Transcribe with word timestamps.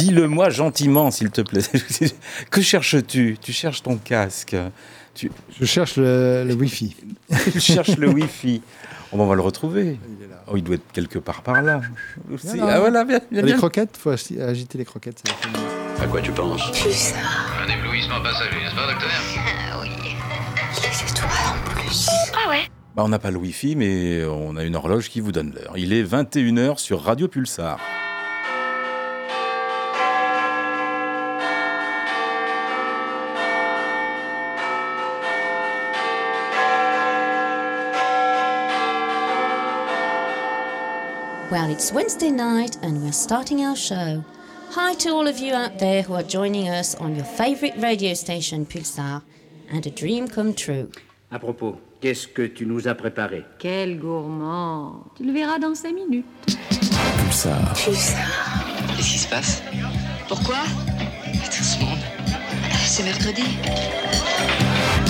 Dis-le-moi 0.00 0.48
gentiment, 0.50 1.10
s'il 1.10 1.30
te 1.30 1.42
plaît. 1.42 1.60
que 2.50 2.60
cherches-tu? 2.62 3.36
Tu 3.40 3.52
cherches 3.52 3.82
ton 3.82 3.96
casque. 3.96 4.56
Tu... 5.14 5.30
Je 5.58 5.64
cherche 5.66 5.96
le, 5.96 6.44
le 6.46 6.54
Wi-Fi. 6.54 6.96
tu 7.52 7.60
cherches 7.60 7.96
le 7.98 8.08
Wi-Fi. 8.08 8.62
on 9.12 9.26
va 9.26 9.34
le 9.34 9.42
retrouver. 9.42 9.98
Il, 10.18 10.24
est 10.24 10.28
là. 10.28 10.42
Oh, 10.46 10.56
il 10.56 10.62
doit 10.62 10.76
être 10.76 10.90
quelque 10.92 11.18
part 11.18 11.42
par 11.42 11.60
là. 11.62 11.82
Ah, 12.60 12.80
voilà, 12.80 13.04
bien, 13.04 13.20
bien, 13.30 13.42
Les 13.42 13.52
croquettes, 13.54 13.98
il 13.98 14.00
faut 14.00 14.40
agiter 14.40 14.78
les 14.78 14.86
croquettes. 14.86 15.22
À 16.00 16.06
quoi 16.06 16.22
tu 16.22 16.32
penses? 16.32 16.70
Plus 16.70 17.12
Un 17.62 17.70
éblouissement 17.70 18.22
passager, 18.22 18.56
n'est-ce 18.62 18.74
pas, 18.74 18.86
docteur? 18.86 19.10
Ah 19.70 19.80
oui. 19.82 19.90
Les 20.82 21.10
étoiles 21.10 21.30
en 21.46 21.70
plus. 21.70 22.08
Ah 22.32 22.48
ouais 22.48 22.62
bah, 22.96 23.02
On 23.04 23.08
n'a 23.08 23.18
pas 23.18 23.30
le 23.30 23.36
Wi-Fi, 23.36 23.76
mais 23.76 24.24
on 24.24 24.56
a 24.56 24.64
une 24.64 24.76
horloge 24.76 25.10
qui 25.10 25.20
vous 25.20 25.32
donne 25.32 25.52
l'heure. 25.52 25.74
Il 25.76 25.92
est 25.92 26.04
21h 26.04 26.78
sur 26.78 27.02
Radio 27.02 27.28
Pulsar. 27.28 27.78
Well, 41.50 41.68
it's 41.68 41.92
Wednesday 41.92 42.30
night 42.30 42.76
and 42.82 43.02
we're 43.02 43.12
starting 43.12 43.64
our 43.64 43.74
show. 43.74 44.22
Hi 44.70 44.94
to 44.94 45.08
all 45.10 45.26
of 45.26 45.38
you 45.38 45.52
out 45.52 45.78
there 45.80 46.02
who 46.02 46.14
are 46.14 46.22
joining 46.22 46.68
us 46.68 46.94
on 46.94 47.16
your 47.16 47.24
favorite 47.24 47.74
radio 47.78 48.14
station 48.14 48.64
Pulsar 48.64 49.22
and 49.72 49.84
a 49.84 49.90
dream 49.90 50.28
come 50.28 50.54
true. 50.54 50.88
À 51.32 51.40
propos, 51.40 51.76
qu'est-ce 52.00 52.28
que 52.28 52.46
tu 52.46 52.66
nous 52.66 52.86
as 52.86 52.94
préparé? 52.94 53.44
Quel 53.58 53.98
gourmand 53.98 55.04
Tu 55.16 55.24
le 55.24 55.32
verras 55.32 55.58
dans 55.58 55.74
cinq 55.74 55.94
minutes. 55.94 56.24
Pulsar. 57.18 57.74
Pulsar. 57.74 58.16
Qu'est-ce 58.96 59.12
qui 59.12 59.18
se 59.18 59.28
passe? 59.28 59.62
Pourquoi? 60.28 60.58
Tout 61.46 61.64
ce 61.64 61.80
monde. 61.80 61.98
C'est 62.84 63.02
mercredi. 63.02 63.42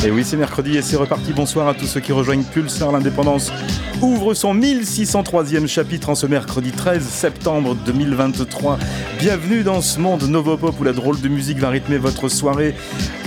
Et 0.03 0.11
oui, 0.11 0.25
c'est 0.25 0.39
mercredi 0.39 0.79
et 0.79 0.83
c'est 0.83 0.97
reparti. 0.97 1.35
Bonsoir 1.35 1.69
à 1.69 1.75
tous 1.75 1.87
ceux 1.87 2.01
qui 2.01 2.13
rejoignent 2.13 2.45
Pulsar. 2.45 2.93
L'indépendance 2.93 3.51
ouvre 4.03 4.33
son 4.35 4.55
1603e 4.55 5.67
chapitre 5.67 6.09
en 6.09 6.15
ce 6.15 6.27
mercredi 6.27 6.71
13 6.71 7.03
septembre 7.03 7.77
2023. 7.85 8.79
Bienvenue 9.19 9.63
dans 9.63 9.83
ce 9.83 9.99
monde 9.99 10.23
Novopop 10.23 10.81
où 10.81 10.85
la 10.85 10.93
drôle 10.93 11.21
de 11.21 11.29
musique 11.29 11.59
va 11.59 11.69
rythmer 11.69 11.99
votre 11.99 12.29
soirée. 12.29 12.75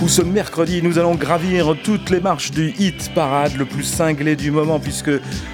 Où 0.02 0.08
ce 0.08 0.22
mercredi, 0.22 0.82
nous 0.82 0.98
allons 0.98 1.14
gravir 1.14 1.76
toutes 1.84 2.10
les 2.10 2.20
marches 2.20 2.50
du 2.50 2.74
hit 2.78 3.12
parade 3.14 3.56
le 3.56 3.64
plus 3.64 3.84
cinglé 3.84 4.34
du 4.34 4.50
moment 4.50 4.80
puisque 4.80 5.10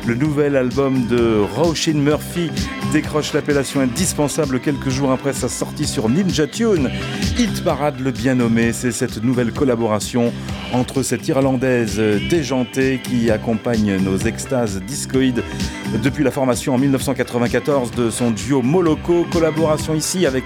le 0.07 0.15
nouvel 0.15 0.57
album 0.57 1.07
de 1.07 1.43
Roshin 1.55 1.95
Murphy 1.95 2.51
décroche 2.93 3.35
l'appellation 3.35 3.81
indispensable 3.81 4.61
quelques 4.61 4.89
jours 4.89 5.13
après 5.13 5.35
sa 5.35 5.49
sortie 5.49 5.87
sur 5.87 6.09
Ninja 6.09 6.47
Tune. 6.47 6.91
Hit 7.39 7.63
parade 7.63 8.01
le 8.01 8.11
bien 8.11 8.37
nommé, 8.37 8.73
c'est 8.73 8.93
cette 8.93 9.23
nouvelle 9.23 9.53
collaboration 9.53 10.33
entre 10.73 11.03
cette 11.03 11.29
Irlandaise 11.29 12.01
déjantée 12.31 13.01
qui 13.03 13.31
accompagne 13.31 13.97
nos 13.97 14.17
extases 14.17 14.81
depuis 15.13 16.23
la 16.23 16.31
formation 16.31 16.75
en 16.75 16.79
1994 16.79 17.91
de 17.93 18.11
son 18.11 18.31
duo 18.31 18.63
Moloko, 18.63 19.27
collaboration 19.33 19.95
ici 19.95 20.25
avec 20.25 20.45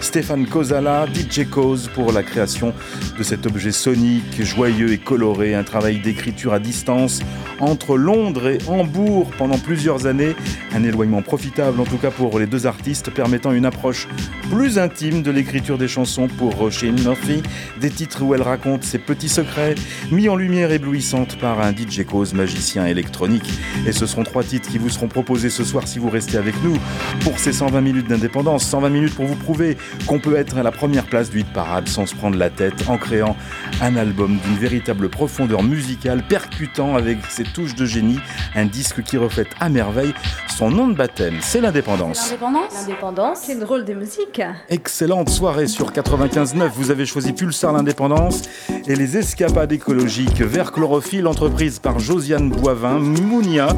Stéphane 0.00 0.46
Kozala, 0.46 1.06
DJ 1.12 1.48
Koz 1.48 1.90
pour 1.94 2.12
la 2.12 2.22
création 2.22 2.72
de 3.18 3.22
cet 3.24 3.46
objet 3.46 3.72
sonique, 3.72 4.42
joyeux 4.42 4.92
et 4.92 4.98
coloré, 4.98 5.54
un 5.54 5.64
travail 5.64 5.98
d'écriture 5.98 6.52
à 6.52 6.60
distance 6.60 7.20
entre 7.58 7.96
Londres 7.96 8.48
et 8.48 8.58
Hambourg 8.68 9.30
pendant 9.36 9.58
plusieurs 9.58 10.06
années, 10.06 10.36
un 10.74 10.84
éloignement 10.84 11.22
profitable 11.22 11.80
en 11.80 11.84
tout 11.84 11.98
cas 11.98 12.10
pour 12.10 12.38
les 12.38 12.46
deux 12.46 12.66
artistes 12.66 13.10
permettant 13.10 13.52
une 13.52 13.66
approche 13.66 14.06
plus 14.50 14.78
intime 14.78 15.22
de 15.22 15.30
l'écriture 15.30 15.78
des 15.78 15.88
chansons 15.88 16.28
pour 16.28 16.54
Roisin 16.54 16.92
Murphy, 16.92 17.42
des 17.80 17.90
titres 17.90 18.22
où 18.22 18.34
elle 18.34 18.42
raconte 18.42 18.84
ses 18.84 18.98
petits 18.98 19.28
secrets, 19.28 19.74
mis 20.12 20.28
en 20.28 20.36
lumière 20.36 20.70
éblouissante 20.70 21.36
par 21.38 21.60
un 21.60 21.72
DJ 21.72 22.04
Cause 22.04 22.34
magicien 22.34 22.86
électronique. 22.86 23.50
Et 23.86 23.92
ce 23.92 24.03
seront 24.06 24.24
trois 24.24 24.42
titres 24.42 24.68
qui 24.68 24.78
vous 24.78 24.88
seront 24.88 25.08
proposés 25.08 25.50
ce 25.50 25.64
soir 25.64 25.86
si 25.86 25.98
vous 25.98 26.10
restez 26.10 26.36
avec 26.36 26.54
nous 26.62 26.76
pour 27.20 27.38
ces 27.38 27.52
120 27.52 27.80
minutes 27.80 28.08
d'indépendance. 28.08 28.64
120 28.64 28.88
minutes 28.90 29.14
pour 29.14 29.26
vous 29.26 29.36
prouver 29.36 29.76
qu'on 30.06 30.18
peut 30.18 30.36
être 30.36 30.56
à 30.58 30.62
la 30.62 30.72
première 30.72 31.06
place 31.06 31.30
du 31.30 31.40
hit 31.40 31.52
parade 31.52 31.88
sans 31.88 32.06
se 32.06 32.14
prendre 32.14 32.36
la 32.36 32.50
tête 32.50 32.88
en 32.88 32.98
créant 32.98 33.36
un 33.80 33.96
album 33.96 34.38
d'une 34.38 34.56
véritable 34.56 35.08
profondeur 35.08 35.62
musicale 35.62 36.22
percutant 36.28 36.96
avec 36.96 37.18
ses 37.28 37.44
touches 37.44 37.74
de 37.74 37.86
génie, 37.86 38.18
un 38.54 38.66
disque 38.66 39.02
qui 39.02 39.16
reflète 39.16 39.48
à 39.60 39.68
merveille 39.68 40.14
son 40.56 40.70
nom 40.70 40.86
de 40.86 40.94
baptême, 40.94 41.38
c'est 41.40 41.60
l'indépendance. 41.60 42.30
L'indépendance 42.30 42.72
L'indépendance, 42.74 43.38
c'est 43.42 43.54
une 43.54 43.60
drôle 43.60 43.84
de 43.84 43.92
musique. 43.92 44.40
Excellente 44.68 45.28
soirée 45.28 45.66
sur 45.66 45.90
95.9, 45.90 46.68
vous 46.68 46.92
avez 46.92 47.06
choisi 47.06 47.32
Pulsar 47.32 47.72
l'indépendance 47.72 48.42
et 48.86 48.94
les 48.94 49.16
escapades 49.16 49.72
écologiques 49.72 50.40
vers 50.42 50.70
chlorophylle 50.70 51.26
entreprise 51.26 51.80
par 51.80 51.98
Josiane 51.98 52.50
Boivin, 52.50 53.00
Mounia, 53.00 53.68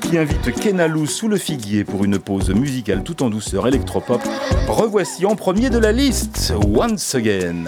qui 0.00 0.18
invite 0.18 0.54
Kenalou 0.54 1.06
sous 1.06 1.28
le 1.28 1.36
figuier 1.36 1.84
pour 1.84 2.04
une 2.04 2.18
pause 2.18 2.50
musicale 2.50 3.02
tout 3.02 3.22
en 3.22 3.30
douceur 3.30 3.66
électropop. 3.66 4.22
Revoici 4.68 5.26
en 5.26 5.36
premier 5.36 5.70
de 5.70 5.78
la 5.78 5.92
liste, 5.92 6.52
Once 6.64 7.14
Again. 7.14 7.64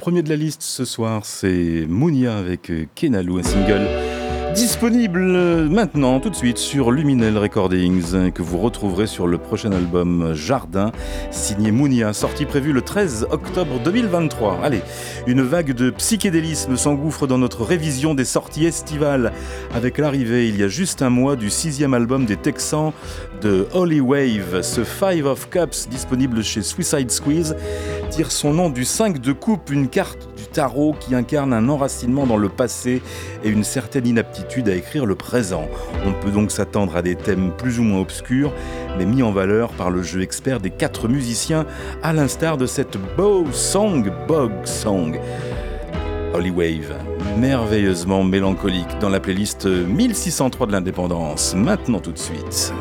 Premier 0.00 0.22
de 0.22 0.30
la 0.30 0.36
liste 0.36 0.62
ce 0.62 0.86
soir, 0.86 1.26
c'est 1.26 1.84
Mounia 1.86 2.38
avec 2.38 2.72
Kenalu, 2.94 3.40
un 3.40 3.42
single 3.42 3.86
Disponible 4.54 5.20
maintenant, 5.68 6.18
tout 6.18 6.28
de 6.28 6.34
suite, 6.34 6.58
sur 6.58 6.90
Luminel 6.90 7.38
Recordings, 7.38 8.32
que 8.32 8.42
vous 8.42 8.58
retrouverez 8.58 9.06
sur 9.06 9.28
le 9.28 9.38
prochain 9.38 9.70
album 9.70 10.32
Jardin, 10.34 10.90
signé 11.30 11.70
Mounia, 11.70 12.12
sorti 12.12 12.46
prévu 12.46 12.72
le 12.72 12.82
13 12.82 13.28
octobre 13.30 13.78
2023. 13.78 14.58
Allez, 14.64 14.82
une 15.28 15.42
vague 15.42 15.72
de 15.72 15.90
psychédélisme 15.90 16.76
s'engouffre 16.76 17.28
dans 17.28 17.38
notre 17.38 17.62
révision 17.62 18.14
des 18.14 18.24
sorties 18.24 18.66
estivales, 18.66 19.32
avec 19.72 19.98
l'arrivée, 19.98 20.48
il 20.48 20.58
y 20.58 20.64
a 20.64 20.68
juste 20.68 21.00
un 21.00 21.10
mois, 21.10 21.36
du 21.36 21.48
sixième 21.48 21.94
album 21.94 22.26
des 22.26 22.36
Texans 22.36 22.92
de 23.40 23.66
Holy 23.72 24.00
Wave. 24.00 24.62
Ce 24.62 24.84
Five 24.84 25.26
of 25.26 25.48
Cups, 25.50 25.88
disponible 25.88 26.42
chez 26.42 26.62
Suicide 26.62 27.10
Squeeze, 27.10 27.56
tire 28.10 28.30
son 28.30 28.52
nom 28.52 28.70
du 28.70 28.84
5 28.84 29.18
de 29.18 29.32
coupe, 29.32 29.70
une 29.70 29.88
carte 29.88 30.28
tarot 30.52 30.94
qui 30.98 31.14
incarne 31.14 31.52
un 31.52 31.68
enracinement 31.68 32.26
dans 32.26 32.36
le 32.36 32.48
passé 32.48 33.02
et 33.44 33.48
une 33.48 33.64
certaine 33.64 34.06
inaptitude 34.06 34.68
à 34.68 34.74
écrire 34.74 35.06
le 35.06 35.14
présent. 35.14 35.68
On 36.06 36.12
peut 36.12 36.30
donc 36.30 36.50
s'attendre 36.50 36.96
à 36.96 37.02
des 37.02 37.14
thèmes 37.14 37.52
plus 37.56 37.78
ou 37.78 37.82
moins 37.82 38.00
obscurs, 38.00 38.52
mais 38.98 39.06
mis 39.06 39.22
en 39.22 39.32
valeur 39.32 39.70
par 39.70 39.90
le 39.90 40.02
jeu 40.02 40.22
expert 40.22 40.60
des 40.60 40.70
quatre 40.70 41.08
musiciens, 41.08 41.66
à 42.02 42.12
l'instar 42.12 42.56
de 42.56 42.66
cette 42.66 42.96
Bow 43.16 43.46
Song 43.52 44.10
Bog 44.26 44.52
Song. 44.64 45.18
Holy 46.32 46.50
Wave, 46.50 46.94
merveilleusement 47.38 48.22
mélancolique 48.22 48.98
dans 49.00 49.08
la 49.08 49.18
playlist 49.18 49.66
1603 49.66 50.68
de 50.68 50.72
l'indépendance, 50.72 51.54
maintenant 51.54 51.98
tout 51.98 52.12
de 52.12 52.18
suite. 52.18 52.72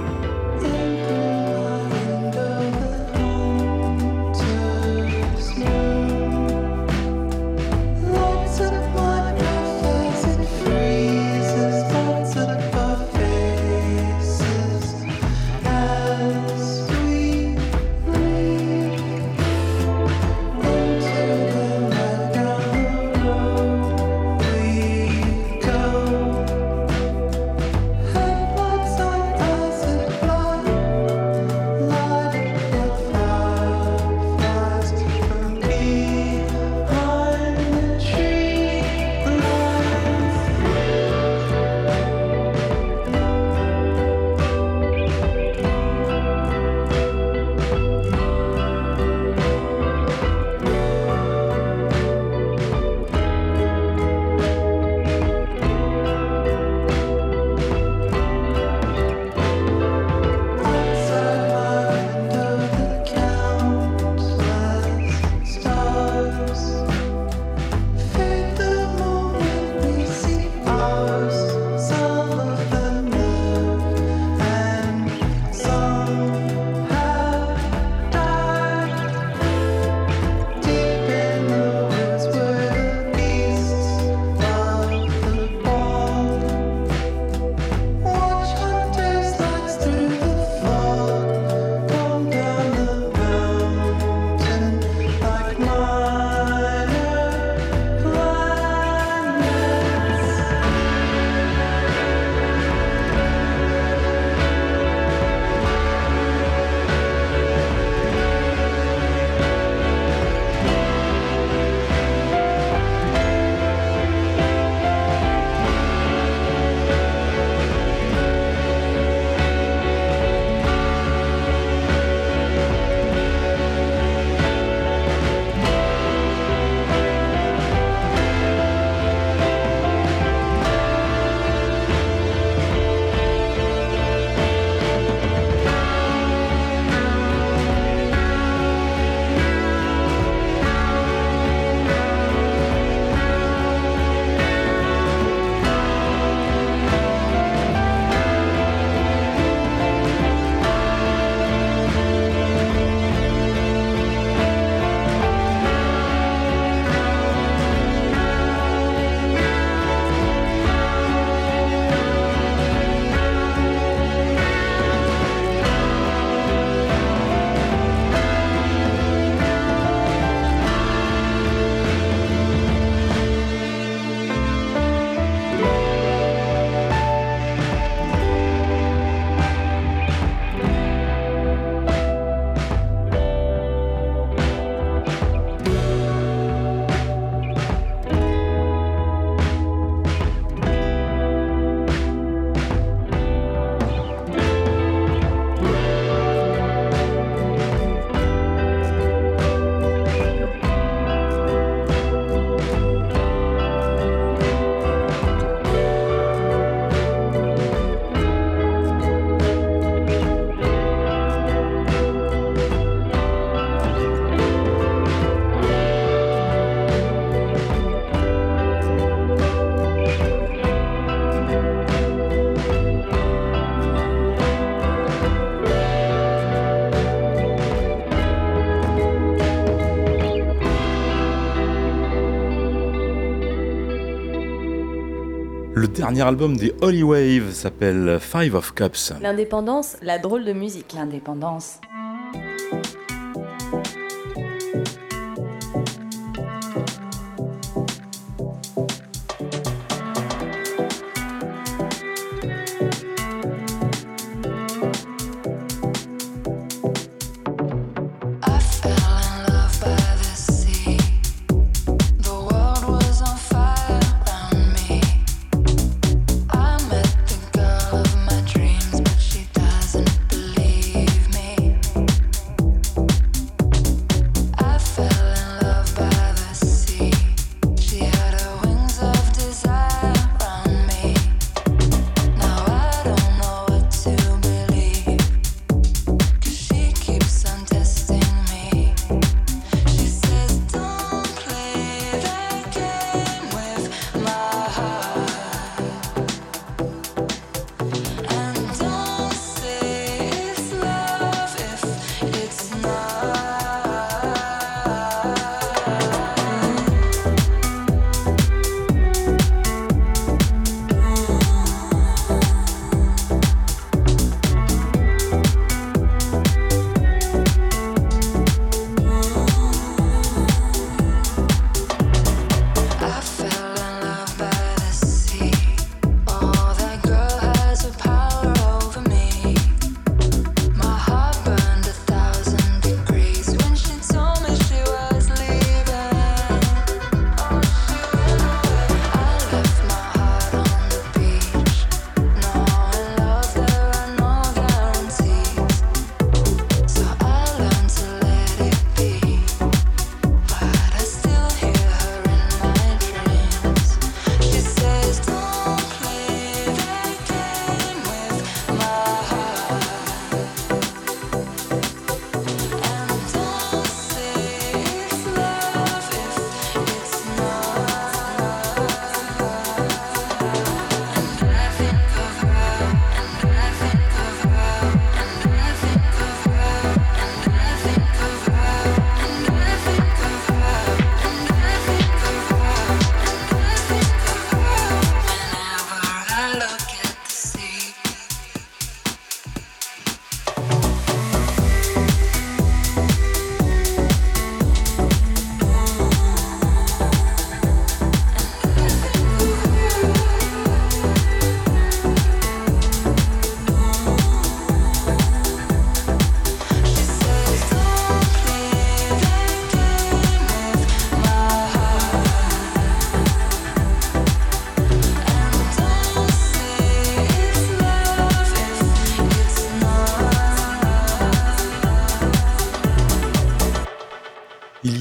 Dernier 235.88 236.22
album 236.22 236.58
des 236.58 236.74
Holy 236.82 237.04
Wave 237.04 237.52
s'appelle 237.52 238.20
Five 238.20 238.56
of 238.56 238.74
Cups. 238.74 239.14
L'indépendance, 239.22 239.98
la 240.02 240.20
drôle 240.20 240.46
de 240.46 240.54
musique. 240.54 240.94
L'indépendance. 240.94 241.80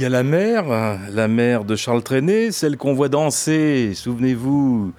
La 0.09 0.23
mer, 0.23 0.65
la 1.11 1.29
mer 1.29 1.65
de 1.65 1.77
Charles 1.77 2.03
Trenet, 2.03 2.53
celle 2.53 2.77
qu'on 2.77 2.95
voit 2.95 3.09
danser, 3.09 3.93
souvenez-vous, 3.95 4.93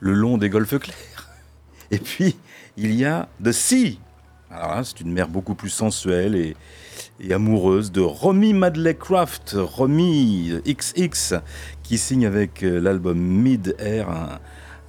le 0.00 0.12
long 0.12 0.38
des 0.38 0.48
golfes 0.48 0.78
clairs. 0.78 1.28
Et 1.90 1.98
puis, 1.98 2.36
il 2.76 2.94
y 2.94 3.04
a 3.04 3.28
The 3.42 3.52
Sea. 3.52 3.98
Alors 4.50 4.74
là, 4.76 4.84
c'est 4.84 5.00
une 5.00 5.12
mer 5.12 5.28
beaucoup 5.28 5.54
plus 5.54 5.70
sensuelle 5.70 6.34
et, 6.34 6.56
amoureuse 7.32 7.92
de 7.92 8.00
Romy 8.00 8.52
Madley 8.52 8.94
Craft, 8.94 9.56
Romy 9.56 10.54
XX, 10.66 11.34
qui 11.82 11.98
signe 11.98 12.26
avec 12.26 12.62
euh, 12.62 12.80
l'album 12.80 13.18
Mid 13.18 13.74
Air 13.78 14.08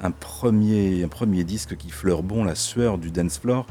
un, 0.01 0.11
premier, 0.11 1.03
un 1.03 1.07
premier 1.07 1.43
disque 1.43 1.75
qui 1.77 1.89
fleure 1.89 2.23
bon 2.23 2.43
la 2.43 2.55
sueur 2.55 2.97
du 2.97 3.11
dance 3.11 3.37
floor 3.37 3.65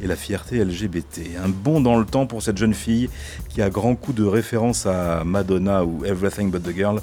et 0.00 0.06
la 0.06 0.16
fierté 0.16 0.64
LGBT. 0.64 1.36
Un 1.44 1.48
bond 1.48 1.80
dans 1.80 1.98
le 1.98 2.04
temps 2.04 2.26
pour 2.26 2.42
cette 2.42 2.58
jeune 2.58 2.74
fille 2.74 3.08
qui 3.48 3.62
a 3.62 3.70
grand 3.70 3.94
coup 3.94 4.12
de 4.12 4.24
référence 4.24 4.86
à 4.86 5.24
Madonna 5.24 5.84
ou 5.84 6.04
Everything 6.04 6.50
But 6.50 6.62
the 6.62 6.74
Girl. 6.74 7.00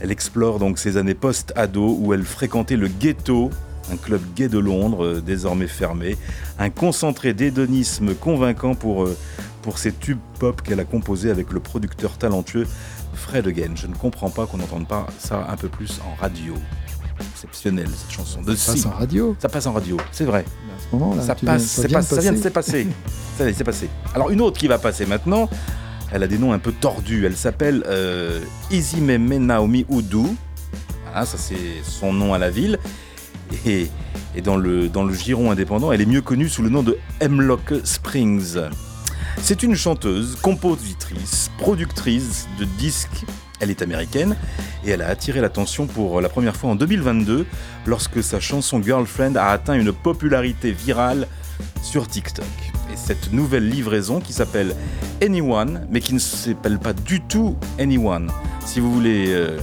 Elle 0.00 0.10
explore 0.10 0.58
donc 0.58 0.78
ses 0.78 0.96
années 0.96 1.14
post-ado 1.14 1.96
où 1.98 2.14
elle 2.14 2.24
fréquentait 2.24 2.76
le 2.76 2.88
ghetto, 2.88 3.50
un 3.92 3.96
club 3.96 4.20
gay 4.36 4.48
de 4.48 4.58
Londres, 4.58 5.04
euh, 5.04 5.20
désormais 5.20 5.66
fermé. 5.66 6.16
Un 6.58 6.70
concentré 6.70 7.34
d'hédonisme 7.34 8.14
convaincant 8.14 8.74
pour, 8.74 9.04
euh, 9.04 9.16
pour 9.62 9.78
ces 9.78 9.92
tubes 9.92 10.18
pop 10.38 10.62
qu'elle 10.62 10.80
a 10.80 10.84
composés 10.84 11.30
avec 11.30 11.52
le 11.52 11.60
producteur 11.60 12.16
talentueux 12.18 12.66
Fred 13.14 13.46
Again. 13.48 13.72
Je 13.74 13.86
ne 13.86 13.94
comprends 13.94 14.30
pas 14.30 14.46
qu'on 14.46 14.58
n'entende 14.58 14.86
pas 14.86 15.06
ça 15.18 15.46
un 15.50 15.56
peu 15.56 15.68
plus 15.68 16.00
en 16.06 16.14
radio 16.20 16.54
exceptionnelle 17.32 17.88
cette 17.96 18.10
chanson. 18.10 18.42
De 18.42 18.54
ça 18.54 18.72
passe 18.72 18.86
en 18.86 18.90
radio. 18.90 19.36
Ça 19.38 19.48
passe 19.48 19.66
en 19.66 19.72
radio, 19.72 19.96
c'est 20.12 20.24
vrai. 20.24 20.44
À 20.44 20.80
ce 20.90 20.96
moment-là, 20.96 21.22
ça 21.22 21.34
passe, 21.34 21.84
vient 21.84 22.02
ça 22.02 22.20
vient 22.20 22.32
de 22.32 22.42
se 22.42 22.48
passer. 22.48 22.86
ça 23.38 23.52
s'est 23.52 23.64
passé. 23.64 23.88
Alors 24.14 24.30
une 24.30 24.40
autre 24.40 24.58
qui 24.58 24.68
va 24.68 24.78
passer 24.78 25.06
maintenant, 25.06 25.48
elle 26.12 26.22
a 26.22 26.26
des 26.26 26.38
noms 26.38 26.52
un 26.52 26.58
peu 26.58 26.72
tordus. 26.72 27.26
Elle 27.26 27.36
s'appelle 27.36 27.84
euh, 27.86 28.40
Izimeme 28.70 29.38
Naomi 29.38 29.86
Udu. 29.90 30.26
ça 31.14 31.26
c'est 31.36 31.82
son 31.82 32.12
nom 32.12 32.34
à 32.34 32.38
la 32.38 32.50
ville. 32.50 32.78
Et, 33.64 33.88
et, 34.34 34.42
dans, 34.42 34.58
le, 34.58 34.90
dans 34.90 35.04
le 35.04 35.14
giron 35.14 35.50
indépendant, 35.50 35.90
elle 35.90 36.02
est 36.02 36.06
mieux 36.06 36.20
connue 36.20 36.50
sous 36.50 36.62
le 36.62 36.68
nom 36.68 36.82
de 36.82 36.98
Hemlock 37.20 37.72
Springs. 37.82 38.58
C'est 39.40 39.62
une 39.62 39.74
chanteuse, 39.74 40.36
compositrice, 40.36 41.50
productrice 41.58 42.46
de 42.58 42.64
disques 42.78 43.24
elle 43.60 43.70
est 43.70 43.82
américaine 43.82 44.36
et 44.84 44.90
elle 44.90 45.02
a 45.02 45.08
attiré 45.08 45.40
l'attention 45.40 45.86
pour 45.86 46.20
la 46.20 46.28
première 46.28 46.56
fois 46.56 46.70
en 46.70 46.74
2022 46.74 47.46
lorsque 47.86 48.22
sa 48.22 48.40
chanson 48.40 48.82
Girlfriend 48.82 49.36
a 49.36 49.46
atteint 49.46 49.74
une 49.74 49.92
popularité 49.92 50.72
virale 50.72 51.26
sur 51.82 52.06
TikTok. 52.06 52.46
Et 52.92 52.96
cette 52.96 53.32
nouvelle 53.32 53.68
livraison 53.68 54.20
qui 54.20 54.32
s'appelle 54.32 54.74
Anyone, 55.22 55.86
mais 55.90 56.00
qui 56.00 56.14
ne 56.14 56.18
s'appelle 56.18 56.78
pas 56.78 56.92
du 56.92 57.20
tout 57.20 57.56
Anyone. 57.78 58.30
Si 58.64 58.80
vous 58.80 58.92
voulez 58.92 59.26
euh, 59.28 59.58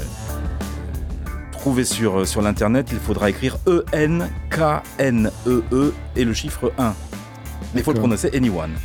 trouver 1.51 1.85
sur, 1.85 2.27
sur 2.27 2.41
l'internet, 2.41 2.89
il 2.91 2.99
faudra 2.99 3.29
écrire 3.29 3.57
E-N-K-N-E-E 3.67 5.31
-E 5.71 5.91
et 6.15 6.23
le 6.23 6.33
chiffre 6.33 6.71
1. 6.77 6.93
Mais 7.73 7.81
il 7.81 7.83
faut 7.83 7.93
le 7.93 7.99
prononcer 7.99 8.29
Anyone. 8.33 8.75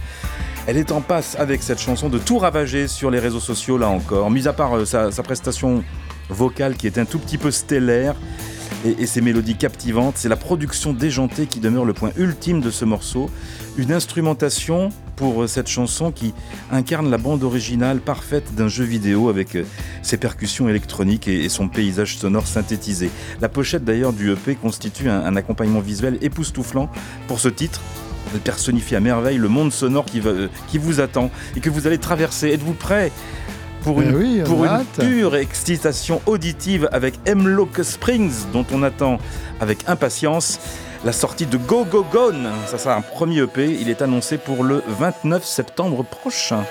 Elle 0.67 0.77
est 0.77 0.93
en 0.93 1.01
passe 1.01 1.37
avec 1.39 1.63
cette 1.63 1.81
chanson 1.81 2.09
de 2.09 2.19
tout 2.19 2.39
ravager 2.39 2.87
sur 2.87 3.11
les 3.11 3.19
réseaux 3.19 3.41
sociaux 3.41 3.79
là 3.79 3.89
encore, 3.89 4.31
mis 4.31 4.47
à 4.47 4.53
part 4.53 4.77
euh, 4.77 4.85
sa, 4.85 5.23
prestation 5.23 5.83
vocale 6.29 6.77
qui 6.77 6.87
est 6.87 6.99
un 6.99 7.07
tout 7.07 7.19
petit 7.19 7.39
peu 7.39 7.51
stellaire 7.51 8.15
et, 8.85 9.07
ses 9.07 9.21
mélodies 9.21 9.57
captivantes, 9.57 10.15
c'est 10.17 10.29
la 10.29 10.37
production 10.37 10.93
déjantée 10.93 11.47
qui 11.47 11.61
demeure 11.61 11.85
le 11.85 11.93
point 11.93 12.13
ultime 12.17 12.61
de 12.61 12.71
ce 12.71 12.87
morceau, 12.87 13.29
une 13.77 13.93
instrumentation 13.93 14.91
pour 15.17 15.43
euh, 15.43 15.47
cette 15.47 15.69
chanson 15.69 16.13
qui 16.13 16.33
incarne 16.71 17.11
la 17.11 17.19
bande 17.19 17.43
originale 17.43 18.01
parfaite 18.01 18.55
d'un 18.55 18.69
jeu 18.69 18.85
vidéo 18.85 19.29
avec 19.29 19.57
euh, 19.57 19.65
ses 20.03 20.19
percussions 20.19 20.69
électroniques 20.69 21.29
et, 21.29 21.49
son 21.49 21.69
paysage 21.69 22.17
sonore 22.17 22.47
synthétisé. 22.47 23.11
La 23.41 23.49
pochette 23.49 23.85
d'ailleurs 23.85 24.13
du 24.13 24.33
EP 24.33 24.55
constitue 24.55 25.09
un 25.09 25.37
accompagnement 25.37 25.81
visuel 25.81 26.19
époustouflant 26.23 26.91
pour 27.27 27.41
ce 27.41 27.49
titre 27.49 27.81
de 28.33 28.39
personnifier 28.39 28.97
à 28.97 29.01
merveille 29.01 29.39
le 29.39 29.49
monde 29.49 29.73
sonore 29.73 30.05
qui, 30.05 30.21
va, 30.21 30.31
euh, 30.31 30.49
qui 30.69 30.79
vous 30.79 31.01
attend 31.01 31.31
et 31.57 31.61
que 31.61 31.71
vous 31.71 31.87
allez 31.87 31.99
traverser. 31.99 32.51
Êtes-vous 32.51 32.75
prêt 32.75 33.13
pour, 33.83 34.01
une, 34.03 34.45
pure 34.99 35.37
excitation 35.37 36.21
auditive 36.27 36.89
avec 36.93 37.15
Hemlock 37.27 37.83
Springs, 37.83 38.51
dont 38.53 38.67
on 38.73 38.83
attend 38.83 39.19
avec 39.59 39.89
impatience 39.89 40.61
la 41.05 41.13
sortie 41.13 41.47
de 41.47 41.57
Go 41.57 41.87
Go 41.91 42.05
Gone. 42.13 42.51
Ça 42.67 42.77
sera 42.77 42.95
un 42.97 43.01
premier 43.01 43.41
EP, 43.41 43.79
il 43.81 43.89
est 43.89 44.03
annoncé 44.03 44.37
pour 44.37 44.65
le 44.65 44.83
29 44.87 45.45
septembre 45.45 46.05
prochain. 46.05 46.65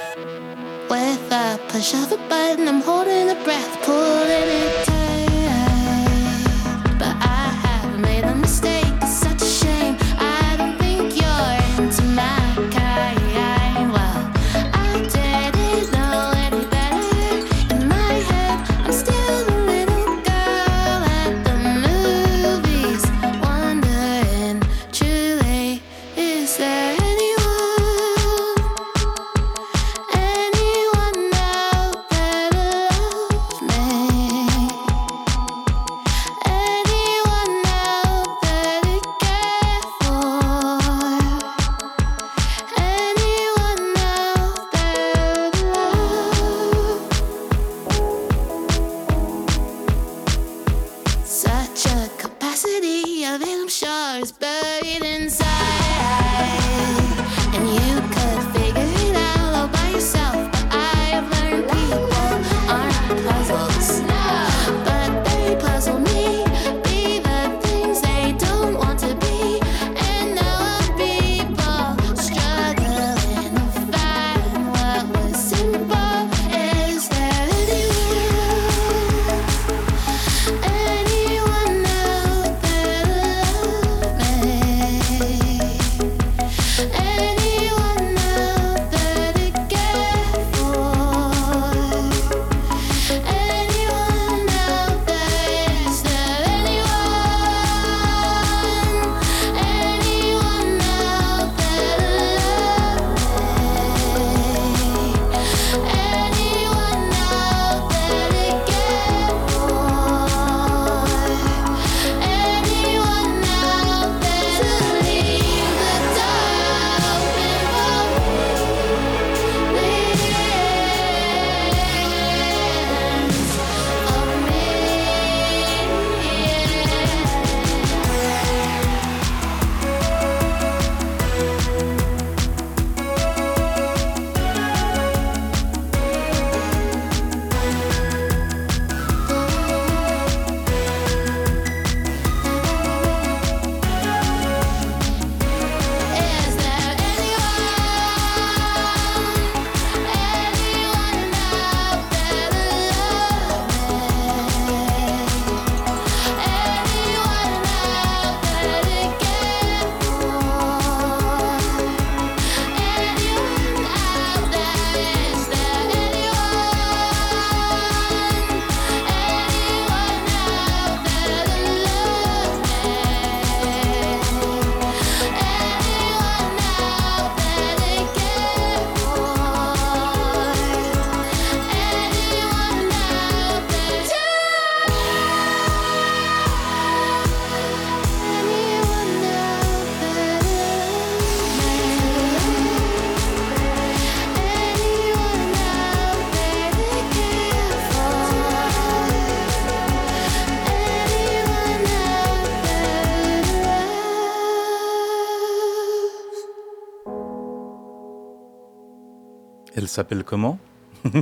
S'appelle 209.99 210.23
comment 210.23 210.57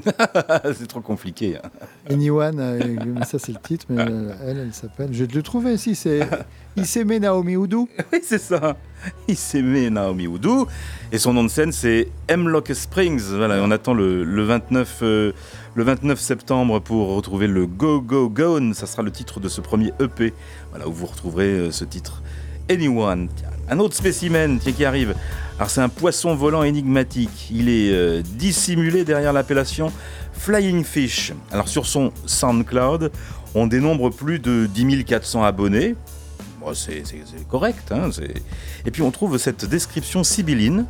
c'est 0.73 0.87
trop 0.87 1.01
compliqué. 1.01 1.57
Hein. 1.57 1.69
Anyone, 2.09 2.59
euh, 2.59 3.23
ça 3.25 3.37
c'est 3.37 3.51
le 3.51 3.59
titre, 3.59 3.85
mais 3.89 4.01
euh, 4.01 4.33
elle, 4.43 4.57
elle 4.57 4.73
s'appelle. 4.73 5.09
Je 5.11 5.23
vais 5.23 5.27
te 5.27 5.35
le 5.35 5.43
trouver 5.43 5.73
ici, 5.73 5.93
c'est 5.93 6.27
Iseme 6.77 7.17
Naomi 7.17 7.53
Udu. 7.53 7.85
Oui, 8.11 8.19
c'est 8.23 8.39
ça. 8.39 8.75
Iseme 9.27 9.89
Naomi 9.89 10.25
Udu. 10.25 10.65
Et 11.11 11.19
son 11.19 11.33
nom 11.33 11.43
de 11.43 11.47
scène, 11.47 11.71
c'est 11.71 12.07
Hemlock 12.27 12.71
Springs. 12.73 13.21
Voilà, 13.35 13.61
on 13.63 13.69
attend 13.69 13.93
le, 13.93 14.23
29, 14.43 15.01
le 15.01 15.33
29 15.75 16.19
septembre 16.19 16.79
pour 16.79 17.15
retrouver 17.15 17.47
le 17.47 17.67
Go 17.67 18.01
Go 18.01 18.29
Gone. 18.29 18.73
Ça 18.73 18.87
sera 18.87 19.03
le 19.03 19.11
titre 19.11 19.39
de 19.39 19.47
ce 19.47 19.61
premier 19.61 19.91
EP. 19.99 20.33
Voilà, 20.71 20.87
où 20.87 20.91
vous 20.91 21.05
retrouverez 21.05 21.71
ce 21.71 21.85
titre. 21.85 22.23
Anyone. 22.69 23.29
Un 23.69 23.79
autre 23.79 23.95
spécimen 23.95 24.59
qui 24.59 24.85
arrive. 24.85 25.13
Alors 25.57 25.71
c'est 25.71 25.81
un 25.81 25.89
poisson 25.89 26.35
volant 26.35 26.61
énigmatique. 26.63 27.49
Il 27.51 27.67
est 27.67 27.91
euh, 27.91 28.21
dissimulé 28.35 29.03
derrière 29.03 29.33
l'appellation 29.33 29.91
Flying 30.33 30.83
Fish. 30.83 31.33
Alors 31.51 31.67
sur 31.67 31.87
son 31.87 32.11
SoundCloud, 32.27 33.11
on 33.55 33.65
dénombre 33.65 34.11
plus 34.11 34.37
de 34.37 34.67
10 34.71 35.03
400 35.03 35.43
abonnés. 35.43 35.95
Bon, 36.59 36.73
c'est 36.75 37.01
correct. 37.49 37.91
Hein, 37.91 38.09
Et 38.85 38.91
puis 38.91 39.01
on 39.01 39.09
trouve 39.09 39.37
cette 39.39 39.65
description 39.65 40.23
sibylline. 40.23 40.85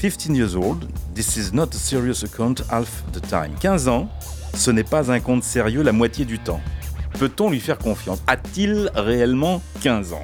15 0.00 0.28
years 0.28 0.54
old, 0.56 0.86
this 1.14 1.36
is 1.36 1.50
not 1.52 1.66
a 1.74 1.76
serious 1.76 2.24
account 2.24 2.62
half 2.70 3.02
the 3.12 3.20
time. 3.20 3.52
15 3.60 3.88
ans, 3.88 4.08
ce 4.54 4.70
n'est 4.70 4.84
pas 4.84 5.10
un 5.12 5.20
compte 5.20 5.42
sérieux 5.42 5.82
la 5.82 5.92
moitié 5.92 6.24
du 6.24 6.38
temps. 6.38 6.60
Peut-on 7.18 7.50
lui 7.50 7.60
faire 7.60 7.78
confiance? 7.78 8.22
A-t-il 8.26 8.90
réellement 8.94 9.60
15 9.82 10.12
ans? 10.14 10.22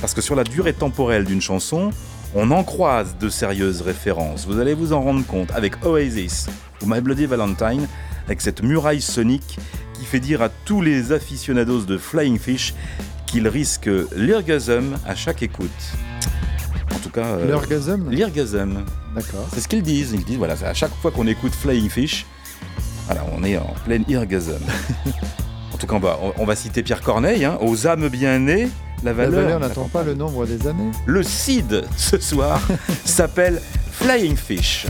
Parce 0.00 0.14
que 0.14 0.20
sur 0.20 0.34
la 0.34 0.44
durée 0.44 0.72
temporelle 0.72 1.24
d'une 1.24 1.42
chanson, 1.42 1.90
on 2.34 2.50
en 2.50 2.64
croise 2.64 3.16
de 3.18 3.28
sérieuses 3.28 3.82
références. 3.82 4.46
Vous 4.46 4.58
allez 4.58 4.74
vous 4.74 4.92
en 4.92 5.00
rendre 5.00 5.24
compte 5.26 5.50
avec 5.52 5.84
Oasis 5.84 6.46
ou 6.82 6.86
My 6.86 7.00
Bloody 7.00 7.26
Valentine, 7.26 7.86
avec 8.26 8.40
cette 8.40 8.62
muraille 8.62 9.00
sonique 9.00 9.58
qui 9.94 10.04
fait 10.04 10.20
dire 10.20 10.42
à 10.42 10.48
tous 10.48 10.80
les 10.80 11.12
aficionados 11.12 11.82
de 11.82 11.98
Flying 11.98 12.38
Fish 12.38 12.74
qu'ils 13.26 13.48
risquent 13.48 13.90
l'irgasm 14.14 14.96
à 15.06 15.14
chaque 15.14 15.42
écoute. 15.42 15.70
En 16.94 16.98
tout 16.98 17.10
cas, 17.10 17.24
euh, 17.24 17.46
l'irgasm. 18.10 18.84
D'accord. 19.14 19.46
C'est 19.52 19.60
ce 19.60 19.68
qu'ils 19.68 19.82
disent. 19.82 20.12
Ils 20.12 20.24
disent 20.24 20.38
voilà, 20.38 20.54
à 20.64 20.74
chaque 20.74 20.94
fois 21.02 21.10
qu'on 21.10 21.26
écoute 21.26 21.52
Flying 21.52 21.88
Fish, 21.88 22.26
voilà, 23.06 23.24
on 23.32 23.42
est 23.44 23.56
en 23.56 23.74
pleine 23.84 24.04
irgasm. 24.08 24.62
en 25.74 25.76
tout 25.76 25.86
cas, 25.86 25.94
on 25.94 26.00
va, 26.00 26.18
on 26.36 26.44
va 26.44 26.56
citer 26.56 26.82
Pierre 26.82 27.02
Corneille, 27.02 27.44
hein, 27.44 27.58
aux 27.60 27.86
âmes 27.86 28.08
bien 28.08 28.38
nées. 28.38 28.68
La 29.04 29.12
valeur, 29.12 29.60
n'attend 29.60 29.88
pas 29.88 30.02
le 30.02 30.14
nombre 30.14 30.46
des 30.46 30.66
années. 30.66 30.90
Le 31.06 31.22
CID 31.22 31.84
ce 31.96 32.18
soir 32.18 32.60
s'appelle 33.04 33.60
Flying 33.92 34.36
Fish. 34.36 34.86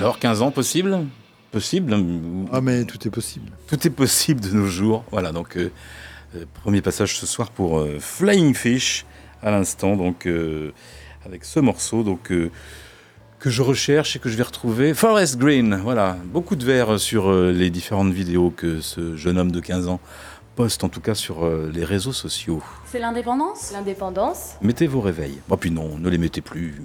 Alors, 0.00 0.18
15 0.18 0.42
ans 0.42 0.50
possible? 0.50 0.98
Possible 1.52 1.94
Ah, 2.52 2.60
mais 2.60 2.84
tout 2.84 3.06
est 3.06 3.10
possible. 3.10 3.50
Tout 3.66 3.86
est 3.86 3.90
possible 3.90 4.40
de 4.40 4.48
nos 4.50 4.66
jours. 4.66 5.04
Voilà, 5.10 5.32
donc 5.32 5.56
euh, 5.56 5.70
Euh, 6.36 6.44
premier 6.62 6.80
passage 6.80 7.16
ce 7.18 7.26
soir 7.26 7.50
pour 7.50 7.80
euh, 7.80 7.98
Flying 7.98 8.54
Fish 8.54 9.04
à 9.42 9.50
l'instant, 9.50 9.96
donc 9.96 10.26
euh, 10.26 10.70
avec 11.26 11.44
ce 11.44 11.58
morceau 11.58 12.04
donc 12.04 12.30
euh, 12.30 12.52
que 13.40 13.50
je 13.50 13.62
recherche 13.62 14.14
et 14.14 14.20
que 14.20 14.28
je 14.28 14.36
vais 14.36 14.44
retrouver. 14.44 14.94
Forest 14.94 15.38
Green, 15.38 15.80
voilà, 15.82 16.16
beaucoup 16.26 16.54
de 16.54 16.64
verres 16.64 17.00
sur 17.00 17.28
euh, 17.32 17.50
les 17.50 17.68
différentes 17.68 18.12
vidéos 18.12 18.50
que 18.56 18.80
ce 18.80 19.16
jeune 19.16 19.38
homme 19.38 19.50
de 19.50 19.58
15 19.58 19.88
ans 19.88 19.98
poste, 20.54 20.84
en 20.84 20.88
tout 20.88 21.00
cas 21.00 21.16
sur 21.16 21.44
euh, 21.44 21.68
les 21.74 21.84
réseaux 21.84 22.12
sociaux. 22.12 22.62
C'est 22.86 23.00
l'indépendance? 23.00 23.72
L'indépendance 23.72 24.54
Mettez 24.62 24.86
vos 24.86 25.00
réveils. 25.00 25.40
Oh 25.48 25.56
puis 25.56 25.72
non, 25.72 25.98
ne 25.98 26.08
les 26.08 26.18
mettez 26.18 26.42
plus. 26.42 26.80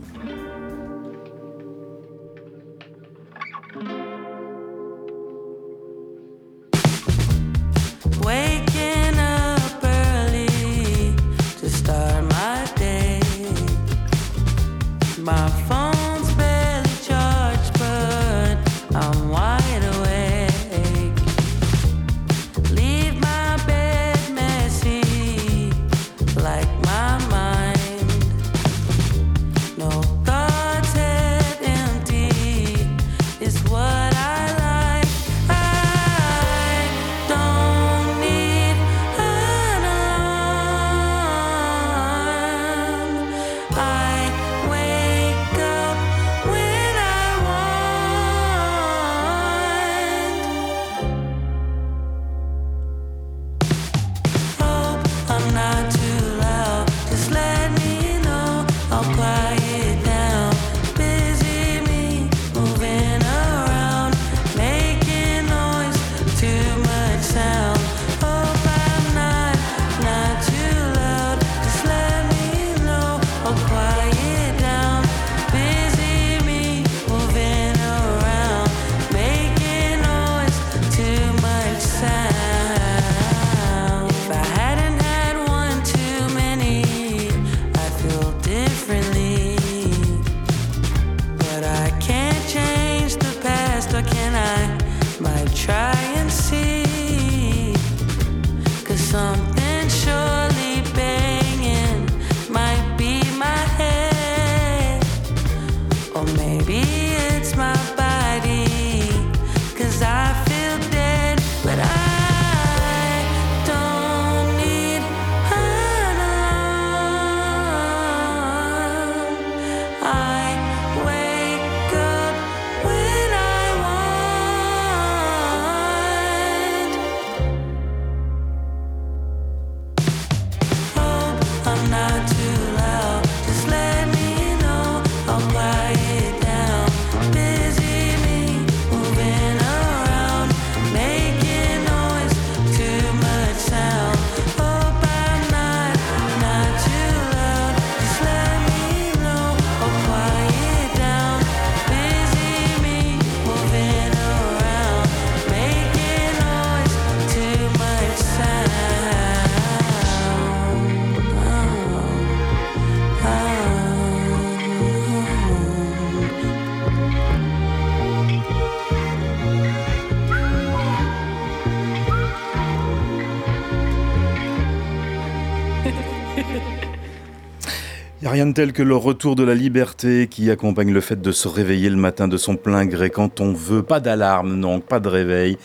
Rien 178.35 178.47
de 178.47 178.51
tel 178.51 178.73
que 178.73 178.83
le 178.83 178.97
retour 178.97 179.37
de 179.37 179.43
la 179.43 179.55
liberté 179.55 180.27
qui 180.27 180.51
accompagne 180.51 180.91
le 180.91 180.99
fait 180.99 181.21
de 181.21 181.31
se 181.31 181.47
réveiller 181.47 181.89
le 181.89 181.95
matin 181.95 182.27
de 182.27 182.35
son 182.35 182.57
plein 182.57 182.85
gré 182.85 183.09
quand 183.09 183.39
on 183.39 183.53
veut. 183.53 183.81
Pas 183.81 184.01
d'alarme, 184.01 184.55
non, 184.55 184.81
pas 184.81 184.99
de 184.99 185.07
réveil 185.07 185.57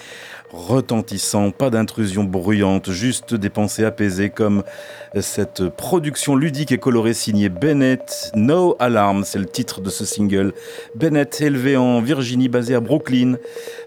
retentissant, 0.52 1.50
pas 1.50 1.70
d'intrusion 1.70 2.24
bruyante, 2.24 2.90
juste 2.90 3.35
des 3.35 3.50
pensées 3.50 3.85
apaisées 3.85 4.30
comme 4.30 4.62
cette 5.20 5.68
production 5.68 6.37
ludique 6.37 6.72
et 6.72 6.78
colorée 6.78 7.14
signée 7.14 7.48
Bennett. 7.48 8.33
No 8.35 8.76
Alarm, 8.78 9.24
c'est 9.24 9.38
le 9.38 9.46
titre 9.46 9.80
de 9.80 9.90
ce 9.90 10.04
single. 10.04 10.52
Bennett, 10.94 11.40
élevé 11.40 11.76
en 11.76 12.00
Virginie, 12.00 12.48
basé 12.48 12.74
à 12.74 12.80
Brooklyn. 12.80 13.37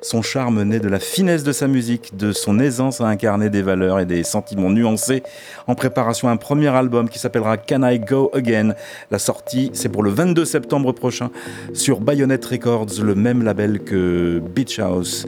Son 0.03 0.21
charme 0.21 0.63
naît 0.63 0.81
de 0.81 0.89
la 0.89 0.99
finesse 0.99 1.43
de 1.43 1.53
sa 1.53 1.69
musique, 1.69 2.17
de 2.17 2.33
son 2.33 2.59
aisance 2.59 2.99
à 2.99 3.05
incarner 3.05 3.49
des 3.49 3.61
valeurs 3.61 4.01
et 4.01 4.05
des 4.05 4.23
sentiments 4.23 4.69
nuancés. 4.69 5.23
En 5.65 5.75
préparation, 5.75 6.27
un 6.27 6.35
premier 6.35 6.67
album 6.67 7.07
qui 7.07 7.19
s'appellera 7.19 7.55
Can 7.55 7.87
I 7.87 7.99
Go 7.99 8.29
Again. 8.33 8.73
La 9.11 9.17
sortie, 9.17 9.71
c'est 9.71 9.87
pour 9.87 10.03
le 10.03 10.09
22 10.09 10.43
septembre 10.43 10.91
prochain 10.91 11.31
sur 11.71 12.01
Bayonet 12.01 12.41
Records, 12.43 13.01
le 13.01 13.15
même 13.15 13.43
label 13.43 13.79
que 13.79 14.41
Beach 14.53 14.77
House. 14.79 15.25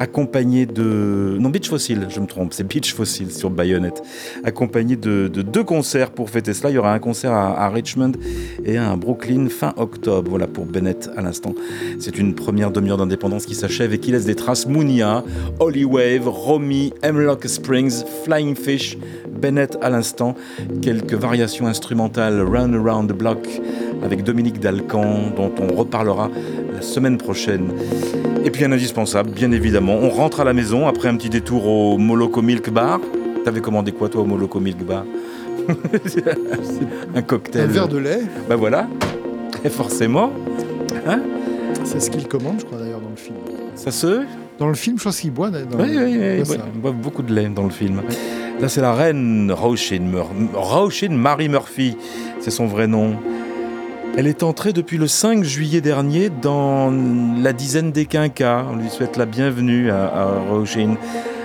Accompagné 0.00 0.66
de. 0.66 1.36
Non, 1.38 1.50
Beach 1.50 1.68
Fossil, 1.68 2.08
je 2.08 2.18
me 2.18 2.26
trompe, 2.26 2.52
c'est 2.52 2.66
Beach 2.66 2.94
Fossil 2.94 3.30
sur 3.30 3.50
Bayonet. 3.50 3.94
Accompagné 4.42 4.96
de, 4.96 5.28
de 5.28 5.42
deux 5.42 5.62
concerts 5.62 6.10
pour 6.10 6.30
fêter 6.30 6.52
cela. 6.52 6.70
Il 6.70 6.74
y 6.74 6.78
aura 6.78 6.92
un 6.92 6.98
concert 6.98 7.30
à, 7.32 7.64
à 7.64 7.68
Richmond 7.68 8.12
et 8.64 8.76
un 8.76 8.92
à 8.92 8.96
Brooklyn 8.96 9.46
fin 9.50 9.72
octobre. 9.76 10.28
Voilà 10.30 10.48
pour 10.48 10.66
Bennett 10.66 11.10
à 11.16 11.22
l'instant. 11.22 11.54
C'est 12.00 12.18
une 12.18 12.34
première 12.34 12.72
demi-heure 12.72 12.98
d'indépendance 12.98 13.46
qui 13.46 13.54
s'achève 13.54 13.94
et 13.94 13.98
qui 13.98 14.15
laisse 14.16 14.24
des 14.24 14.34
traces 14.34 14.66
Mounia, 14.66 15.22
Holy 15.60 15.84
Wave, 15.84 16.26
Romy, 16.26 16.94
Hemlock 17.02 17.46
Springs, 17.46 18.02
Flying 18.24 18.56
Fish, 18.56 18.96
Bennett 19.28 19.76
à 19.82 19.90
l'instant. 19.90 20.34
Quelques 20.80 21.12
variations 21.12 21.66
instrumentales 21.66 22.40
Run 22.40 22.72
Around 22.72 23.10
the 23.10 23.14
Block 23.14 23.46
avec 24.02 24.24
Dominique 24.24 24.58
Dalcan, 24.58 25.32
dont 25.36 25.52
on 25.60 25.74
reparlera 25.76 26.30
la 26.72 26.80
semaine 26.80 27.18
prochaine. 27.18 27.68
Et 28.42 28.50
puis 28.50 28.64
un 28.64 28.72
indispensable, 28.72 29.32
bien 29.32 29.50
évidemment. 29.50 29.98
On 30.00 30.08
rentre 30.08 30.40
à 30.40 30.44
la 30.44 30.54
maison 30.54 30.86
après 30.86 31.08
un 31.08 31.16
petit 31.16 31.28
détour 31.28 31.66
au 31.66 31.98
Moloko 31.98 32.40
Milk 32.40 32.70
Bar. 32.70 33.00
T'avais 33.44 33.60
commandé 33.60 33.92
quoi 33.92 34.08
toi 34.08 34.22
au 34.22 34.24
Moloko 34.24 34.60
Milk 34.60 34.82
Bar 34.82 35.04
Un 37.14 37.22
cocktail. 37.22 37.64
Un 37.64 37.66
verre 37.66 37.88
de 37.88 37.98
lait. 37.98 38.20
Ben 38.48 38.56
voilà, 38.56 38.88
et 39.62 39.68
forcément. 39.68 40.32
Hein 41.06 41.20
C'est 41.84 42.00
ce 42.00 42.10
qu'il 42.10 42.26
commande, 42.28 42.60
je 42.60 42.64
crois 42.64 42.78
Ça 43.86 43.92
se 43.92 44.22
Dans 44.58 44.66
le 44.68 44.74
film, 44.74 44.98
je 44.98 45.04
pense 45.04 45.20
qu'il 45.20 45.30
boit. 45.30 45.50
Dans 45.50 45.58
Oui, 45.78 45.90
oui, 45.90 45.96
oui, 45.96 46.18
Ouais, 46.18 46.38
il 46.40 46.46
ça. 46.46 46.56
boit- 46.56 46.64
il 46.74 46.80
boit 46.80 46.90
beaucoup 46.92 47.22
de 47.22 47.32
lait 47.34 47.48
dans 47.48 47.62
le 47.64 47.70
film. 47.70 48.02
Là, 48.60 48.68
c'est 48.68 48.80
la 48.80 48.92
reine 48.94 49.52
Roshin, 49.52 50.00
Mur- 50.00 50.30
Roshin 50.54 51.10
Marie 51.10 51.48
Murphy, 51.48 51.96
c'est 52.40 52.50
son 52.50 52.66
vrai 52.66 52.86
nom. 52.86 53.14
Elle 54.16 54.26
est 54.26 54.42
entrée 54.42 54.72
depuis 54.72 54.96
le 54.98 55.06
5 55.06 55.44
juillet 55.44 55.82
dernier 55.82 56.30
dans 56.30 56.90
la 57.40 57.52
dizaine 57.52 57.92
des 57.92 58.06
quinquas. 58.06 58.64
On 58.72 58.76
lui 58.76 58.88
souhaite 58.88 59.16
la 59.18 59.26
bienvenue 59.26 59.90
à, 59.90 60.06
à. 60.06 60.28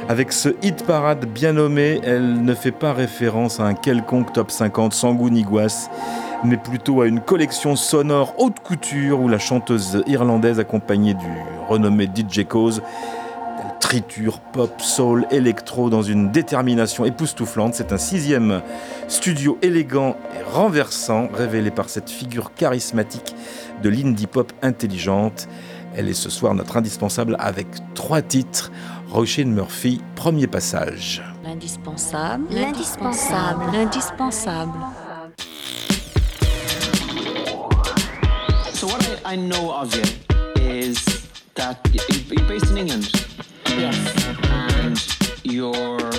Avec 0.09 0.31
ce 0.31 0.49
hit 0.63 0.83
parade 0.85 1.25
bien 1.25 1.53
nommé, 1.53 1.99
elle 2.03 2.43
ne 2.43 2.53
fait 2.55 2.71
pas 2.71 2.91
référence 2.93 3.59
à 3.59 3.63
un 3.65 3.73
quelconque 3.75 4.33
top 4.33 4.49
50 4.51 4.93
sans 4.93 5.13
goût 5.13 5.29
ni 5.29 5.43
gouasse, 5.43 5.89
mais 6.43 6.57
plutôt 6.57 7.01
à 7.01 7.07
une 7.07 7.19
collection 7.19 7.75
sonore 7.75 8.33
haute 8.37 8.59
couture 8.59 9.19
où 9.19 9.27
la 9.27 9.39
chanteuse 9.39 10.03
irlandaise 10.07 10.59
accompagnée 10.59 11.13
du 11.13 11.27
renommé 11.67 12.05
DJ 12.05 12.45
Cause 12.45 12.81
triture 13.81 14.39
pop, 14.39 14.79
soul, 14.79 15.25
électro 15.31 15.89
dans 15.89 16.01
une 16.01 16.31
détermination 16.31 17.03
époustouflante. 17.03 17.73
C'est 17.73 17.91
un 17.91 17.97
sixième 17.97 18.61
studio 19.09 19.57
élégant 19.61 20.15
et 20.33 20.43
renversant, 20.43 21.27
révélé 21.33 21.71
par 21.71 21.89
cette 21.89 22.09
figure 22.09 22.53
charismatique 22.53 23.35
de 23.83 23.89
l'indie 23.89 24.27
pop 24.27 24.53
intelligente. 24.61 25.49
Elle 25.93 26.07
est 26.07 26.13
ce 26.13 26.29
soir 26.29 26.53
notre 26.53 26.77
indispensable 26.77 27.35
avec 27.37 27.67
trois 27.93 28.21
titres. 28.21 28.71
Roisin 29.09 29.45
Murphy, 29.45 30.01
premier 30.15 30.47
passage. 30.47 31.21
L'indispensable. 31.43 32.45
L'indispensable. 32.49 33.63
L'indispensable. 33.73 34.71
I, 39.31 39.37
know 39.37 39.71
of 39.71 39.95
you 39.95 40.03
is 40.61 41.05
that 41.55 41.79
you're 42.29 42.45
based 42.49 42.69
in 42.69 42.79
England. 42.79 43.09
Yes. 43.65 44.37
And 44.43 44.99
you're 45.45 46.11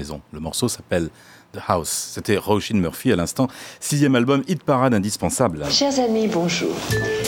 maison. 0.00 0.20
Le 0.32 0.40
morceau 0.40 0.66
s'appelle 0.68 1.10
The 1.52 1.58
House. 1.68 2.10
C'était 2.14 2.36
Roisin 2.38 2.76
Murphy 2.76 3.12
à 3.12 3.16
l'instant. 3.16 3.48
Sixième 3.80 4.14
album, 4.14 4.42
hit 4.48 4.62
parade 4.62 4.94
indispensable. 4.94 5.64
Chers 5.70 5.98
amis, 5.98 6.26
bonjour. 6.26 6.74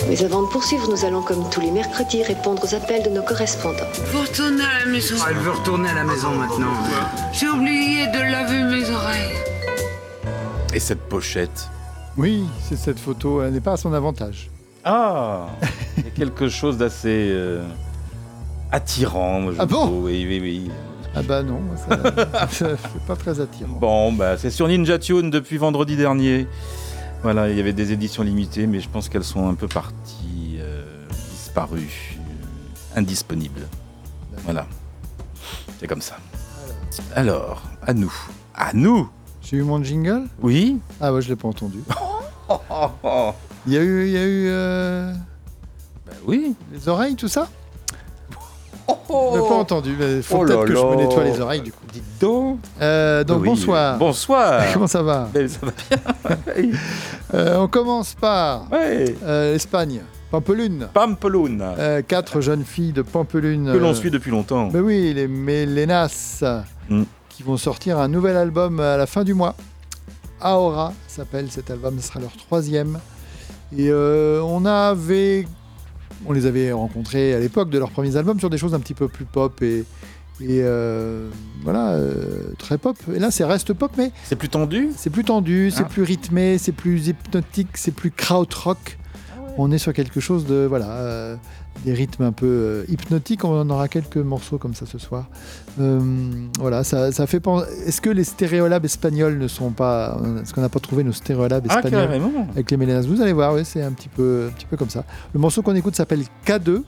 Mais 0.08 0.24
avant 0.24 0.42
de 0.42 0.48
poursuivre, 0.48 0.88
nous 0.90 1.04
allons, 1.04 1.22
comme 1.22 1.48
tous 1.50 1.60
les 1.60 1.70
mercredis, 1.70 2.22
répondre 2.22 2.62
aux 2.64 2.74
appels 2.74 3.02
de 3.02 3.10
nos 3.10 3.22
correspondants. 3.22 3.90
Faut 4.06 4.20
retourner 4.22 4.64
à 4.64 4.84
la 4.86 4.90
maison. 4.90 5.16
Elle 5.28 5.36
veut 5.36 5.50
retourner 5.50 5.90
à 5.90 5.94
la 5.94 6.04
maison 6.04 6.30
maintenant. 6.34 6.72
J'ai 7.32 7.48
oublié 7.48 8.06
de 8.06 8.18
laver 8.30 8.62
mes 8.64 8.88
oreilles. 8.90 9.36
Et 10.74 10.80
cette 10.80 11.00
pochette. 11.02 11.68
Oui, 12.16 12.44
c'est 12.68 12.76
cette 12.76 12.98
photo, 12.98 13.42
elle 13.42 13.52
n'est 13.52 13.60
pas 13.60 13.72
à 13.72 13.76
son 13.76 13.92
avantage. 13.92 14.48
Ah 14.84 15.46
Il 15.98 16.04
y 16.04 16.06
a 16.06 16.10
quelque 16.10 16.48
chose 16.48 16.76
d'assez 16.78 17.28
euh, 17.32 17.62
attirant. 18.70 19.50
je 19.52 19.56
Ah 19.58 19.66
bon? 19.66 19.86
trouve. 19.86 20.04
Oui, 20.04 20.24
oui, 20.28 20.40
oui. 20.40 20.70
Ah 21.14 21.22
bah 21.22 21.42
non, 21.42 21.60
c'est 22.50 23.04
pas 23.06 23.16
très 23.16 23.38
attirant. 23.40 23.74
Bon, 23.78 24.12
bah, 24.12 24.38
c'est 24.38 24.50
sur 24.50 24.66
Ninja 24.66 24.98
Tune 24.98 25.28
depuis 25.30 25.58
vendredi 25.58 25.96
dernier. 25.96 26.46
Voilà, 27.22 27.50
il 27.50 27.56
y 27.56 27.60
avait 27.60 27.74
des 27.74 27.92
éditions 27.92 28.22
limitées, 28.22 28.66
mais 28.66 28.80
je 28.80 28.88
pense 28.88 29.08
qu'elles 29.08 29.24
sont 29.24 29.48
un 29.48 29.54
peu 29.54 29.68
parties, 29.68 30.56
euh, 30.58 30.84
disparues, 31.30 32.16
euh, 32.18 32.98
indisponibles. 32.98 33.68
Voilà. 34.44 34.66
C'est 35.78 35.86
comme 35.86 36.00
ça. 36.00 36.16
Alors, 37.14 37.62
à 37.86 37.92
nous. 37.92 38.12
À 38.54 38.72
nous 38.72 39.08
J'ai 39.42 39.58
eu 39.58 39.62
mon 39.62 39.82
jingle? 39.84 40.24
Oui 40.40 40.78
Ah 41.00 41.12
ouais, 41.12 41.20
je 41.22 41.28
l'ai 41.28 41.36
pas 41.36 41.48
entendu. 41.48 41.78
Il 43.66 43.72
y 43.72 43.76
a 43.76 43.80
eu, 43.82 44.06
il 44.06 44.12
y 44.12 44.16
a 44.16 44.24
eu 44.24 44.46
euh, 44.48 45.14
oui. 46.26 46.56
les 46.72 46.88
oreilles, 46.88 47.14
tout 47.14 47.28
ça? 47.28 47.48
On 49.08 49.36
n'a 49.36 49.42
pas 49.42 49.54
entendu, 49.56 49.94
mais 49.98 50.16
il 50.16 50.22
faut 50.22 50.38
Oh 50.40 50.44
peut-être 50.44 50.64
que 50.64 50.74
je 50.74 50.80
me 50.82 50.96
nettoie 50.96 51.24
les 51.24 51.40
oreilles 51.40 51.60
du 51.60 51.70
coup. 51.72 51.78
Dites 51.92 52.02
donc. 52.20 52.58
Euh, 52.80 53.22
donc 53.24 53.42
Oui. 53.42 53.48
bonsoir. 53.48 53.98
Bonsoir. 53.98 54.62
Comment 54.72 54.86
ça 54.86 55.02
va 55.02 55.28
ça 55.34 55.66
va 55.66 55.72
bien. 56.54 56.70
Euh, 57.34 57.56
On 57.58 57.68
commence 57.68 58.14
par 58.14 58.70
Ouais. 58.70 59.14
euh, 59.24 59.52
l'Espagne, 59.54 60.02
Pampelune. 60.30 60.88
Pampelune. 60.92 61.62
Euh, 61.78 62.02
quatre 62.06 62.40
jeunes 62.40 62.64
filles 62.64 62.92
de 62.92 63.02
Pampelune. 63.02 63.70
Que 63.72 63.78
l'on 63.78 63.94
suit 63.94 64.10
depuis 64.10 64.30
longtemps. 64.30 64.66
Ben 64.68 64.80
oui, 64.80 65.12
les 65.14 65.28
Melenas, 65.28 66.42
Mm. 66.90 67.02
qui 67.30 67.42
vont 67.42 67.56
sortir 67.56 67.98
un 67.98 68.08
nouvel 68.08 68.36
album 68.36 68.80
à 68.80 68.96
la 68.96 69.06
fin 69.06 69.24
du 69.24 69.32
mois. 69.34 69.54
Aora 70.40 70.92
s'appelle 71.06 71.46
cet 71.50 71.70
album, 71.70 71.96
ce 72.00 72.08
sera 72.08 72.20
leur 72.20 72.32
troisième. 72.36 72.98
Et 73.76 73.88
euh, 73.90 74.42
on 74.42 74.64
avait, 74.66 75.46
on 76.26 76.32
les 76.32 76.46
avait 76.46 76.72
rencontrés 76.72 77.34
à 77.34 77.38
l'époque 77.40 77.70
de 77.70 77.78
leurs 77.78 77.90
premiers 77.90 78.16
albums 78.16 78.38
sur 78.38 78.50
des 78.50 78.58
choses 78.58 78.74
un 78.74 78.80
petit 78.80 78.94
peu 78.94 79.08
plus 79.08 79.24
pop 79.24 79.60
et, 79.62 79.84
et 80.40 80.60
euh, 80.62 81.28
voilà, 81.62 81.90
euh, 81.92 82.52
très 82.58 82.78
pop. 82.78 82.96
Et 83.14 83.18
là, 83.18 83.30
c'est 83.30 83.44
reste 83.44 83.72
pop, 83.72 83.92
mais 83.96 84.10
C'est 84.24 84.36
plus 84.36 84.48
tendu? 84.48 84.90
C'est 84.96 85.10
plus 85.10 85.24
tendu, 85.24 85.70
c'est 85.70 85.82
Ah. 85.84 85.88
plus 85.88 86.02
rythmé, 86.02 86.58
c'est 86.58 86.72
plus 86.72 87.08
hypnotique, 87.08 87.76
c'est 87.76 87.94
plus 87.94 88.10
krautrock. 88.10 88.98
On 89.58 89.70
est 89.70 89.78
sur 89.78 89.92
quelque 89.92 90.18
chose 90.20 90.46
de 90.46 90.64
voilà, 90.68 90.90
euh, 90.92 91.36
des 91.84 91.92
rythmes 91.94 92.22
un 92.22 92.32
peu 92.32 92.46
euh, 92.46 92.84
hypnotiques. 92.88 93.44
On 93.44 93.58
en 93.60 93.68
aura 93.70 93.88
quelques 93.88 94.16
morceaux 94.18 94.58
comme 94.58 94.74
ça 94.74 94.86
ce 94.86 94.98
soir. 94.98 95.28
Euh, 95.80 96.00
voilà, 96.58 96.84
ça, 96.84 97.10
ça 97.12 97.26
fait 97.26 97.40
penser. 97.40 97.66
Est-ce 97.86 98.00
que 98.00 98.10
les 98.10 98.24
stéréolabes 98.24 98.84
espagnols 98.84 99.38
ne 99.38 99.48
sont 99.48 99.70
pas 99.70 100.18
Est-ce 100.42 100.52
qu'on 100.54 100.60
n'a 100.60 100.68
pas 100.68 100.80
trouvé 100.80 101.02
nos 101.04 101.12
stéréolabes 101.12 101.66
Ah, 101.68 101.76
espagnols 101.78 102.02
carrément. 102.02 102.46
avec 102.50 102.70
les 102.70 102.76
mélanas 102.76 103.06
Vous 103.06 103.20
allez 103.20 103.32
voir, 103.32 103.54
ouais, 103.54 103.64
c'est 103.64 103.82
un 103.82 103.92
petit 103.92 104.08
peu, 104.08 104.48
un 104.50 104.52
petit 104.52 104.66
peu 104.66 104.76
comme 104.76 104.90
ça. 104.90 105.04
Le 105.34 105.40
morceau 105.40 105.62
qu'on 105.62 105.74
écoute 105.74 105.96
s'appelle 105.96 106.22
K2. 106.46 106.82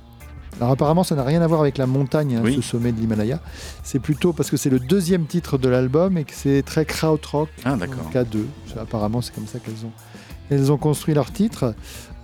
Alors 0.61 0.71
apparemment, 0.71 1.03
ça 1.03 1.17
n'a 1.17 1.25
rien 1.25 1.43
à 1.43 1.49
voir 1.49 1.61
avec 1.63 1.79
la 1.79 1.87
montagne, 1.87 2.37
hein, 2.37 2.43
Oui. 2.45 2.55
ce 2.55 2.61
sommet 2.63 2.93
de 2.93 3.01
l'Himalaya. 3.01 3.41
C'est 3.83 3.99
plutôt 3.99 4.33
parce 4.33 4.51
que 4.51 4.57
c'est 4.57 4.71
le 4.71 4.79
deuxième 4.79 5.27
titre 5.27 5.59
de 5.59 5.69
l'album 5.69 6.17
et 6.17 6.23
que 6.23 6.33
c'est 6.33 6.63
très 6.63 6.85
krautrock. 6.85 7.49
Ah, 7.65 7.75
d'accord. 7.75 8.09
K2. 8.15 8.45
Ça, 8.73 8.83
Apparemment, 8.83 9.21
c'est 9.21 9.35
comme 9.35 9.49
ça 9.49 9.59
qu'elles 9.59 9.85
ont, 9.85 9.91
elles 10.51 10.71
ont 10.71 10.77
construit 10.79 11.13
leur 11.13 11.33
titre. 11.33 11.75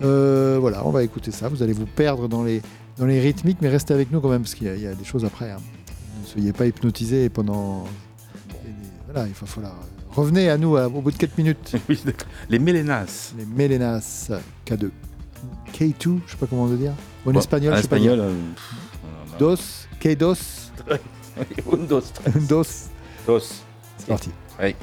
Euh, 0.03 0.57
voilà, 0.59 0.85
on 0.85 0.91
va 0.91 1.03
écouter 1.03 1.31
ça. 1.31 1.47
Vous 1.49 1.61
allez 1.63 1.73
vous 1.73 1.85
perdre 1.85 2.27
dans 2.27 2.43
les, 2.43 2.61
dans 2.97 3.05
les 3.05 3.19
rythmiques, 3.19 3.57
mais 3.61 3.69
restez 3.69 3.93
avec 3.93 4.11
nous 4.11 4.19
quand 4.21 4.29
même, 4.29 4.41
parce 4.41 4.55
qu'il 4.55 4.67
y, 4.67 4.69
a- 4.69 4.75
il 4.75 4.81
y 4.81 4.87
a 4.87 4.93
des 4.95 5.03
choses 5.05 5.25
après. 5.25 5.51
hein. 5.51 5.57
Ne 6.21 6.27
soyez 6.27 6.53
pas 6.53 6.65
hypnotisés 6.65 7.29
pendant. 7.29 7.85
Voilà, 9.11 9.27
il 9.27 9.33
va 9.33 9.47
falloir. 9.47 9.73
Revenez 10.11 10.49
à 10.49 10.57
nous 10.57 10.75
au 10.77 11.01
bout 11.01 11.11
de 11.11 11.17
4 11.17 11.37
minutes. 11.37 11.73
Oui. 11.89 12.01
Les 12.49 12.59
Mélénas. 12.59 13.33
Les 13.37 13.45
Melenas 13.45 14.29
K2. 14.65 14.89
K2, 15.73 16.19
je 16.25 16.31
sais 16.31 16.37
pas 16.37 16.45
comment 16.47 16.63
on 16.63 16.67
veut 16.67 16.77
dire. 16.77 16.93
En 17.25 17.31
Bon, 17.31 17.39
espagnol, 17.39 17.73
en 17.73 17.77
je 17.77 17.81
sais 17.81 17.87
pas 17.87 17.95
espagnol. 17.97 18.19
euh, 18.19 18.33
Dos, 19.39 19.55
K2, 20.01 20.37
Un, 20.91 21.77
dos, 21.87 22.01
dos. 22.49 22.63
Dos. 23.25 23.43
C'est 23.97 24.07
parti. 24.07 24.29
Oui. 24.61 24.75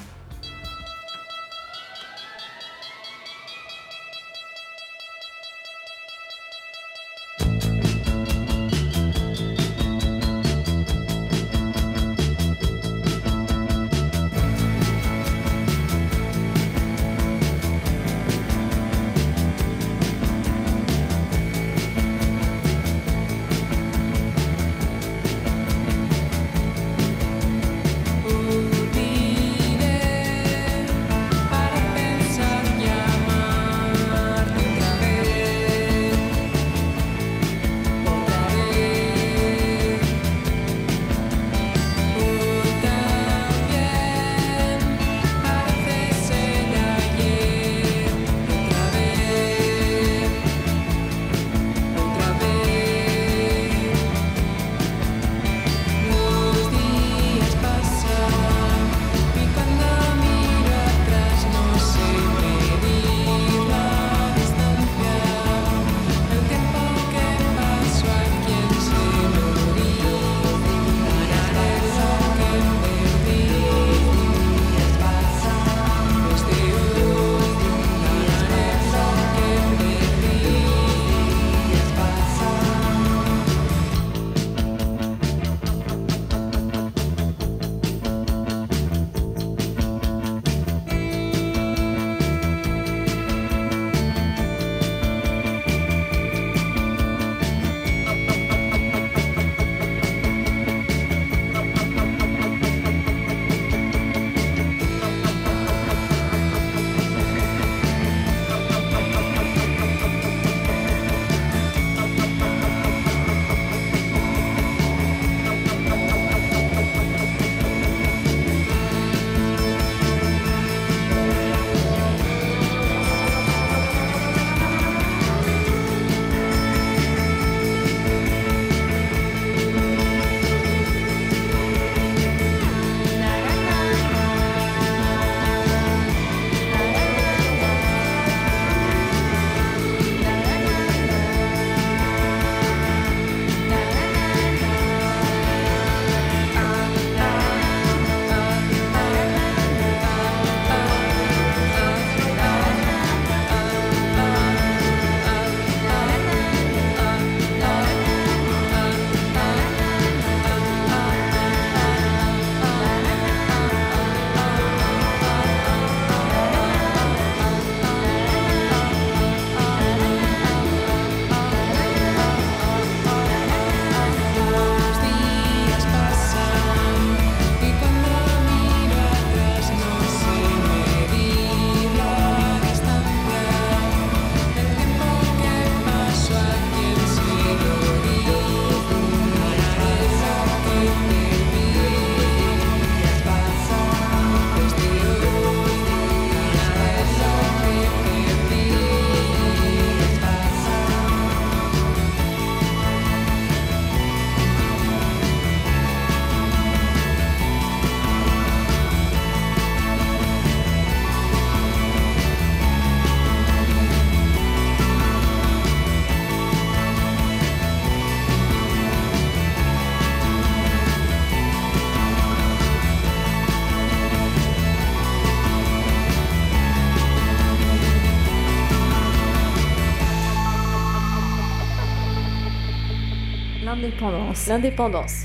L'indépendance. 233.89 234.47
L'indépendance. 234.49 235.23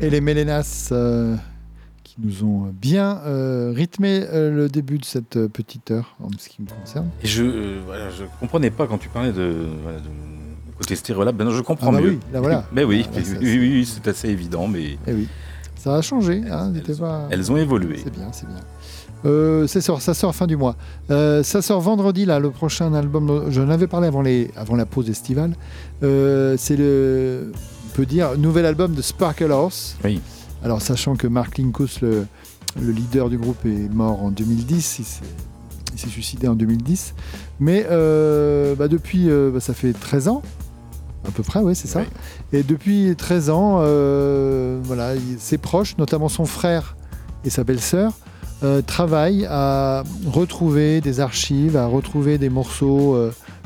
Et 0.00 0.10
les 0.10 0.20
Mélénas 0.20 0.88
euh, 0.90 1.36
qui 2.02 2.16
nous 2.18 2.42
ont 2.44 2.72
bien 2.72 3.20
euh, 3.24 3.72
rythmé 3.74 4.24
euh, 4.32 4.50
le 4.50 4.68
début 4.68 4.98
de 4.98 5.04
cette 5.04 5.46
petite 5.48 5.90
heure 5.92 6.16
en 6.20 6.28
ce 6.36 6.48
qui 6.48 6.62
me 6.62 6.66
concerne. 6.68 7.08
Et 7.22 7.28
je, 7.28 7.44
euh, 7.44 7.80
voilà, 7.86 8.10
je 8.10 8.24
comprenais 8.40 8.70
pas 8.70 8.86
quand 8.86 8.98
tu 8.98 9.08
parlais 9.08 9.32
de, 9.32 9.54
voilà, 9.84 9.98
de 9.98 10.04
côté 10.76 10.96
Stereolab. 10.96 11.36
Maintenant, 11.38 11.54
je 11.54 11.62
comprends 11.62 11.90
Ah 11.90 11.92
bah 11.98 12.00
mieux. 12.00 12.10
oui, 12.10 12.18
là, 12.32 12.40
voilà. 12.40 12.64
Mais 12.72 12.82
oui, 12.84 13.06
Ah, 13.14 13.18
oui, 13.18 13.36
oui, 13.40 13.58
oui, 13.58 13.86
c'est 13.86 14.08
assez 14.08 14.28
évident, 14.28 14.66
mais 14.66 14.98
Eh 15.06 15.12
oui, 15.12 15.28
ça 15.76 15.94
a 15.96 16.02
changé. 16.02 16.42
Hein, 16.50 16.72
pas... 16.98 17.28
elles 17.30 17.52
ont 17.52 17.56
évolué. 17.56 18.00
C'est 18.02 18.12
bien, 18.12 18.32
c'est 18.32 18.46
bien. 18.46 18.56
Euh, 19.24 19.68
ça, 19.68 19.80
sort, 19.80 20.02
ça 20.02 20.14
sort 20.14 20.34
fin 20.34 20.48
du 20.48 20.56
mois. 20.56 20.74
Euh, 21.12 21.44
ça 21.44 21.62
sort 21.62 21.80
vendredi, 21.80 22.24
là, 22.24 22.40
le 22.40 22.50
prochain 22.50 22.92
album. 22.94 23.44
J'en 23.50 23.68
avais 23.68 23.86
parlé 23.86 24.08
avant, 24.08 24.20
les, 24.22 24.50
avant 24.56 24.74
la 24.74 24.84
pause 24.86 25.08
estivale. 25.08 25.52
Euh, 26.02 26.56
c'est 26.58 26.74
le, 26.74 27.52
peut 27.92 28.06
dire, 28.06 28.36
nouvel 28.38 28.66
album 28.66 28.94
de 28.94 29.02
Sparkle 29.02 29.50
Horse. 29.52 29.96
Oui. 30.04 30.20
Alors, 30.64 30.80
sachant 30.82 31.16
que 31.16 31.26
Mark 31.26 31.58
Linkous, 31.58 32.00
le, 32.02 32.26
le 32.80 32.92
leader 32.92 33.28
du 33.28 33.38
groupe, 33.38 33.64
est 33.66 33.92
mort 33.92 34.22
en 34.22 34.30
2010. 34.30 34.98
Il 34.98 35.04
s'est- 35.04 35.20
il 35.94 35.98
s'est 36.00 36.08
suicidé 36.08 36.48
en 36.48 36.54
2010. 36.54 37.14
Mais 37.60 37.86
euh, 37.90 38.74
bah, 38.74 38.88
depuis, 38.88 39.28
euh, 39.28 39.50
bah, 39.52 39.60
ça 39.60 39.74
fait 39.74 39.92
13 39.92 40.28
ans. 40.28 40.42
À 41.28 41.30
peu 41.30 41.42
près, 41.42 41.60
oui, 41.60 41.74
c'est 41.76 41.86
ça. 41.86 42.02
Et 42.52 42.62
depuis 42.64 43.14
13 43.16 43.50
ans, 43.50 43.78
euh, 43.82 44.80
voilà, 44.82 45.12
ses 45.38 45.58
proches, 45.58 45.96
notamment 45.98 46.28
son 46.28 46.46
frère 46.46 46.96
et 47.44 47.50
sa 47.50 47.62
belle-sœur, 47.64 48.12
travaillent 48.86 49.44
à 49.50 50.04
retrouver 50.26 51.00
des 51.00 51.18
archives, 51.18 51.76
à 51.76 51.86
retrouver 51.86 52.38
des 52.38 52.48
morceaux 52.48 53.16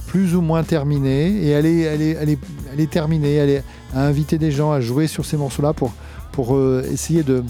plus 0.06 0.34
ou 0.34 0.40
moins 0.40 0.62
terminés 0.62 1.48
et 1.50 1.62
les 1.62 2.86
terminer, 2.86 3.40
à, 3.40 3.46
les- 3.46 3.62
à 3.94 4.04
inviter 4.04 4.38
des 4.38 4.50
gens 4.50 4.72
à 4.72 4.80
jouer 4.80 5.06
sur 5.06 5.24
ces 5.24 5.36
morceaux-là 5.36 5.72
pour, 5.72 5.92
pour 6.32 6.56
euh, 6.56 6.84
essayer 6.90 7.22
de, 7.22 7.42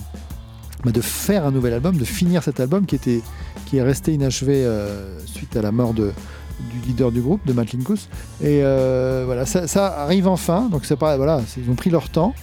bah, 0.85 0.91
de 0.93 1.01
faire 1.01 1.47
un 1.47 1.51
nouvel 1.51 1.75
album, 1.75 1.97
de 1.97 2.05
finir 2.05 2.43
cet 2.43 2.61
album 2.61 2.87
qui, 2.87 2.95
était, 2.95 3.21
qui 3.67 3.77
est 3.79 3.83
resté 3.83 4.13
inachevé 4.15 4.65
euh, 4.65 5.19
suite 5.27 5.57
à 5.57 5.63
la 5.63 5.71
mort 5.73 5.93
de, 5.95 6.13
du 6.71 6.89
leader 6.89 7.13
du 7.13 7.21
groupe, 7.21 7.47
de 7.47 7.53
Matt 7.53 7.73
Linkous. 7.73 8.09
Et 8.41 8.61
euh, 8.63 9.25
voilà, 9.27 9.45
ça, 9.47 9.87
arrive 10.03 10.27
enfin, 10.27 10.69
donc 10.71 10.85
c'est 10.85 10.97
pas, 10.97 11.17
voilà, 11.17 11.41
ils 11.59 11.71
ont 11.71 11.75
pris 11.75 11.91
leur 11.91 12.09
temps. 12.09 12.35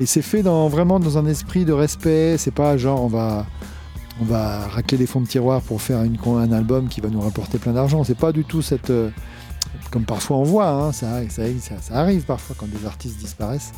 Et 0.00 0.06
c'est 0.06 0.22
fait 0.22 0.44
dans, 0.44 0.68
vraiment 0.68 1.00
dans 1.00 1.18
un 1.18 1.26
esprit 1.26 1.64
de 1.64 1.72
respect. 1.72 2.36
C'est 2.38 2.54
pas 2.54 2.76
genre 2.76 3.02
on 3.02 3.08
va, 3.08 3.46
on 4.20 4.24
va 4.24 4.60
racler 4.68 4.96
les 4.96 5.06
fonds 5.06 5.20
de 5.20 5.26
tiroir 5.26 5.60
pour 5.60 5.82
faire 5.82 6.04
une, 6.04 6.16
un 6.24 6.52
album 6.52 6.86
qui 6.86 7.00
va 7.00 7.08
nous 7.08 7.20
rapporter 7.20 7.58
plein 7.58 7.72
d'argent. 7.72 8.04
C'est 8.04 8.16
pas 8.16 8.30
du 8.30 8.44
tout 8.44 8.62
cette. 8.62 8.92
Comme 9.90 10.04
parfois 10.04 10.36
on 10.36 10.42
voit, 10.42 10.68
hein, 10.68 10.92
ça, 10.92 11.20
arrive 11.90 12.22
parfois 12.24 12.56
quand 12.58 12.68
des 12.68 12.86
artistes 12.86 13.18
disparaissent. 13.18 13.72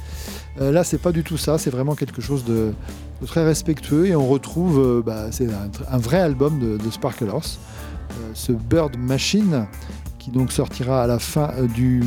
Euh, 0.61 0.72
là, 0.72 0.84
c'est 0.84 0.99
pas 0.99 1.12
du 1.12 1.22
tout 1.22 1.36
ça. 1.36 1.59
C'est 1.59 1.70
vraiment 1.70 1.95
quelque 1.95 2.20
chose 2.20 2.45
de, 2.45 2.72
très 3.26 3.45
respectueux 3.45 4.07
et 4.07 4.16
on 4.16 4.26
retrouve. 4.26 4.78
euh, 4.78 5.03
bah, 5.05 5.30
c'est 5.30 5.49
un, 5.88 5.99
vrai 5.99 6.18
album 6.18 6.59
de, 6.59 6.76
de 6.76 6.91
Sparkle 6.91 7.28
Horse. 7.28 7.59
Euh, 8.12 8.30
ce 8.34 8.53
Bird 8.53 8.97
Machine 8.99 9.66
qui 10.18 10.30
donc 10.30 10.53
sortira 10.53 11.03
à 11.03 11.07
la 11.07 11.18
fin 11.18 11.51
euh, 11.57 11.66
du 11.66 12.03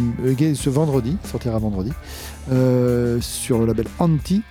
ce 0.55 0.69
vendredi, 0.69 1.17
sortira 1.23 1.57
vendredi 1.57 1.91
sur 3.21 3.59
le 3.59 3.65
label 3.65 3.87
Anti. 3.99 4.43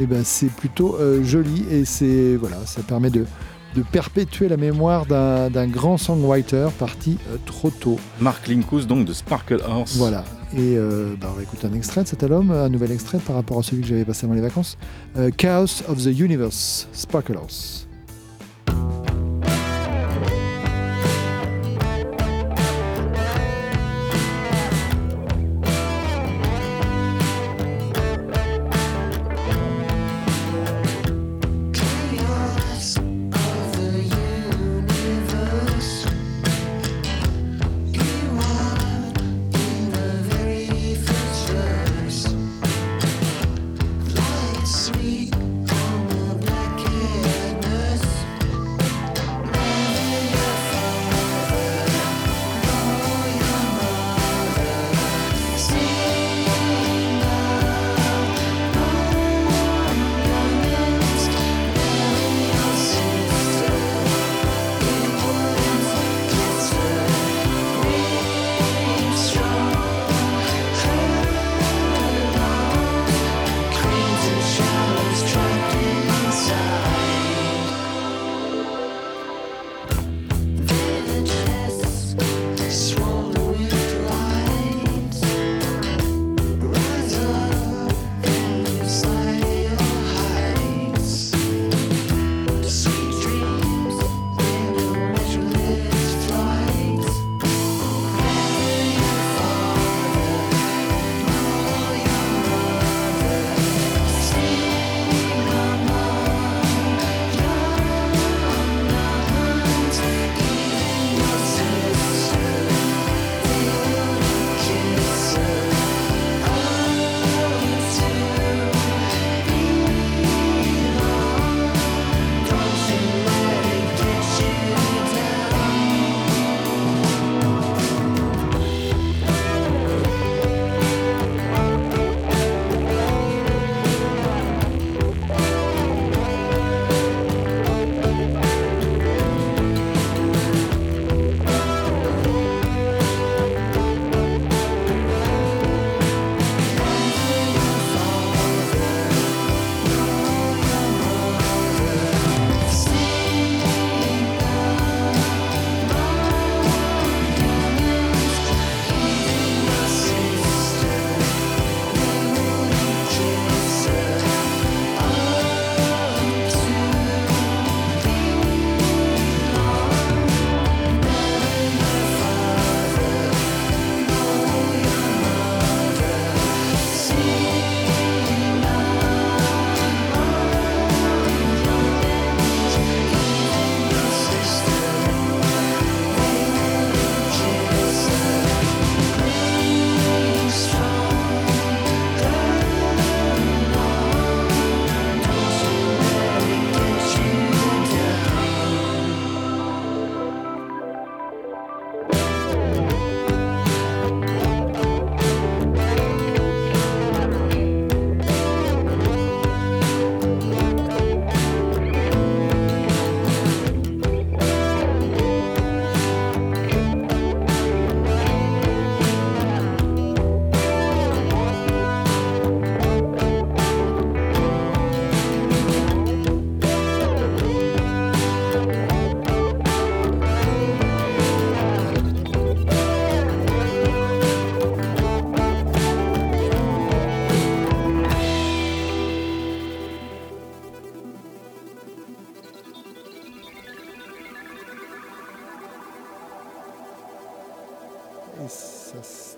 Et 0.00 0.06
ben 0.06 0.24
c'est 0.24 0.46
plutôt 0.46 0.96
joli 1.22 1.66
et 1.70 1.84
c'est 1.84 2.36
voilà, 2.36 2.56
ça 2.64 2.80
permet 2.80 3.10
de, 3.10 3.26
de 3.74 3.82
perpétuer 3.82 4.48
la 4.48 4.56
mémoire 4.56 5.06
d'un 5.06 5.66
grand 5.66 5.96
songwriter 5.96 6.68
parti 6.78 7.18
euh, 7.30 7.36
trop 7.46 7.70
tôt. 7.70 7.98
Mark 8.20 8.46
Linkous, 8.48 8.82
donc 8.82 9.04
de 9.04 9.12
Sparkle 9.12 9.62
Horse. 9.66 9.96
Voilà. 9.96 10.24
Et 10.54 10.76
euh, 10.76 11.14
bah, 11.18 11.28
on 11.32 11.36
va 11.36 11.42
écouter 11.42 11.66
un 11.66 11.74
extrait 11.74 12.02
de 12.02 12.08
cet 12.08 12.22
album, 12.22 12.50
un 12.50 12.68
nouvel 12.68 12.92
extrait 12.92 13.18
par 13.18 13.36
rapport 13.36 13.58
à 13.58 13.62
celui 13.62 13.82
que 13.82 13.88
j'avais 13.88 14.04
passé 14.04 14.26
avant 14.26 14.34
les 14.34 14.42
vacances. 14.42 14.76
Euh, 15.16 15.30
Chaos 15.36 15.82
of 15.88 15.98
the 15.98 16.18
Universe, 16.18 16.88
Sparkle 16.92 17.36
Horse. 17.36 17.88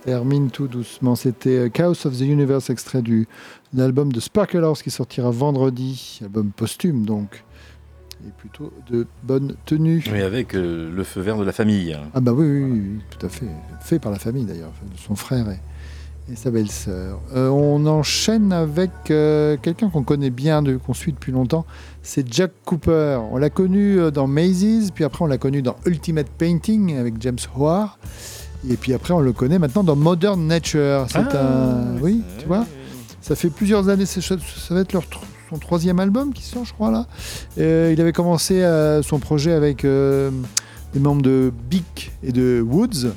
Termine 0.05 0.51
tout 0.51 0.69
doucement. 0.69 1.17
C'était 1.17 1.59
euh, 1.59 1.69
Chaos 1.69 2.07
of 2.07 2.17
the 2.17 2.23
Universe, 2.23 2.71
extrait 2.71 3.03
du 3.03 3.27
de 3.73 3.81
l'album 3.81 4.13
de 4.13 4.21
Sparkle 4.21 4.63
House 4.65 4.83
qui 4.83 4.91
sortira 4.91 5.31
vendredi, 5.31 6.21
album 6.23 6.53
posthume 6.55 7.05
donc, 7.05 7.43
et 8.27 8.31
plutôt 8.39 8.73
de 8.89 9.07
bonne 9.23 9.57
tenue. 9.67 10.05
Oui, 10.13 10.23
avec 10.23 10.55
euh, 10.55 10.95
le 10.95 11.05
feu 11.05 11.21
vert 11.21 11.37
de 11.37 11.45
la 11.45 11.53
famille. 11.53 11.97
Ah 12.15 12.21
bah 12.21 12.33
oui, 12.33 12.47
oui, 12.47 12.83
tout 13.11 13.27
à 13.27 13.29
fait. 13.29 13.49
Fait 13.81 13.99
par 13.99 14.13
la 14.13 14.19
famille 14.19 14.45
d'ailleurs, 14.45 14.73
de 14.93 14.99
son 14.99 15.17
frère 15.17 15.51
et, 15.51 16.33
et 16.33 16.37
sa 16.37 16.51
belle-sœur. 16.51 17.21
Euh, 17.35 17.49
on 17.49 17.85
enchaîne 17.87 18.53
avec 18.53 18.93
euh, 19.11 19.57
quelqu'un 19.61 19.91
qu'on 19.91 20.05
connaît 20.05 20.31
bien, 20.31 20.63
qu'on 20.79 20.95
suit 20.95 21.13
depuis 21.13 21.33
longtemps. 21.33 21.67
C'est 22.03 22.33
Jack 22.33 22.53
Cooper. 22.65 23.21
On 23.33 23.39
l'a 23.39 23.51
connu 23.51 23.99
dans 24.13 24.29
Mazes, 24.29 24.91
puis 24.95 25.05
après 25.05 25.25
on 25.25 25.29
l'a 25.29 25.39
connu 25.39 25.63
dans 25.63 25.77
Ultimate 25.85 26.29
Painting 26.39 26.97
avec 26.97 27.15
James 27.21 27.39
Hoare. 27.57 27.99
Et 28.71 28.77
puis 28.77 28.95
après 28.95 29.15
on 29.15 29.21
le 29.21 29.33
connaît 29.33 29.59
maintenant 29.59 29.85
dans 29.85 29.97
Modern 29.97 30.47
Nature. 30.47 31.07
C'est 31.11 31.19
Ah, 31.19 31.39
un... 31.39 32.01
Oui, 32.01 32.23
tu 32.39 32.47
vois 32.47 32.67
ça 33.25 33.35
fait 33.35 33.49
plusieurs 33.49 33.89
années, 33.89 34.05
ça 34.05 34.21
va 34.75 34.81
être 34.81 34.93
leur 34.93 35.05
son 35.49 35.57
troisième 35.59 35.99
album 35.99 36.35
qui 36.35 36.43
sort, 36.43 36.65
je 36.65 36.75
crois, 36.75 36.91
là. 36.91 37.07
Euh, 37.59 37.91
il 37.93 38.01
avait 38.01 38.12
commencé 38.12 38.62
euh, 38.62 39.03
son 39.03 39.19
projet 39.19 39.53
avec 39.53 39.85
euh, 39.85 40.31
des 40.93 41.01
membres 41.01 41.23
de 41.23 41.51
Bic 41.71 42.12
et 42.23 42.33
de 42.33 42.61
Woods. 42.67 43.12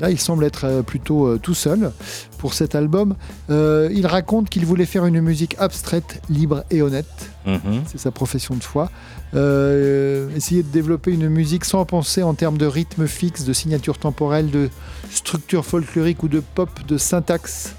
Là, 0.00 0.10
il 0.10 0.18
semble 0.18 0.44
être 0.44 0.64
euh, 0.64 0.82
plutôt 0.82 1.26
euh, 1.26 1.38
tout 1.42 1.54
seul 1.54 1.92
pour 2.38 2.54
cet 2.54 2.74
album. 2.74 3.16
Euh, 3.50 3.88
il 3.92 4.06
raconte 4.06 4.48
qu'il 4.48 4.64
voulait 4.64 4.86
faire 4.86 5.04
une 5.06 5.20
musique 5.20 5.56
abstraite, 5.58 6.22
libre 6.30 6.64
et 6.70 6.82
honnête. 6.82 7.30
Mhm. 7.46 7.82
C'est 7.86 7.98
sa 7.98 8.10
profession 8.10 8.54
de 8.54 8.62
foi. 8.62 8.90
Euh, 9.34 10.34
essayer 10.34 10.62
de 10.62 10.68
développer 10.68 11.12
une 11.12 11.28
musique 11.28 11.64
sans 11.64 11.84
penser 11.84 12.22
en 12.22 12.34
termes 12.34 12.58
de 12.58 12.66
rythme 12.66 13.06
fixe, 13.06 13.44
de 13.44 13.52
signature 13.52 13.98
temporelle, 13.98 14.50
de 14.50 14.70
structure 15.10 15.64
folklorique 15.64 16.22
ou 16.22 16.28
de 16.28 16.40
pop, 16.40 16.70
de 16.86 16.96
syntaxe. 16.96 17.74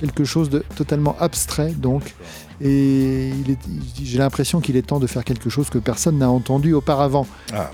Quelque 0.00 0.24
chose 0.24 0.48
de 0.50 0.64
totalement 0.76 1.16
abstrait, 1.20 1.72
donc. 1.72 2.14
Et 2.60 3.32
j'ai 4.02 4.18
l'impression 4.18 4.60
qu'il 4.60 4.76
est 4.76 4.82
temps 4.82 5.00
de 5.00 5.06
faire 5.06 5.24
quelque 5.24 5.50
chose 5.50 5.70
que 5.70 5.78
personne 5.78 6.18
n'a 6.18 6.30
entendu 6.30 6.72
auparavant. 6.72 7.26
Ah. 7.52 7.70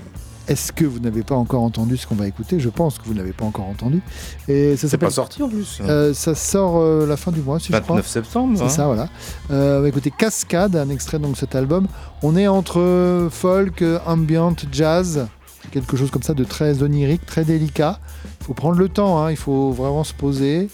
Est-ce 0.51 0.73
que 0.73 0.83
vous 0.83 0.99
n'avez 0.99 1.23
pas 1.23 1.35
encore 1.35 1.63
entendu 1.63 1.95
ce 1.95 2.05
qu'on 2.05 2.15
va 2.15 2.27
écouter? 2.27 2.59
Je 2.59 2.67
pense 2.67 2.99
que 2.99 3.05
vous 3.05 3.13
n'avez 3.13 3.31
pas 3.31 3.45
encore 3.45 3.67
entendu. 3.67 4.01
Et 4.49 4.75
ça 4.75 4.89
C'est 4.89 4.97
pas 4.97 5.09
sorti 5.09 5.41
en 5.41 5.47
plus. 5.47 5.79
Euh, 5.79 6.13
ça 6.13 6.35
sort 6.35 6.73
euh, 6.75 7.07
la 7.07 7.15
fin 7.15 7.31
du 7.31 7.39
mois, 7.39 7.57
si 7.57 7.71
je 7.71 7.77
crois. 7.77 7.95
29 7.95 8.05
septembre. 8.05 8.57
C'est 8.57 8.65
hein. 8.65 8.69
ça, 8.69 8.85
voilà. 8.85 9.07
Euh, 9.49 9.79
on 9.79 9.81
va 9.81 9.87
écouter 9.87 10.11
Cascade, 10.11 10.75
un 10.75 10.89
extrait 10.89 11.19
donc 11.19 11.35
de 11.35 11.37
cet 11.37 11.55
album. 11.55 11.87
On 12.21 12.35
est 12.35 12.47
entre 12.47 13.29
folk, 13.31 13.81
ambient, 14.05 14.57
jazz, 14.73 15.25
quelque 15.71 15.95
chose 15.95 16.11
comme 16.11 16.23
ça 16.23 16.33
de 16.33 16.43
très 16.43 16.83
onirique, 16.83 17.25
très 17.25 17.45
délicat. 17.45 17.99
Il 18.41 18.47
faut 18.47 18.53
prendre 18.53 18.77
le 18.77 18.89
temps, 18.89 19.23
hein, 19.23 19.31
il 19.31 19.37
faut 19.37 19.71
vraiment 19.71 20.03
se 20.03 20.13
poser. 20.13 20.67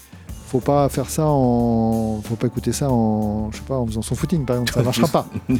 Faut 0.48 0.60
pas 0.60 0.88
faire 0.88 1.10
ça 1.10 1.24
en, 1.26 2.22
faut 2.24 2.36
pas 2.36 2.46
écouter 2.46 2.72
ça 2.72 2.88
en, 2.90 3.50
je 3.52 3.58
sais 3.58 3.62
pas, 3.64 3.76
en 3.76 3.86
faisant 3.86 4.00
son 4.02 4.14
footing 4.14 4.44
par 4.46 4.56
exemple, 4.56 4.72
ça 4.72 4.82
marchera 4.82 5.06
pas. 5.08 5.26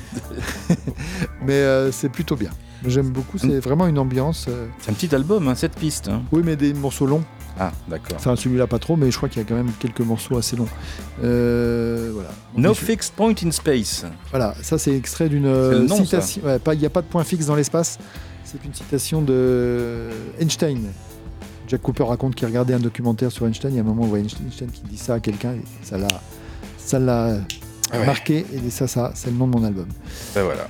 Mais 1.44 1.52
euh, 1.54 1.92
c'est 1.92 2.08
plutôt 2.08 2.36
bien. 2.36 2.50
J'aime 2.86 3.10
beaucoup, 3.10 3.38
c'est 3.38 3.58
vraiment 3.60 3.86
une 3.86 3.98
ambiance. 3.98 4.46
euh, 4.48 4.66
C'est 4.80 4.90
un 4.90 4.94
petit 4.94 5.14
album, 5.14 5.48
hein, 5.48 5.54
7 5.54 5.72
pistes. 5.76 6.08
hein. 6.08 6.22
Oui, 6.32 6.42
mais 6.44 6.54
des 6.56 6.72
morceaux 6.74 7.06
longs. 7.06 7.24
Ah, 7.58 7.72
d'accord. 7.88 8.14
Enfin, 8.16 8.36
celui-là 8.36 8.68
pas 8.68 8.78
trop, 8.78 8.94
mais 8.96 9.10
je 9.10 9.16
crois 9.16 9.28
qu'il 9.28 9.42
y 9.42 9.44
a 9.44 9.48
quand 9.48 9.56
même 9.56 9.72
quelques 9.80 10.00
morceaux 10.00 10.38
assez 10.38 10.54
longs. 10.54 10.68
Euh, 11.24 12.12
voilà. 12.14 12.28
No 12.56 12.72
Fixed 12.72 13.14
Point 13.14 13.34
in 13.44 13.50
Space. 13.50 14.06
Voilà, 14.30 14.54
ça 14.62 14.78
c'est 14.78 14.96
extrait 14.96 15.28
d'une 15.28 15.88
citation. 15.88 16.42
ouais, 16.44 16.60
Il 16.74 16.78
n'y 16.78 16.86
a 16.86 16.90
pas 16.90 17.02
de 17.02 17.08
point 17.08 17.24
fixe 17.24 17.46
dans 17.46 17.56
l'espace. 17.56 17.98
C'est 18.44 18.64
une 18.64 18.72
citation 18.72 19.22
de 19.22 20.08
Einstein. 20.40 20.78
Jack 21.68 21.82
Cooper 21.82 22.04
raconte 22.04 22.34
qu'il 22.34 22.46
regardait 22.48 22.74
un 22.74 22.78
documentaire 22.80 23.30
sur 23.30 23.46
Einstein. 23.46 23.70
Il 23.72 23.76
y 23.76 23.78
a 23.78 23.82
un 23.82 23.84
moment 23.84 24.02
où 24.02 24.06
on 24.06 24.08
voit 24.08 24.18
Einstein 24.18 24.48
qui 24.72 24.82
dit 24.82 24.96
ça 24.96 25.14
à 25.14 25.20
quelqu'un 25.20 25.52
et 25.52 25.62
ça 25.82 25.98
l'a, 25.98 26.08
ça 26.78 26.98
l'a 26.98 27.36
Ah 27.92 28.00
ouais. 28.00 28.06
marqué. 28.06 28.44
Et 28.66 28.70
ça, 28.70 28.86
ça, 28.88 29.12
c'est 29.14 29.30
le 29.30 29.36
nom 29.36 29.46
de 29.46 29.56
mon 29.58 29.64
album. 29.64 29.86
Ben 30.34 30.42
voilà. 30.44 30.66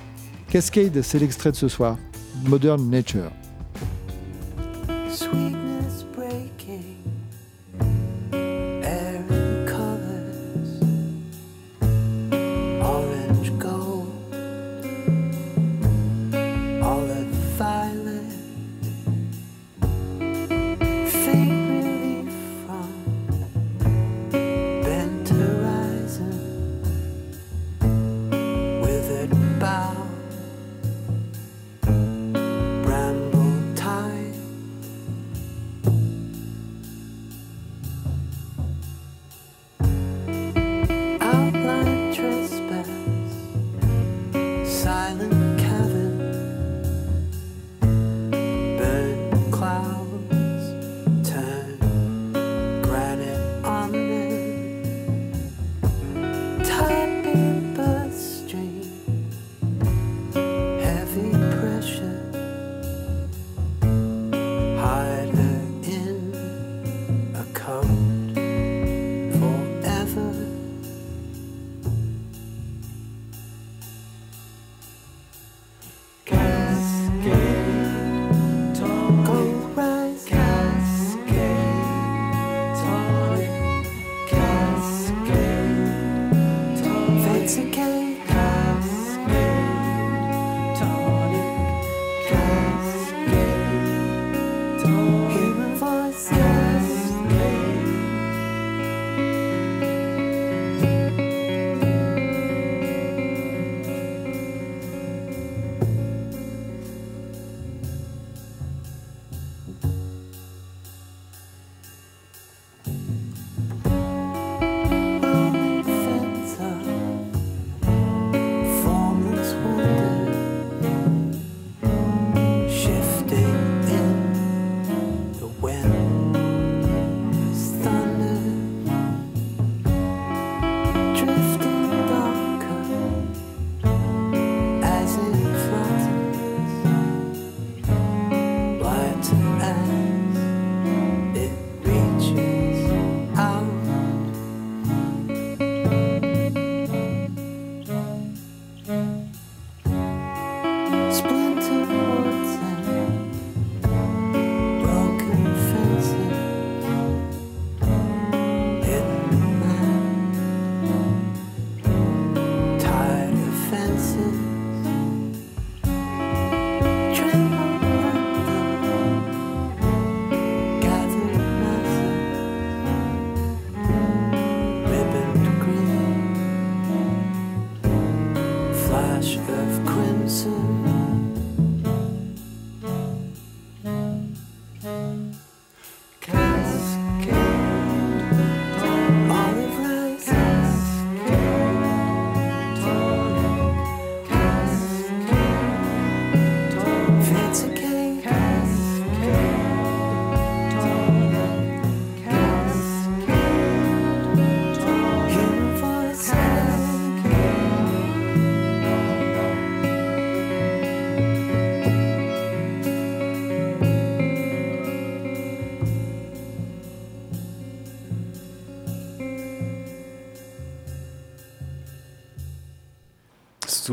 Cascade, 0.50 1.00
c'est 1.02 1.18
l'extrait 1.20 1.52
de 1.52 1.56
ce 1.56 1.68
soir. 1.68 1.96
Modern 2.44 2.88
Nature. 2.90 3.30
Sweetness 5.10 5.57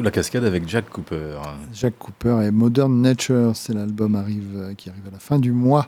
la 0.06 0.12
cascade 0.12 0.46
avec 0.46 0.70
Jack 0.70 0.90
Cooper. 0.90 1.38
Jack 1.74 1.96
Cooper 1.98 2.44
et 2.44 2.52
Modern 2.52 3.02
Nature, 3.02 3.52
c'est 3.56 3.74
l'album 3.74 4.16
arrive, 4.16 4.52
euh, 4.56 4.74
qui 4.76 4.90
arrive 4.90 5.08
à 5.08 5.12
la 5.12 5.20
fin 5.20 5.40
du 5.40 5.52
mois. 5.52 5.88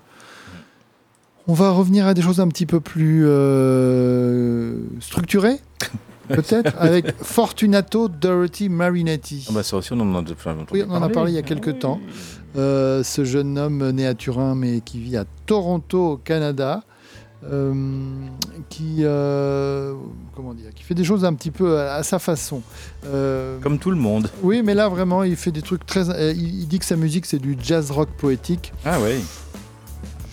On 1.47 1.53
va 1.53 1.69
revenir 1.69 2.07
à 2.07 2.13
des 2.15 2.23
choses 2.23 2.41
un 2.41 2.47
petit 2.47 2.65
peu 2.65 2.79
plus 2.79 3.23
euh, 3.25 4.79
structurées, 4.99 5.59
peut-être, 6.29 6.75
avec 6.79 7.13
Fortunato 7.21 8.09
Dorothy 8.09 8.69
Marinetti. 8.69 9.45
Ah 9.49 9.53
bah 9.53 9.63
ça 9.63 9.77
aussi, 9.77 9.93
on 9.93 9.99
en 9.99 10.15
a, 10.15 10.31
enfin, 10.31 10.53
entendu 10.53 10.71
Oui, 10.73 10.83
on 10.89 10.95
en 10.95 11.03
a 11.03 11.09
parlé 11.09 11.31
il 11.31 11.35
y 11.35 11.39
a 11.39 11.43
quelques 11.43 11.79
temps. 11.79 12.01
Euh, 12.57 13.03
ce 13.03 13.23
jeune 13.23 13.59
homme 13.59 13.91
né 13.91 14.07
à 14.07 14.15
Turin 14.15 14.55
mais 14.55 14.81
qui 14.81 14.99
vit 14.99 15.15
à 15.15 15.25
Toronto, 15.45 16.13
au 16.13 16.17
Canada, 16.17 16.81
euh, 16.83 16.96
qui, 18.69 18.97
euh, 19.01 19.93
comment 20.35 20.53
dire, 20.53 20.73
qui 20.75 20.83
fait 20.83 20.93
des 20.95 21.03
choses 21.03 21.23
un 21.25 21.33
petit 21.33 21.51
peu 21.51 21.79
à, 21.79 21.95
à 21.95 22.03
sa 22.03 22.19
façon. 22.19 22.61
Euh, 23.05 23.59
Comme 23.61 23.77
tout 23.79 23.91
le 23.91 23.97
monde. 23.97 24.29
oui, 24.43 24.61
mais 24.63 24.73
là 24.73 24.89
vraiment, 24.89 25.23
il 25.23 25.35
fait 25.35 25.51
des 25.51 25.61
trucs 25.61 25.85
très. 25.85 26.09
euh, 26.09 26.31
il, 26.35 26.61
il 26.61 26.67
dit 26.67 26.79
que 26.79 26.85
sa 26.85 26.95
musique 26.95 27.25
c'est 27.25 27.39
du 27.39 27.57
jazz 27.61 27.91
rock 27.91 28.09
poétique. 28.17 28.73
Ah 28.85 28.97
oui. 29.01 29.15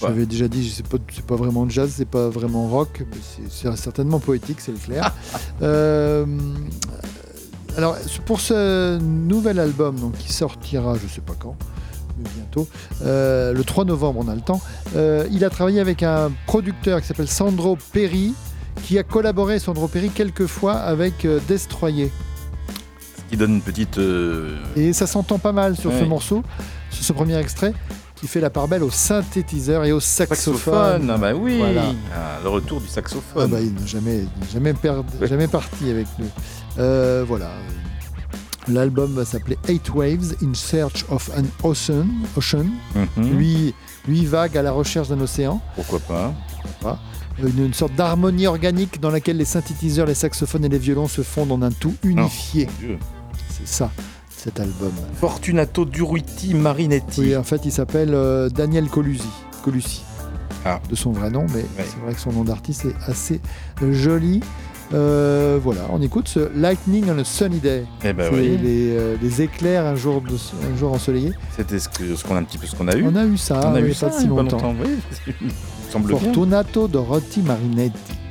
J'avais 0.01 0.27
déjà 0.27 0.49
dit, 0.49 0.69
c'est 0.71 0.87
pas, 0.87 0.99
c'est 1.15 1.25
pas 1.25 1.37
vraiment 1.37 1.67
jazz, 1.69 1.91
c'est 1.97 2.05
pas 2.09 2.29
vraiment 2.29 2.67
rock, 2.69 3.03
mais 3.11 3.49
c'est- 3.49 3.75
certainement 3.77 4.19
poétique, 4.19 4.61
c'est 4.61 4.73
le 4.73 4.79
clair. 4.79 5.15
Euh, 5.63 6.27
alors, 7.77 7.97
pour 8.27 8.41
ce 8.41 8.99
nouvel 8.99 9.59
album, 9.59 9.97
donc, 9.99 10.19
qui 10.19 10.33
sortira, 10.33 10.95
je 10.99 11.09
sais 11.13 11.21
pas 11.23 11.33
quand, 11.39 11.57
bientôt, 12.17 12.69
euh, 13.05 13.53
le 13.53 13.65
3 13.65 13.85
novembre, 13.85 14.21
on 14.25 14.29
a 14.29 14.35
le 14.35 14.41
temps, 14.41 14.61
euh, 14.97 15.27
il 15.31 15.45
a 15.45 15.51
travaillé 15.51 15.81
avec 15.81 16.03
un 16.03 16.31
producteur 16.47 17.01
qui 17.01 17.07
s'appelle 17.07 17.29
Sandro 17.29 17.77
Perry, 17.93 18.35
qui 18.85 18.99
a 18.99 19.03
collaboré, 19.03 19.59
Sandro 19.59 19.89
Perry, 19.89 20.11
quelques 20.11 20.47
fois 20.47 20.75
avec 20.75 21.25
euh, 21.25 21.41
Destroyer. 21.49 22.11
Ce 23.17 23.23
qui 23.31 23.37
donne 23.37 23.55
une 23.55 23.63
petite. 23.63 23.99
Et 24.77 24.93
ça 24.93 25.07
s'entend 25.07 25.39
pas 25.39 25.53
mal 25.53 25.77
sur 25.77 25.93
ce 25.93 26.05
morceau, 26.05 26.43
sur 26.91 27.05
ce 27.05 27.13
premier 27.13 27.37
extrait, 27.39 27.73
qui 28.17 28.27
fait 28.29 28.41
la 28.41 28.51
part 28.51 28.69
belle 28.69 28.83
au 28.83 28.91
synthétiseur 28.91 29.85
et 29.85 29.93
au 29.93 30.01
saxophone. 30.01 30.55
saxophone. 30.55 31.11
Ah 31.11 31.19
bah 31.19 31.33
oui. 31.35 31.59
Voilà. 31.59 31.85
Ah, 32.15 32.39
le 32.43 32.49
retour 32.51 32.81
du 32.81 32.87
Ah 32.91 32.95
saxophone. 32.95 33.51
bah, 33.51 33.61
il 33.61 33.73
n'est 33.75 33.87
jamais, 33.87 34.25
jamais, 34.53 34.75
jamais 35.23 35.49
parti 35.49 35.91
avec 35.91 36.07
nous. 36.19 36.29
Voilà. 37.27 37.51
L'album 38.69 39.13
va 39.15 39.25
s'appeler 39.25 39.59
Eight 39.69 39.91
Waves 39.95 40.37
in 40.43 40.55
Search 40.55 41.05
of 41.11 41.31
an 41.37 41.45
Ocean. 41.63 42.07
ocean. 42.37 42.71
Mhm. 42.95 43.31
Lui, 43.37 43.75
lui 44.09 44.25
vague 44.25 44.57
à 44.57 44.63
la 44.63 44.73
recherche 44.73 45.09
d'un 45.09 45.21
océan. 45.21 45.61
Pourquoi 45.75 45.99
pas 46.01 46.33
Voilà. 46.81 46.99
Une, 47.43 47.67
une 47.67 47.75
sorte 47.75 47.95
d'harmonie 47.95 48.47
organique 48.47 49.01
dans 49.01 49.11
laquelle 49.11 49.37
les 49.37 49.45
synthétiseurs, 49.45 50.07
les 50.07 50.15
saxophones 50.15 50.65
et 50.65 50.69
les 50.69 50.79
violons 50.79 51.09
se 51.09 51.23
fondent 51.23 51.53
en 51.53 51.63
un 51.63 51.73
tout 51.73 51.95
unifié. 52.05 52.67
Mon 52.67 52.87
Dieu. 52.87 52.99
C'est 53.51 53.67
ça, 53.67 53.91
cet 54.37 54.61
album. 54.61 54.93
Fortunato 55.21 55.85
Duruiti 55.85 56.55
Marinetti. 56.55 57.21
Oui, 57.21 57.37
en 57.37 57.43
fait, 57.43 57.63
il 57.65 57.73
s'appelle 57.73 58.15
euh, 58.15 58.49
Daniel 58.49 58.89
Colusi. 58.89 59.29
Colusi. 59.63 60.03
Ah. 60.65 60.81
De 60.89 60.95
son 60.95 61.13
vrai 61.13 61.29
nom, 61.31 61.45
mais 61.55 61.65
c'est 61.77 61.99
vrai 62.05 62.15
que 62.15 62.21
son 62.21 62.33
nom 62.33 62.45
d'artiste 62.45 62.87
est 62.87 63.11
assez 63.11 63.41
joli. 63.91 64.41
Euh, 64.95 65.59
voilà, 65.63 65.81
on 65.91 66.01
écoute 66.01 66.29
ce 66.29 66.51
Lightning 66.55 67.07
on 67.11 67.19
a 67.19 67.25
Sunny 67.25 67.59
Day. 67.59 67.85
Eh 68.05 68.13
ben 68.13 68.31
oui. 68.33 68.57
les, 68.63 68.97
euh, 68.97 69.17
les 69.21 69.43
éclairs 69.43 69.85
un 69.85 69.97
jour, 69.97 70.21
de, 70.21 70.35
un 70.35 70.77
jour 70.77 70.93
ensoleillé. 70.93 71.33
C'était 71.57 71.79
ce 71.79 71.89
qu'on 72.23 72.37
a 72.37 72.39
un 72.39 72.45
petit 72.45 72.59
peu 72.59 72.67
ce 72.67 72.77
qu'on 72.77 72.89
a 72.89 72.97
eu. 72.97 73.05
On 73.05 73.17
a 73.17 73.25
eu 73.25 73.37
ça, 73.37 73.61
On 73.65 73.75
a 73.75 73.81
eu 73.81 73.93
ça 73.93 74.11
si 74.11 74.29
pas 74.29 74.35
longtemps. 74.35 74.75
Oui. 74.81 75.49
Fortunato 76.09 76.89
Dorothy 76.89 77.43
Marinetti. 77.43 78.24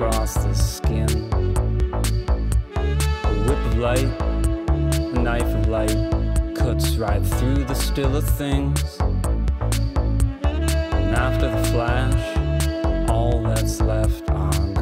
Across 0.00 0.34
the 0.34 0.54
skin. 0.54 1.08
A 3.24 3.32
whip 3.48 3.58
of 3.66 3.78
light, 3.78 4.04
a 4.04 5.20
knife 5.20 5.42
of 5.42 5.66
light, 5.66 6.54
cuts 6.54 6.94
right 6.94 7.20
through 7.20 7.64
the 7.64 7.74
stiller 7.74 8.20
things. 8.20 8.96
And 10.44 11.16
after 11.16 11.50
the 11.50 11.64
flash, 11.72 13.10
all 13.10 13.42
that's 13.42 13.80
left 13.80 14.30
are 14.30 14.72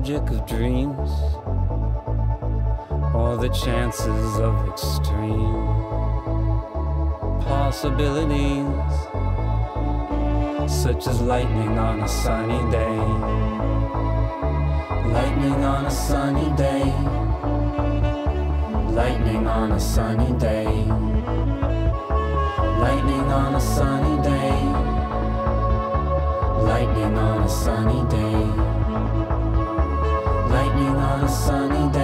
logic 0.00 0.30
of 0.30 0.46
dreams, 0.46 1.10
or 3.14 3.36
the 3.36 3.50
chances 3.50 4.38
of 4.38 4.66
extreme 4.66 5.66
possibilities, 7.42 8.64
such 10.72 11.06
as 11.06 11.20
lightning 11.20 11.78
on 11.78 12.00
a 12.00 12.08
sunny 12.08 12.70
day. 12.70 12.96
Lightning 15.12 15.64
on 15.64 15.84
a 15.84 15.90
sunny 15.90 16.50
day. 16.56 16.84
Lightning 18.94 19.46
on 19.46 19.72
a 19.72 19.80
sunny 19.80 20.32
day. 20.38 20.64
Lightning 22.84 23.26
on 23.40 23.54
a 23.54 23.60
sunny 23.60 24.22
day. 24.22 24.62
Lightning 26.64 27.18
on 27.18 27.42
a 27.42 27.48
sunny 27.50 28.08
day. 28.08 28.79
Lightning 31.30 31.48
on 31.48 31.70
a 31.70 31.70
sunny 31.70 31.92
day. 31.92 31.99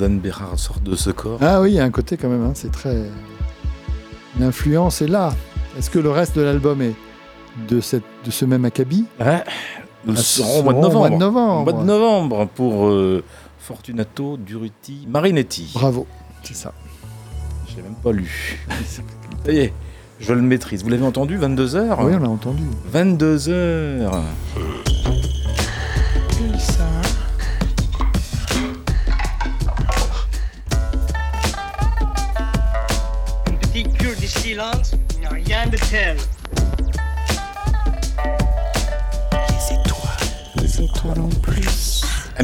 Dan 0.00 0.18
Bérard 0.18 0.58
sort 0.58 0.80
de 0.80 0.94
ce 0.96 1.10
corps. 1.10 1.38
Ah 1.42 1.60
oui, 1.60 1.72
il 1.72 1.74
y 1.74 1.78
a 1.80 1.84
un 1.84 1.90
côté 1.90 2.16
quand 2.16 2.28
même, 2.30 2.42
hein, 2.44 2.52
c'est 2.54 2.72
très. 2.72 2.96
L'influence 4.38 5.02
est 5.02 5.06
là. 5.08 5.34
Est-ce 5.78 5.90
que 5.90 5.98
le 5.98 6.10
reste 6.10 6.36
de 6.36 6.40
l'album 6.42 6.80
est 6.80 6.94
de, 7.68 7.80
cette, 7.80 8.04
de 8.24 8.30
ce 8.30 8.44
même 8.46 8.64
acabit 8.64 9.04
Ouais. 9.20 9.44
Nous 10.06 10.14
Ah, 10.16 10.20
serons 10.22 10.60
au 10.60 10.62
mois 10.62 10.72
de 10.72 10.78
novembre. 10.78 10.98
mois 11.00 11.10
de 11.10 11.16
novembre. 11.16 11.60
Au 11.60 11.72
mois 11.74 11.82
de 11.82 11.86
novembre 11.86 12.48
pour 12.54 12.88
euh, 12.88 13.22
Fortunato, 13.58 14.38
Duruti, 14.38 15.06
Marinetti. 15.08 15.70
Bravo, 15.74 16.06
c'est 16.42 16.56
ça. 16.56 16.72
Je 17.68 17.76
l'ai 17.76 17.82
même 17.82 17.94
pas 18.02 18.12
lu. 18.12 18.58
Ça 19.44 19.52
y 19.52 19.58
est, 19.58 19.72
je 20.18 20.32
le 20.32 20.40
maîtrise. 20.40 20.82
Vous 20.82 20.88
l'avez 20.90 21.04
entendu 21.04 21.38
22h 21.38 21.96
Oui, 22.04 22.12
on 22.14 22.18
l'a 22.20 22.28
entendu. 22.28 22.62
22h. 22.92 24.10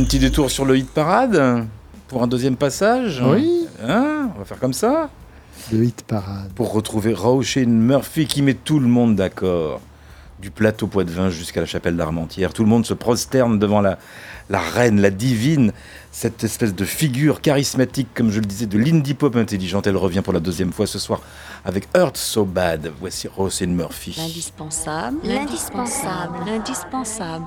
Petit 0.07 0.21
détour 0.21 0.53
sur 0.53 0.65
le 0.65 0.77
hit 0.77 0.89
parade 0.89 1.67
pour 2.07 2.23
un 2.23 2.29
deuxième 2.29 2.55
passage. 2.55 3.21
Oui. 3.27 3.67
Hein 3.83 4.31
on 4.37 4.39
va 4.39 4.45
faire 4.45 4.61
comme 4.61 4.73
ça. 4.73 5.11
Le 5.73 5.83
hit 5.83 6.05
parade. 6.07 6.53
Pour 6.55 6.73
retrouver 6.73 7.13
Rauschen 7.13 7.67
Murphy 7.67 8.27
qui 8.27 8.41
met 8.41 8.55
tout 8.55 8.79
le 8.79 8.87
monde 8.87 9.17
d'accord. 9.17 9.81
Du 10.41 10.53
plateau 10.53 10.87
Poitevin 10.87 11.29
jusqu'à 11.29 11.59
la 11.59 11.67
chapelle 11.67 11.97
d'Armentières. 11.97 12.53
Tout 12.53 12.63
le 12.63 12.69
monde 12.69 12.87
se 12.87 12.95
prosterne 12.95 13.59
devant 13.59 13.81
la, 13.81 13.99
la 14.49 14.61
reine, 14.61 15.01
la 15.01 15.11
divine, 15.11 15.73
cette 16.13 16.45
espèce 16.45 16.75
de 16.75 16.85
figure 16.85 17.41
charismatique, 17.41 18.09
comme 18.15 18.31
je 18.31 18.39
le 18.39 18.47
disais, 18.47 18.67
de 18.67 18.79
l'indie 18.79 19.15
pop 19.15 19.35
intelligente. 19.35 19.89
Elle 19.89 19.97
revient 19.97 20.23
pour 20.23 20.33
la 20.33 20.41
deuxième 20.41 20.73
fois 20.73 20.87
ce 20.87 21.01
soir 21.01 21.21
avec 21.65 21.89
Hurt 21.97 22.17
So 22.17 22.45
Bad. 22.45 22.93
Voici 23.01 23.27
Rauschen 23.27 23.75
Murphy. 23.75 24.15
L'indispensable. 24.19 25.17
L'indispensable. 25.25 26.37
L'indispensable. 26.47 27.47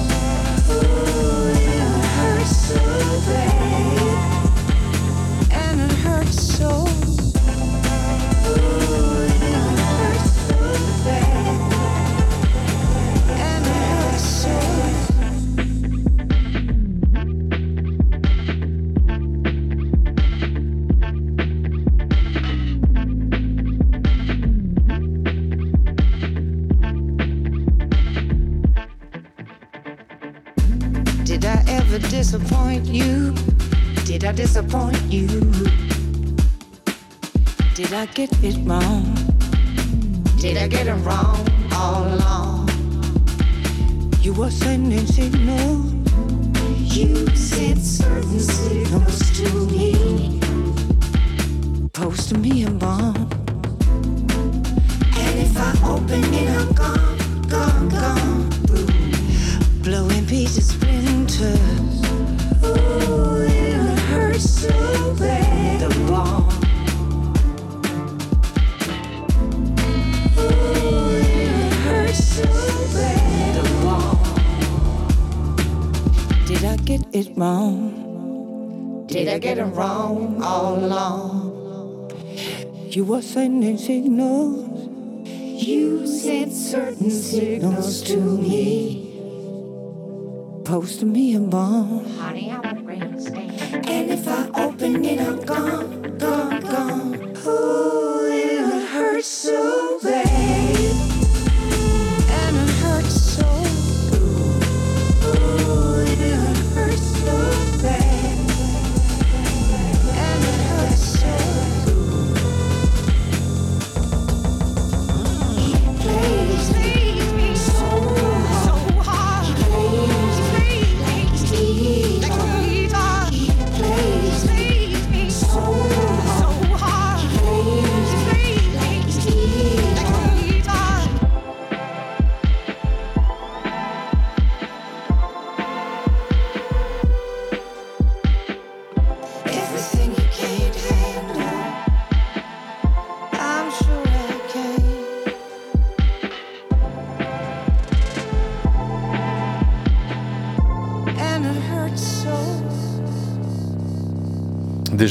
I 38.01 38.07
get 38.07 38.31
it 38.43 38.57
wrong? 38.67 39.13
Did 40.39 40.57
I 40.57 40.67
get 40.67 40.87
it 40.87 40.99
wrong 41.05 41.37
all 41.71 42.03
along? 42.03 42.67
You 44.21 44.33
were 44.33 44.49
sending 44.49 45.05
signals. 45.05 45.93
You 46.97 47.27
sent 47.35 47.77
certain 47.77 48.39
signals 48.39 49.37
to 49.37 49.53
me. 49.67 50.39
Post 51.93 52.35
me 52.39 52.63
a 52.63 52.71
bomb. 52.71 53.29
And 55.21 55.39
if 55.45 55.55
I 55.55 55.71
open 55.85 56.23
it, 56.33 56.49
I'm 56.49 56.73
gone, 56.73 57.47
gone, 57.47 57.89
gone. 57.89 58.49
Blowing 59.83 60.25
pieces, 60.25 60.69
splinters. 60.69 62.01
Ooh, 62.65 63.43
it 63.43 63.99
hurts 64.09 64.49
so 64.49 65.13
bad. 65.19 65.81
The 65.81 65.89
bomb. 66.09 66.50
Get 76.97 77.07
it 77.13 77.31
wrong? 77.37 79.05
Did 79.07 79.29
I 79.29 79.39
get 79.39 79.57
it 79.57 79.63
wrong 79.63 80.43
all 80.43 80.75
along? 80.75 82.11
You 82.89 83.05
were 83.05 83.21
sending 83.21 83.77
signals. 83.77 84.89
You 85.25 86.05
sent 86.05 86.51
certain 86.51 87.09
signals 87.09 88.01
to 88.03 88.17
me. 88.17 89.07
Post 90.65 91.03
me 91.03 91.35
a 91.35 91.39
bomb. 91.39 92.03
Honey, 92.19 92.51
I'm 92.51 92.65
a 92.65 92.91
And 93.87 94.11
if 94.11 94.27
I 94.27 94.49
open 94.55 95.05
it, 95.05 95.21
I'm 95.21 95.39
gone, 95.45 96.17
gone, 96.17 96.59
gone. 96.59 97.37
Ooh, 97.47 97.90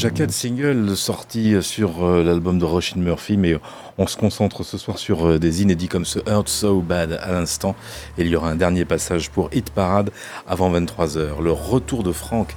Déjà 0.00 0.08
quatre 0.14 0.32
singles 0.32 0.96
sortis 0.96 1.56
sur 1.60 2.02
euh, 2.06 2.24
l'album 2.24 2.58
de 2.58 2.64
Roisin 2.64 2.96
Murphy, 2.96 3.36
mais 3.36 3.54
on 3.98 4.06
se 4.06 4.16
concentre 4.16 4.64
ce 4.64 4.78
soir 4.78 4.96
sur 4.96 5.26
euh, 5.26 5.38
des 5.38 5.60
inédits 5.60 5.88
comme 5.88 6.06
ce 6.06 6.20
Hurt 6.26 6.48
So 6.48 6.80
Bad 6.80 7.20
à 7.22 7.32
l'instant. 7.32 7.76
Et 8.16 8.22
il 8.22 8.28
y 8.28 8.34
aura 8.36 8.48
un 8.48 8.56
dernier 8.56 8.86
passage 8.86 9.28
pour 9.28 9.50
Hit 9.52 9.68
Parade 9.68 10.08
avant 10.48 10.72
23h. 10.72 11.42
Le 11.42 11.52
retour 11.52 12.02
de 12.02 12.12
Franck 12.12 12.56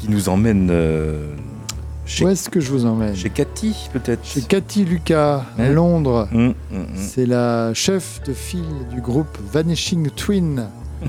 qui 0.00 0.08
nous 0.10 0.28
emmène 0.28 0.70
euh, 0.72 1.32
chez, 2.06 2.24
Où 2.24 2.28
est-ce 2.28 2.50
que 2.50 2.58
je 2.58 2.72
vous 2.72 2.86
emmène? 2.86 3.14
Chez 3.14 3.30
Cathy, 3.30 3.76
peut-être 3.92 4.26
Chez 4.26 4.42
Cathy 4.42 4.84
Lucas, 4.84 5.44
à 5.56 5.62
Hein? 5.62 5.70
Londres. 5.70 6.26
Hum, 6.32 6.54
hum, 6.72 6.78
hum. 6.80 6.86
C'est 6.96 7.26
la 7.26 7.72
chef 7.72 8.20
de 8.26 8.32
file 8.32 8.64
du 8.92 9.00
groupe 9.00 9.38
Vanishing 9.52 10.10
Twin 10.10 10.66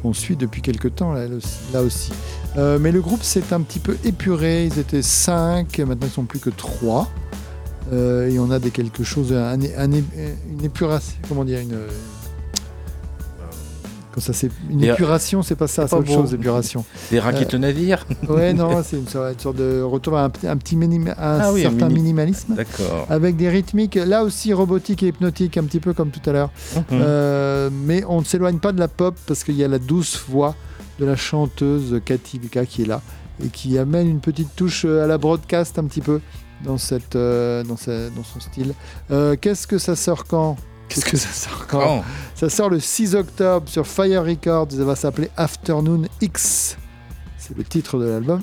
qu'on 0.00 0.14
suit 0.14 0.36
depuis 0.36 0.62
quelque 0.62 0.88
temps 0.88 1.12
là 1.12 1.82
aussi. 1.82 2.12
Euh, 2.58 2.78
mais 2.80 2.90
le 2.92 3.00
groupe 3.02 3.22
s'est 3.22 3.52
un 3.52 3.60
petit 3.60 3.78
peu 3.78 3.96
épuré. 4.04 4.64
Ils 4.66 4.78
étaient 4.78 5.02
5, 5.02 5.78
maintenant 5.80 6.06
ils 6.06 6.10
sont 6.12 6.24
plus 6.24 6.38
que 6.38 6.50
3. 6.50 7.08
et 7.92 8.38
on 8.40 8.50
a 8.50 8.58
des 8.58 8.70
quelque 8.70 9.04
chose, 9.04 9.32
un- 9.32 9.58
un- 9.60 9.92
une 9.92 10.64
épuration, 10.64 11.14
comment 11.28 11.44
dire, 11.44 11.60
une. 11.60 11.74
euh, 11.74 11.86
Quand 14.12 14.20
ça, 14.22 14.32
c'est 14.32 14.50
une 14.70 14.82
euh, 14.82 14.94
épuration, 14.94 15.42
c'est 15.42 15.56
pas 15.56 15.66
ça, 15.66 15.86
c'est 15.86 15.94
autre 15.94 16.10
chose, 16.10 16.32
épuration. 16.32 16.84
Des 17.10 17.20
raquettes 17.20 17.52
Euh, 17.52 17.58
le 17.58 17.58
navire 17.58 18.06
Ouais, 18.30 18.52
non, 18.54 18.82
c'est 18.82 18.96
une, 18.96 19.06
sorte- 19.06 19.34
une 19.34 19.38
sorte 19.38 19.56
de 19.56 19.82
retour 19.82 20.16
à 20.16 20.24
un, 20.24 20.30
petit- 20.30 20.48
un 20.48 20.56
petit 20.56 20.74
minim- 20.74 21.10
un 21.10 21.14
Ah 21.40 21.52
oui, 21.52 21.62
certain 21.62 21.88
mini- 21.88 22.00
minimalisme. 22.00 22.54
D'accord. 22.54 23.06
Avec 23.10 23.36
des 23.36 23.50
rythmiques, 23.50 23.96
là 23.96 24.24
aussi 24.24 24.54
robotiques 24.54 25.02
et 25.02 25.08
hypnotiques, 25.08 25.58
un 25.58 25.64
petit 25.64 25.80
peu 25.80 25.92
comme 25.92 26.08
tout 26.10 26.28
à 26.30 26.32
l'heure. 26.32 26.50
Mhm. 26.76 26.82
Euh, 26.92 27.68
mais 27.70 28.04
on 28.08 28.20
ne 28.20 28.24
s'éloigne 28.24 28.58
pas 28.58 28.72
de 28.72 28.78
la 28.80 28.88
pop 28.88 29.14
parce 29.26 29.44
qu'il 29.44 29.56
y 29.56 29.62
a 29.64 29.68
la 29.68 29.78
douce 29.78 30.24
voix 30.28 30.54
de 30.98 31.04
la 31.04 31.16
chanteuse 31.16 32.00
Cathy 32.04 32.38
Lucas 32.38 32.66
qui 32.66 32.82
est 32.82 32.86
là 32.86 33.02
et 33.44 33.48
qui 33.48 33.78
amène 33.78 34.08
une 34.08 34.20
petite 34.20 34.54
touche 34.56 34.84
euh, 34.84 35.04
à 35.04 35.06
la 35.06 35.18
broadcast 35.18 35.78
un 35.78 35.84
petit 35.84 36.00
peu 36.00 36.20
dans, 36.64 36.78
cette, 36.78 37.16
euh, 37.16 37.62
dans, 37.64 37.76
son 37.76 38.40
style. 38.40 38.72
Euh, 39.10 39.36
Qu'est-ce 39.38 39.66
que 39.66 39.78
ça 39.78 39.94
sort 39.94 40.24
quand? 40.24 40.56
Qu'est-ce 40.88 41.04
que 41.04 41.16
ça 41.16 41.28
sort 41.28 41.66
quand? 41.66 41.80
Quand? 41.80 42.04
Ça 42.34 42.48
sort 42.48 42.70
le 42.70 42.80
6 42.80 43.14
octobre 43.14 43.68
sur 43.68 43.86
Fire 43.86 44.24
Records. 44.24 44.68
Ça 44.70 44.84
va 44.84 44.96
s'appeler 44.96 45.28
Afternoon 45.36 46.04
X. 46.20 46.76
C'est 47.36 47.56
le 47.56 47.64
titre 47.64 47.98
de 47.98 48.06
l'album. 48.06 48.42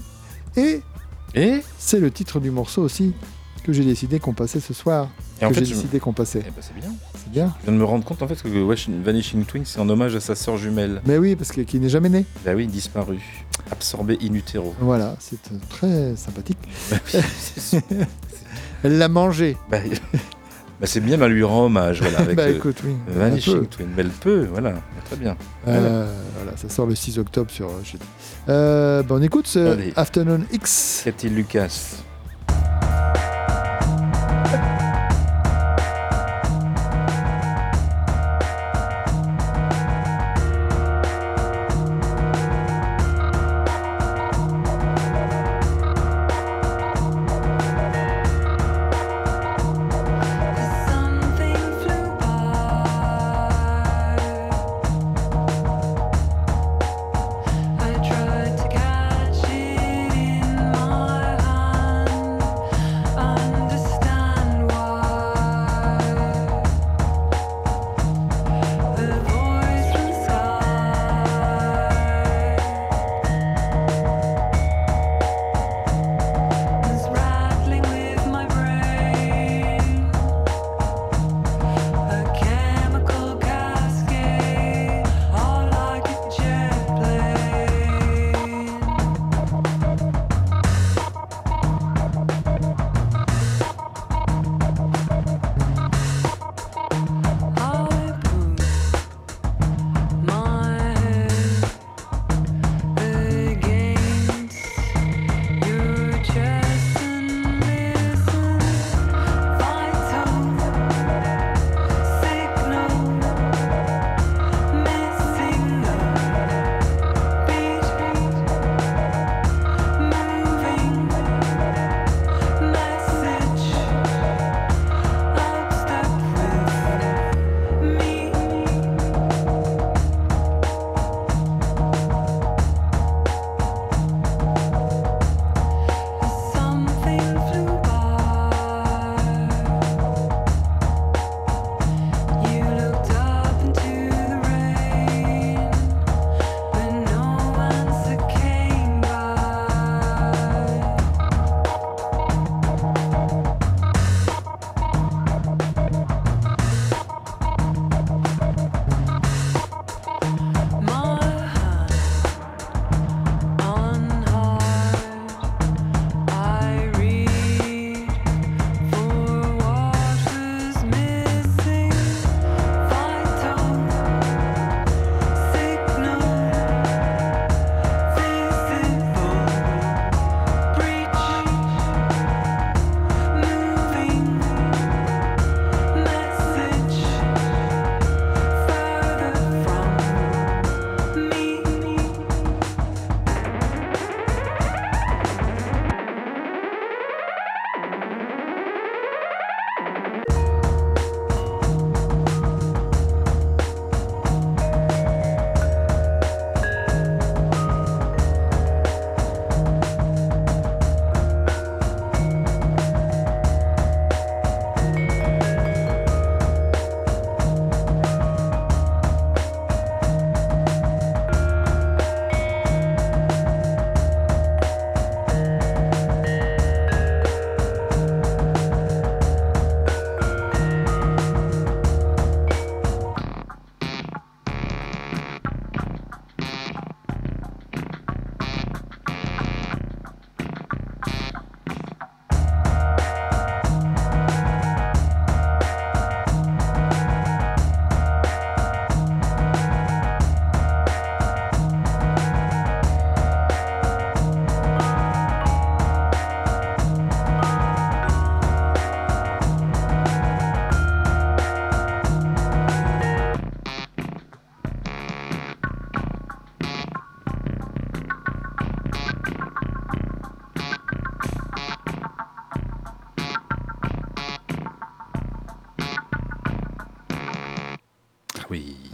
Et, 0.55 0.81
Et? 1.33 1.61
c'est 1.79 1.99
le 1.99 2.11
titre 2.11 2.39
du 2.39 2.51
morceau 2.51 2.83
aussi 2.83 3.13
que 3.63 3.73
j'ai 3.73 3.83
décidé 3.85 4.19
qu'on 4.19 4.33
passait 4.33 4.59
ce 4.59 4.73
soir. 4.73 5.09
Et 5.41 5.45
en 5.45 5.49
que 5.49 5.55
fait, 5.55 5.61
j'ai 5.65 5.71
je- 5.73 5.75
décidé 5.79 5.99
qu'on 5.99 6.13
passait. 6.13 6.39
Eh 6.41 6.49
ben, 6.51 6.61
c'est 6.61 6.75
bien. 6.75 6.91
C'est 7.15 7.31
bien. 7.31 7.53
Je 7.61 7.63
viens 7.65 7.73
de 7.73 7.77
me 7.79 7.85
rendre 7.85 8.03
compte 8.05 8.21
en 8.21 8.27
fait 8.27 8.41
que 8.41 8.47
Wash- 8.63 8.89
Vanishing 8.89 9.45
Twin, 9.45 9.63
c'est 9.65 9.79
en 9.79 9.87
hommage 9.89 10.15
à 10.15 10.19
sa 10.19 10.35
sœur 10.35 10.57
jumelle. 10.57 11.01
Mais 11.05 11.17
oui, 11.17 11.35
parce 11.35 11.51
que 11.51 11.61
qui 11.61 11.79
n'est 11.79 11.89
jamais 11.89 12.09
né. 12.09 12.25
Bah 12.45 12.51
oui, 12.55 12.67
disparue. 12.67 13.21
Absorbée 13.71 14.17
in 14.21 14.33
utero. 14.33 14.75
Voilà, 14.79 15.15
c'est 15.19 15.51
euh, 15.51 15.55
très 15.69 16.15
sympathique. 16.15 16.57
Bah. 16.91 16.97
Elle 18.83 18.97
l'a 18.97 19.07
mangé. 19.07 19.55
Bah, 19.71 19.77
bah, 20.81 20.87
c'est 20.87 20.99
bien 20.99 21.21
à 21.21 21.27
lui 21.29 21.43
rendre 21.43 21.65
hommage, 21.67 22.01
voilà. 22.01 22.19
Avec 22.19 22.35
Bah, 22.35 22.43
euh, 22.43 22.55
écoute, 22.57 22.77
oui, 22.83 22.91
elle 23.07 23.13
Vanishing. 23.13 23.65
Twin. 23.67 23.87
Mais 23.95 24.01
elle 24.01 24.09
peut, 24.09 24.45
voilà. 24.51 24.73
Très 25.05 25.15
bien. 25.15 25.37
Euh, 25.67 26.05
voilà, 26.35 26.57
ça 26.57 26.67
sort 26.69 26.85
le 26.85 26.95
6 26.95 27.17
octobre 27.19 27.49
sur 27.49 27.69
euh. 27.69 27.81
Euh, 28.49 29.03
bah, 29.03 29.15
on 29.17 29.21
écoute 29.21 29.47
ce 29.47 29.59
Allez. 29.59 29.93
Afternoon 29.95 30.41
X. 30.51 31.01
Cathy 31.05 31.29
Lucas? 31.29 31.95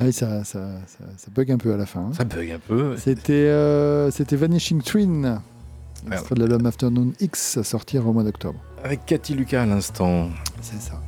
Oui. 0.09 0.13
Ça, 0.13 0.43
ça, 0.43 0.59
ça, 0.87 1.03
ça 1.17 1.27
bug 1.33 1.51
un 1.51 1.57
peu 1.57 1.73
à 1.73 1.77
la 1.77 1.85
fin. 1.85 2.01
hein. 2.01 2.11
Ça 2.13 2.23
bug 2.25 2.51
un 2.51 2.59
peu. 2.59 2.97
C'était 2.97 3.33
euh, 3.33 4.11
c'était 4.11 4.35
Vanishing 4.35 4.81
Twin, 4.81 5.39
extrait 6.11 6.35
de 6.35 6.41
l'album 6.45 6.65
Afternoon 6.65 7.11
X 7.19 7.57
à 7.57 7.63
sortir 7.63 8.07
au 8.07 8.13
mois 8.13 8.23
d'octobre. 8.23 8.59
Avec 8.83 9.05
Cathy 9.05 9.33
Lucas 9.33 9.63
à 9.63 9.65
l'instant. 9.65 10.29
C'est 10.61 10.81
ça. 10.81 10.98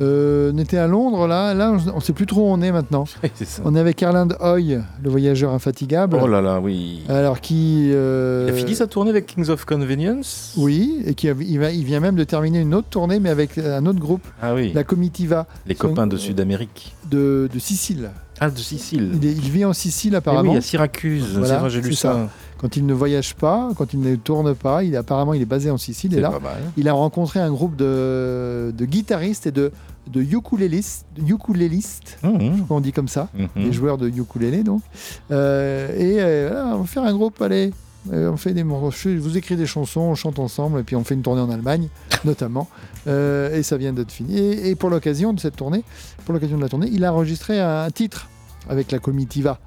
Euh, 0.00 0.52
on 0.54 0.58
était 0.58 0.76
à 0.78 0.86
Londres, 0.86 1.26
là. 1.26 1.54
Là, 1.54 1.76
on 1.92 1.96
ne 1.96 2.00
sait 2.00 2.12
plus 2.12 2.26
trop 2.26 2.42
où 2.42 2.52
on 2.52 2.60
est 2.62 2.70
maintenant. 2.72 3.04
On 3.64 3.74
est 3.74 3.80
avec 3.80 4.00
Erland 4.02 4.28
Hoy, 4.40 4.78
le 5.02 5.10
voyageur 5.10 5.52
infatigable. 5.52 6.18
Oh 6.22 6.26
là 6.26 6.40
là, 6.40 6.60
oui. 6.60 7.02
Alors 7.08 7.40
qui. 7.40 7.90
euh, 7.92 8.46
Il 8.48 8.54
a 8.54 8.56
fini 8.56 8.74
sa 8.74 8.86
tournée 8.86 9.10
avec 9.10 9.26
Kings 9.26 9.48
of 9.50 9.64
Convenience 9.64 10.54
Oui, 10.56 11.02
et 11.06 11.14
qui 11.14 11.28
a- 11.28 11.34
il, 11.40 11.58
va- 11.58 11.72
il 11.72 11.84
vient 11.84 12.00
même 12.00 12.14
de 12.16 12.24
terminer 12.24 12.60
une 12.60 12.74
autre 12.74 12.88
tournée, 12.88 13.18
mais 13.20 13.30
avec 13.30 13.58
un 13.58 13.84
autre 13.86 13.98
groupe, 13.98 14.26
Ah 14.40 14.54
oui. 14.54 14.72
la 14.74 14.84
Comitiva. 14.84 15.46
Les 15.66 15.74
copains 15.74 16.06
de 16.06 16.16
Sud-Amérique. 16.16 16.94
de, 17.10 17.48
de 17.52 17.58
Sicile. 17.58 18.10
Ah, 18.40 18.50
de 18.50 18.58
Sicile. 18.58 19.10
Il, 19.14 19.26
est- 19.26 19.32
il 19.32 19.50
vit 19.50 19.64
en 19.64 19.72
Sicile 19.72 20.14
apparemment. 20.16 20.52
oui, 20.52 20.58
à 20.58 20.60
Syracuse. 20.60 21.36
Voilà, 21.36 21.58
vrai, 21.58 21.70
j'ai 21.70 21.80
lu 21.80 21.94
ça. 21.94 22.28
Quand 22.58 22.76
il 22.76 22.86
ne 22.86 22.92
voyage 22.94 23.34
pas, 23.36 23.70
quand 23.76 23.92
il 23.92 24.00
ne 24.00 24.16
tourne 24.16 24.54
pas, 24.54 24.82
il, 24.82 24.96
apparemment 24.96 25.32
il 25.34 25.42
est 25.42 25.46
basé 25.46 25.70
en 25.70 25.78
Sicile. 25.78 26.14
Et 26.14 26.20
là, 26.20 26.32
il 26.76 26.88
a 26.88 26.92
rencontré 26.92 27.38
un 27.40 27.50
groupe 27.50 27.76
de, 27.76 28.72
de 28.76 28.84
guitaristes 28.84 29.46
et 29.46 29.52
de, 29.52 29.70
de 30.10 30.20
ukulélistes, 30.22 31.06
ukulélistes, 31.24 32.18
je 32.22 32.28
crois 32.28 32.64
qu'on 32.68 32.80
dit 32.80 32.92
comme 32.92 33.08
ça, 33.08 33.28
Mhm. 33.34 33.64
des 33.64 33.72
joueurs 33.72 33.96
de 33.98 34.08
ukulélé 34.08 34.62
donc. 34.64 34.82
Euh, 35.30 35.88
et 35.96 36.16
euh, 36.20 36.74
on 36.74 36.78
va 36.78 36.86
faire 36.86 37.04
un 37.04 37.12
groupe, 37.12 37.40
allez. 37.42 37.72
Euh, 38.12 38.30
on 38.30 38.36
fait 38.36 38.54
des 38.54 38.62
je 38.62 39.18
vous 39.18 39.36
écris 39.36 39.56
des 39.56 39.66
chansons, 39.66 40.00
on 40.00 40.14
chante 40.14 40.38
ensemble 40.38 40.80
et 40.80 40.82
puis 40.82 40.96
on 40.96 41.04
fait 41.04 41.14
une 41.14 41.22
tournée 41.22 41.42
en 41.42 41.50
Allemagne 41.50 41.88
notamment 42.24 42.68
Euh, 43.06 43.54
et 43.56 43.62
ça 43.62 43.76
vient 43.76 43.92
d'être 43.92 44.12
fini 44.12 44.38
et, 44.38 44.70
et 44.70 44.74
pour 44.76 44.90
l'occasion 44.90 45.32
de 45.32 45.40
cette 45.40 45.56
tournée 45.56 45.84
pour 46.24 46.34
l'occasion 46.34 46.56
de 46.56 46.62
la 46.62 46.68
tournée 46.68 46.88
il 46.92 47.04
a 47.04 47.12
enregistré 47.12 47.60
un 47.60 47.90
titre 47.90 48.28
avec 48.68 48.90
la 48.92 48.98
Comitiva 48.98 49.58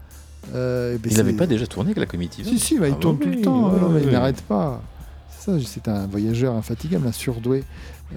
Euh, 0.55 0.97
ben 0.97 1.11
Il 1.11 1.17
n'avait 1.17 1.33
pas 1.33 1.45
déjà 1.47 1.67
tourné 1.67 1.89
avec 1.91 1.99
la 1.99 2.05
comitive 2.07 2.45
si, 2.47 2.57
si, 2.59 2.79
bah, 2.79 2.87
il 2.87 2.95
Ah 2.97 2.99
tourne 2.99 3.17
oui, 3.19 3.25
tout 3.25 3.29
le 3.37 3.41
temps, 3.41 3.69
oui, 3.73 3.79
non, 3.79 3.89
mais 3.89 3.99
oui. 3.99 4.05
il 4.07 4.11
n'arrête 4.11 4.41
pas. 4.41 4.81
C'est 5.29 5.51
ça, 5.51 5.57
c'est 5.65 5.87
un 5.87 6.07
voyageur 6.07 6.55
infatigable, 6.55 7.07
un 7.07 7.11
surdoué 7.11 7.63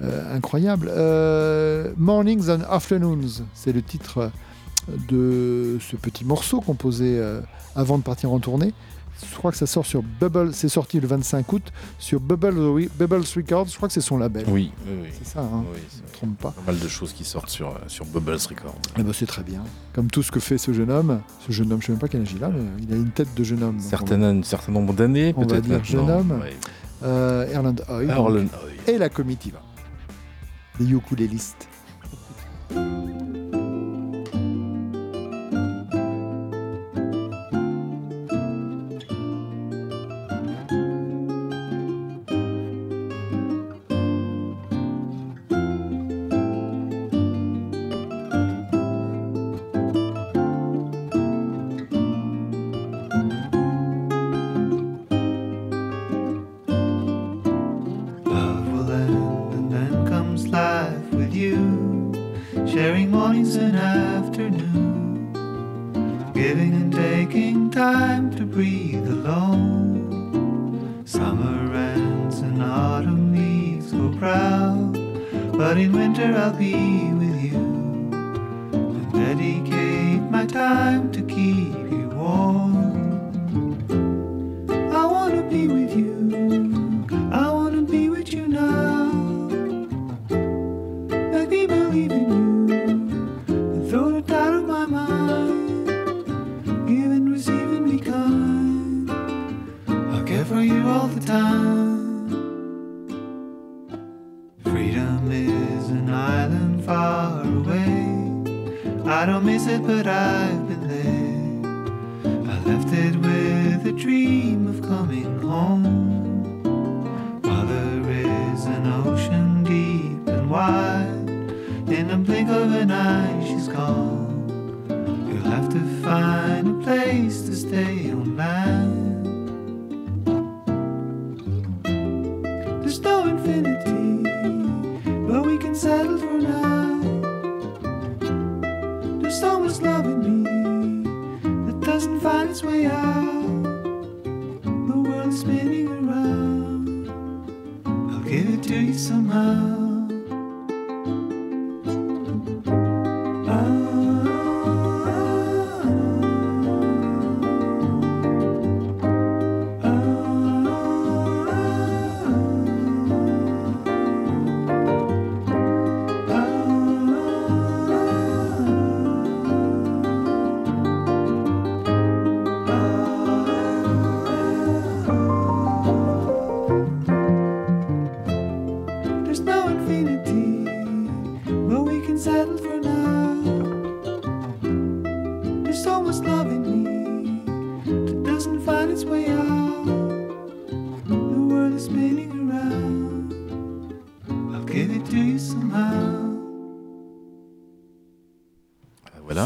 euh, 0.03 0.35
incroyable. 0.35 0.87
Mornings 1.97 2.49
and 2.49 2.61
Afternoons, 2.69 3.43
c'est 3.53 3.73
le 3.73 3.81
titre 3.83 4.31
de 5.09 5.77
ce 5.79 5.95
petit 5.95 6.25
morceau 6.25 6.61
composé 6.61 7.19
avant 7.75 7.97
de 7.99 8.03
partir 8.03 8.31
en 8.31 8.39
tournée. 8.39 8.73
Je 9.31 9.35
crois 9.37 9.51
que 9.51 9.57
ça 9.57 9.65
sort 9.65 9.85
sur 9.85 10.01
Bubble, 10.03 10.53
c'est 10.53 10.69
sorti 10.69 10.99
le 10.99 11.07
25 11.07 11.51
août 11.53 11.71
sur 11.99 12.19
Bubble, 12.19 12.55
Bubbles 12.97 13.23
Records, 13.35 13.67
je 13.67 13.75
crois 13.75 13.87
que 13.87 13.93
c'est 13.93 14.01
son 14.01 14.17
label. 14.17 14.45
Oui, 14.47 14.71
oui, 14.85 14.93
oui. 15.03 15.09
C'est 15.17 15.27
ça, 15.27 15.39
hein, 15.41 15.63
Oui, 15.73 15.79
je 15.91 16.01
ne 16.01 16.07
me 16.07 16.11
trompe 16.11 16.37
pas. 16.37 16.51
Pas 16.51 16.71
mal 16.71 16.79
de 16.79 16.87
choses 16.87 17.13
qui 17.13 17.23
sortent 17.23 17.49
sur, 17.49 17.69
euh, 17.69 17.79
sur 17.87 18.05
Bubbles 18.05 18.37
Records. 18.49 18.75
Eh 18.97 19.03
ben, 19.03 19.13
c'est 19.13 19.25
très 19.25 19.43
bien. 19.43 19.63
Comme 19.93 20.07
tout 20.11 20.23
ce 20.23 20.31
que 20.31 20.39
fait 20.39 20.57
ce 20.57 20.73
jeune 20.73 20.91
homme. 20.91 21.21
Ce 21.45 21.51
jeune 21.51 21.71
homme, 21.71 21.81
je 21.81 21.85
ne 21.85 21.87
sais 21.87 21.91
même 21.93 21.99
pas 21.99 22.07
quel 22.07 22.21
âge 22.21 22.33
il 22.35 22.43
a, 22.43 22.49
mais 22.49 22.61
il 22.83 22.93
a 22.93 22.97
une 22.97 23.11
tête 23.11 23.33
de 23.35 23.43
jeune 23.43 23.63
homme. 23.63 23.77
un 23.77 24.43
certain 24.43 24.71
nombre 24.71 24.93
d'années, 24.93 25.33
peut-être 25.33 25.61
dire 25.61 25.83
jeune 25.83 26.05
maintenant. 26.05 26.19
homme. 26.35 26.41
Ouais. 26.41 26.53
Euh, 27.03 27.51
Erland 27.51 27.75
Hoy. 27.89 28.07
Et 28.87 28.97
la 28.97 29.09
comitiva. 29.09 29.59
Les 30.79 30.91
ukulélistes. 30.91 31.67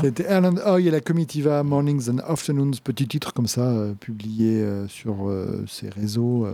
C'était 0.10 0.24
Erland 0.24 0.60
Hoy 0.66 0.88
et 0.88 0.90
la 0.90 1.02
Comitiva 1.02 1.62
Mornings 1.62 2.10
and 2.10 2.18
Afternoons, 2.28 2.72
petit 2.84 3.08
titre 3.08 3.32
comme 3.32 3.46
ça, 3.46 3.62
euh, 3.62 3.94
publié 3.94 4.60
euh, 4.60 4.88
sur 4.88 5.30
euh, 5.30 5.64
ses 5.68 5.88
réseaux. 5.88 6.48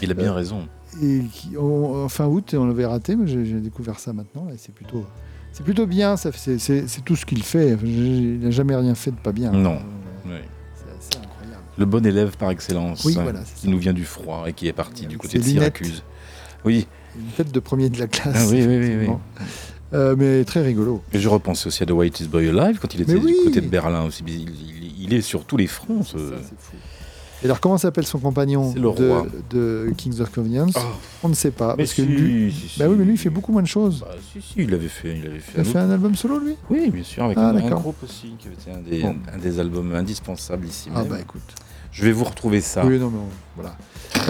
Il 0.00 0.12
a 0.12 0.14
bien 0.14 0.32
raison. 0.32 0.68
Et 1.02 1.22
qui, 1.32 1.56
en 1.56 2.04
en 2.04 2.08
fin 2.08 2.26
août, 2.26 2.54
on 2.56 2.64
l'avait 2.64 2.86
raté, 2.86 3.16
mais 3.16 3.26
j'ai 3.26 3.60
découvert 3.60 3.98
ça 3.98 4.12
maintenant. 4.12 4.46
Et 4.54 4.56
c'est 4.56 4.72
plutôt, 4.72 5.04
c'est 5.50 5.64
plutôt 5.64 5.88
bien. 5.88 6.16
C'est 6.16 7.04
tout 7.04 7.16
ce 7.16 7.26
qu'il 7.26 7.42
fait. 7.42 7.76
Il 7.82 8.38
n'a 8.38 8.52
jamais 8.52 8.76
rien 8.76 8.94
fait 8.94 9.10
de 9.10 9.16
pas 9.16 9.32
bien. 9.32 9.50
Non. 9.50 9.80
Oui. 10.24 10.36
C'est 10.76 10.96
assez 10.96 11.24
incroyable. 11.26 11.64
Le 11.76 11.84
bon 11.84 12.06
élève 12.06 12.36
par 12.36 12.50
excellence, 12.50 13.04
Oui, 13.04 13.16
hein, 13.18 13.24
voilà, 13.24 13.40
qui 13.56 13.68
nous 13.68 13.78
vient 13.78 13.94
du 13.94 14.04
froid 14.04 14.44
et 14.46 14.52
qui 14.52 14.68
est 14.68 14.72
parti 14.72 15.06
du 15.06 15.18
côté 15.18 15.38
de. 15.38 15.42
Syracuse. 15.42 16.04
Oui, 16.64 16.86
Une 17.18 17.32
tête 17.32 17.50
de 17.50 17.58
premier 17.58 17.88
de 17.90 17.98
la 17.98 18.06
classe. 18.06 18.36
Ah 18.38 18.46
oui, 18.48 18.64
oui, 18.64 18.96
oui. 19.00 19.08
Euh, 19.94 20.14
mais 20.18 20.44
très 20.44 20.62
rigolo. 20.62 21.02
et 21.12 21.18
je 21.18 21.28
repense 21.28 21.66
aussi 21.66 21.82
à 21.82 21.86
The 21.86 21.90
Whitest 21.90 22.30
Boy 22.30 22.48
Alive 22.48 22.78
quand 22.80 22.94
il 22.94 23.02
était 23.02 23.18
du 23.18 23.34
côté 23.44 23.60
de 23.60 23.68
Berlin 23.68 24.04
aussi. 24.04 24.22
Il, 24.26 24.34
il- 24.50 25.04
il 25.04 25.14
est 25.14 25.20
sur 25.20 25.44
tous 25.44 25.56
les 25.56 25.66
fronts. 25.66 26.02
ce- 26.04 26.16
Ça, 26.16 26.34
c'est 26.42 26.58
fou. 26.58 26.76
Et 27.42 27.46
alors, 27.46 27.58
comment 27.58 27.76
s'appelle 27.76 28.06
son 28.06 28.20
compagnon 28.20 28.72
le 28.76 28.86
roi. 28.88 29.26
de, 29.50 29.86
de 29.86 29.90
Kings 29.96 30.20
of 30.20 30.30
Convenience 30.30 30.74
Oh. 30.76 30.80
On 31.24 31.28
ne 31.28 31.34
sait 31.34 31.50
pas. 31.50 31.74
Mais 31.76 31.82
parce 31.82 31.94
que 31.94 32.02
lui, 32.02 32.52
si, 32.52 32.68
si. 32.68 32.78
bah 32.78 32.86
oui, 32.88 32.94
mais 32.96 33.04
lui, 33.04 33.14
il 33.14 33.18
fait 33.18 33.30
beaucoup 33.30 33.50
moins 33.50 33.62
de 33.62 33.66
choses. 33.66 34.00
Bah, 34.02 34.14
si, 34.32 34.40
si, 34.40 34.54
il 34.58 34.70
l'avait 34.70 34.86
fait. 34.86 35.18
Il 35.18 35.26
avait 35.26 35.40
fait, 35.40 35.52
Il 35.56 35.60
un 35.60 35.64
fait 35.64 35.78
un 35.78 35.90
album 35.90 36.14
solo, 36.14 36.38
lui? 36.38 36.54
Oui, 36.70 36.88
bien 36.90 37.02
sûr, 37.02 37.24
avec 37.24 37.36
Ah, 37.38 37.48
un, 37.48 37.56
un 37.56 37.70
groupe 37.70 37.96
aussi, 38.04 38.34
qui 38.38 38.46
était 38.46 38.70
un 38.70 38.78
des, 38.88 39.02
Bon. 39.02 39.16
un 39.34 39.38
des 39.38 39.58
albums 39.58 39.92
indispensables 39.92 40.66
ici 40.66 40.88
Ah 40.94 41.00
même. 41.00 41.08
bah 41.08 41.20
écoute. 41.20 41.42
Je 41.90 42.04
vais 42.04 42.12
vous 42.12 42.24
retrouver 42.24 42.60
ça. 42.60 42.86
Oui, 42.86 42.96
non, 43.00 43.10
mais 43.10 43.18
on- 43.18 43.60
voilà. 43.60 43.76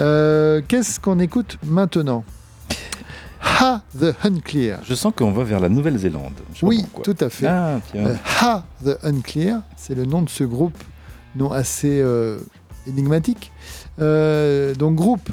Euh, 0.01 0.61
Qu'est-ce 0.67 0.99
qu'on 0.99 1.19
écoute 1.19 1.59
maintenant? 1.63 2.23
Ha 3.45 3.81
the 3.99 4.13
Unclear. 4.23 4.79
Je 4.83 4.95
sens 4.95 5.13
qu'on 5.15 5.31
va 5.31 5.43
vers 5.43 5.59
la 5.59 5.69
Nouvelle-Zélande. 5.69 6.33
Oui, 6.61 6.85
tout 7.03 7.15
à 7.19 7.29
fait. 7.29 7.47
Ah. 7.47 7.79
Euh, 7.95 8.15
ha 8.41 8.63
the 8.83 8.97
Unclear, 9.03 9.61
c'est 9.77 9.95
le 9.95 10.05
nom 10.05 10.21
de 10.21 10.29
ce 10.29 10.43
groupe, 10.43 10.77
nom 11.35 11.51
assez 11.51 11.99
euh, 12.01 12.37
énigmatique. 12.87 13.51
Euh, 13.99 14.73
donc 14.75 14.95
groupe 14.95 15.29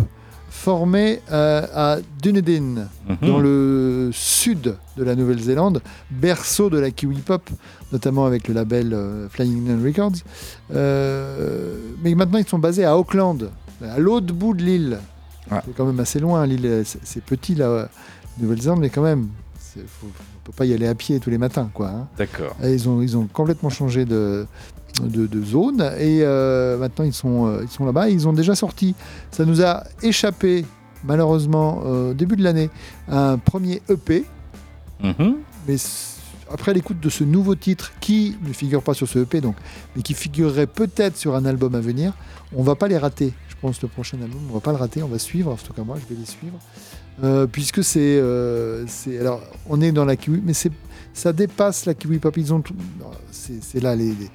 formé 0.51 1.20
à 1.31 1.99
Dunedin, 2.20 2.87
Mhm. 3.09 3.16
dans 3.23 3.39
le 3.39 4.11
sud 4.12 4.74
de 4.97 5.05
la 5.05 5.15
Nouvelle-Zélande, 5.15 5.81
berceau 6.11 6.69
de 6.69 6.78
la 6.78 6.91
kiwi 6.91 7.19
pop, 7.20 7.49
notamment 7.93 8.27
avec 8.27 8.47
le 8.49 8.55
label 8.55 8.95
Flying 9.31 9.65
Nun 9.65 9.82
Records. 9.82 10.16
Mais 12.03 12.15
maintenant, 12.15 12.39
ils 12.39 12.49
sont 12.49 12.59
basés 12.59 12.85
à 12.85 12.99
Auckland, 12.99 13.51
à 13.82 13.99
l'autre 13.99 14.35
bout 14.35 14.53
de 14.55 14.62
l'île. 14.62 14.99
C'est 15.64 15.74
quand 15.77 15.85
même 15.86 16.01
assez 16.01 16.20
loin, 16.20 16.47
l'île, 16.47 16.64
est- 16.66 16.98
c'est 17.02 17.22
petit, 17.22 17.55
la 17.55 17.89
Nouvelle-Zélande, 18.39 18.81
mais 18.81 18.90
quand 18.90 19.02
même, 19.02 19.28
c'est- 19.59 19.81
faut- 19.86 20.06
on 20.06 20.44
peut 20.47 20.52
pas 20.56 20.64
y 20.64 20.72
aller 20.74 20.86
à 20.86 20.94
pied 20.94 21.18
tous 21.20 21.31
les 21.31 21.39
matins, 21.39 21.70
quoi. 21.74 21.89
hein. 21.89 22.09
D'accord. 22.18 22.56
Ils 22.62 22.89
ont, 22.89 23.02
ils 23.02 23.16
ont 23.16 23.27
complètement 23.32 23.70
changé 23.70 24.05
de, 24.05 24.47
de, 25.02 25.27
de 25.27 25.44
zone 25.44 25.81
et 25.98 26.20
euh, 26.22 26.77
maintenant 26.78 27.05
ils 27.05 27.12
sont, 27.12 27.47
euh, 27.47 27.60
ils 27.62 27.68
sont 27.70 27.85
là-bas. 27.85 28.09
et 28.10 28.12
Ils 28.12 28.27
ont 28.28 28.32
déjà 28.32 28.55
sorti. 28.55 28.94
Ça 29.31 29.44
nous 29.44 29.62
a 29.62 29.85
échappé, 30.02 30.64
malheureusement, 31.05 31.82
euh, 31.86 32.10
au 32.10 32.14
début 32.14 32.36
de 32.36 32.43
l'année, 32.44 32.70
un 33.09 33.39
premier 33.39 33.82
EP. 33.89 34.24
Mhm. 35.02 35.36
Mais 35.68 35.77
après 36.52 36.74
l'écoute 36.74 37.01
de 37.01 37.09
ce 37.09 37.24
nouveau 37.24 37.55
titre, 37.55 37.93
qui 38.01 38.36
ne 38.47 38.52
figure 38.52 38.82
pas 38.82 38.94
sur 38.94 39.09
ce 39.09 39.20
EP, 39.20 39.40
donc, 39.40 39.55
mais 39.94 40.02
qui 40.02 40.14
figurerait 40.14 40.66
peut-être 40.66 41.16
sur 41.16 41.35
un 41.36 41.44
album 41.44 41.74
à 41.74 41.81
venir, 41.81 42.12
on 42.55 42.62
va 42.62 42.74
pas 42.74 42.89
les 42.89 42.98
rater. 42.98 43.32
Pense 43.61 43.82
le 43.82 43.89
prochain 43.89 44.16
album, 44.23 44.41
on 44.51 44.55
va 44.55 44.61
pas 44.61 44.70
le 44.73 44.78
rater, 44.78 45.03
on 45.03 45.09
va 45.09 45.19
suivre, 45.19 45.53
en 45.53 45.57
tout 45.57 45.73
cas 45.74 45.82
moi, 45.82 45.97
je 46.01 46.15
vais 46.15 46.19
les 46.19 46.27
suivre. 46.27 46.59
Euh, 47.23 47.47
puisque 47.47 47.85
c'est, 47.85 47.99
euh, 48.01 48.85
c'est, 48.87 49.19
alors, 49.19 49.43
on 49.69 49.81
est 49.82 49.93
dans 49.93 50.07
la 50.07 50.16
kiwi, 50.16 50.41
mais 50.43 50.55
c'est, 50.55 50.73
ça 51.12 51.32
dépasse 51.35 51.85
la 51.85 51.93
kiwi 51.93 52.19
pop. 52.19 52.35
Ils 52.39 52.55
ont 52.55 52.61
tout, 52.62 52.74
non, 52.99 53.11
c'est, 53.31 53.62
c'est 53.62 53.81
là 53.81 53.95
les, 53.95 54.07
les- 54.15 54.31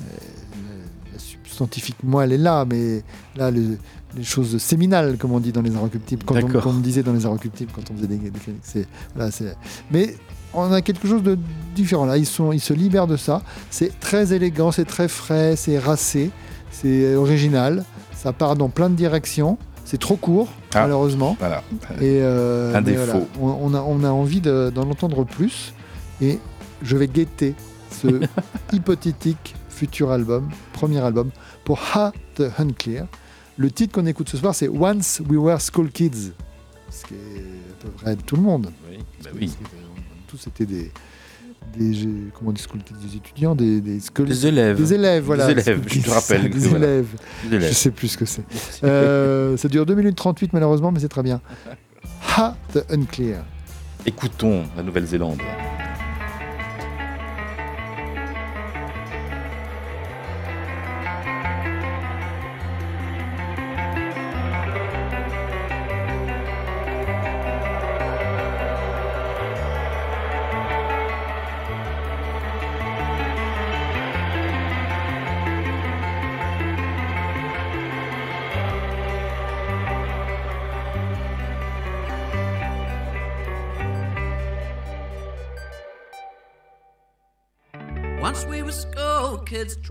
euh, 0.00 0.82
la 1.12 1.18
substantifique 1.18 2.02
moelle 2.02 2.32
est 2.32 2.38
là, 2.38 2.64
mais 2.64 3.02
là 3.36 3.50
le- 3.50 3.76
les 4.16 4.24
choses 4.24 4.56
séminales, 4.58 5.18
comme 5.18 5.32
on 5.32 5.40
dit 5.40 5.52
dans 5.52 5.60
les 5.62 5.74
inrecuptibles, 5.76 6.24
quand 6.24 6.34
on, 6.46 6.70
on 6.70 6.74
disait 6.80 7.02
dans 7.02 7.12
les 7.12 7.26
inrecuptibles 7.26 7.72
quand 7.74 7.90
on 7.90 7.94
faisait 7.96 8.06
des, 8.06 8.16
des 8.16 8.30
chroniques. 8.38 8.60
C'est, 8.62 8.86
voilà, 9.14 9.30
c'est, 9.30 9.54
mais 9.90 10.16
on 10.54 10.72
a 10.72 10.80
quelque 10.80 11.06
chose 11.06 11.22
de 11.22 11.38
différent 11.74 12.06
là. 12.06 12.16
Ils 12.16 12.26
sont, 12.26 12.52
ils 12.52 12.60
se 12.60 12.72
libèrent 12.72 13.06
de 13.06 13.16
ça. 13.18 13.42
C'est 13.70 13.98
très 14.00 14.32
élégant, 14.32 14.70
c'est 14.72 14.84
très 14.86 15.08
frais, 15.08 15.56
c'est 15.56 15.78
racé, 15.78 16.30
c'est 16.70 17.14
original. 17.16 17.84
Ça 18.22 18.32
part 18.32 18.56
dans 18.56 18.68
plein 18.68 18.88
de 18.90 18.94
directions. 18.94 19.58
C'est 19.84 19.98
trop 19.98 20.16
court, 20.16 20.48
Ah. 20.74 20.82
malheureusement. 20.82 21.36
Voilà. 21.40 21.62
Et 22.00 22.20
euh, 22.22 22.72
Un 22.74 22.82
défaut. 22.82 23.26
voilà, 23.38 23.56
on, 23.64 23.72
on 23.72 23.74
a, 23.74 23.80
on 23.80 24.04
a 24.04 24.10
envie 24.10 24.40
de- 24.40 24.70
d'en 24.74 24.88
entendre 24.88 25.24
plus. 25.24 25.74
Et 26.20 26.38
je 26.82 26.96
vais 26.96 27.08
guetter 27.08 27.54
ce 27.90 28.06
hypothétique 28.72 29.54
futur 29.68 30.12
album, 30.12 30.48
premier 30.72 30.98
album, 31.00 31.30
pour 31.64 31.80
Ha 31.94 32.12
the 32.36 32.44
Unclear. 32.58 33.06
Le 33.56 33.70
titre 33.70 33.92
qu'on 33.94 34.06
écoute 34.06 34.28
ce 34.28 34.36
soir, 34.36 34.54
c'est 34.54 34.68
Once 34.68 35.20
We 35.28 35.38
Were 35.38 35.58
School 35.60 35.90
Kids. 35.90 36.32
Ce 36.90 37.04
qui 37.04 37.14
est 37.14 37.18
à 37.18 37.82
peu 37.84 37.88
près 37.90 38.16
de 38.16 38.22
tout 38.22 38.36
le 38.36 38.42
monde. 38.42 38.70
Oui, 38.88 38.98
bah 38.98 39.04
Parce 39.24 39.34
que 39.34 39.40
oui. 39.40 39.48
c'était- 39.48 39.76
Tous 40.28 40.46
étaient 40.46 40.64
des. 40.66 40.90
Des 41.76 42.08
comment 42.34 42.50
on 42.50 42.52
dit 42.52 42.64
Des 43.08 43.16
étudiants, 43.16 43.54
des, 43.54 43.80
des, 43.80 43.98
Des 43.98 44.46
élèves. 44.46 44.76
Des 44.76 44.94
élèves, 44.94 45.24
voilà. 45.24 45.46
Des 45.52 45.60
élèves, 45.60 45.82
je 45.86 46.00
te 46.00 46.10
rappelle 46.10 46.50
Des 46.50 46.58
voilà. 46.68 46.86
élèves. 46.86 47.06
Des 47.48 47.56
élèves. 47.56 47.68
Je 47.70 47.74
sais 47.74 47.90
plus 47.90 48.08
ce 48.08 48.18
que 48.18 48.24
c'est. 48.24 48.42
Euh, 48.84 49.56
ça 49.56 49.68
dure 49.68 49.86
2 49.86 49.94
minutes 49.94 50.16
38 50.16 50.52
malheureusement, 50.52 50.92
mais 50.92 51.00
c'est 51.00 51.08
très 51.08 51.22
bien. 51.22 51.40
Ha 52.36 52.56
the 52.74 52.84
Unclear. 52.90 53.44
Écoutons 54.06 54.64
la 54.76 54.82
Nouvelle-Zélande. 54.82 55.38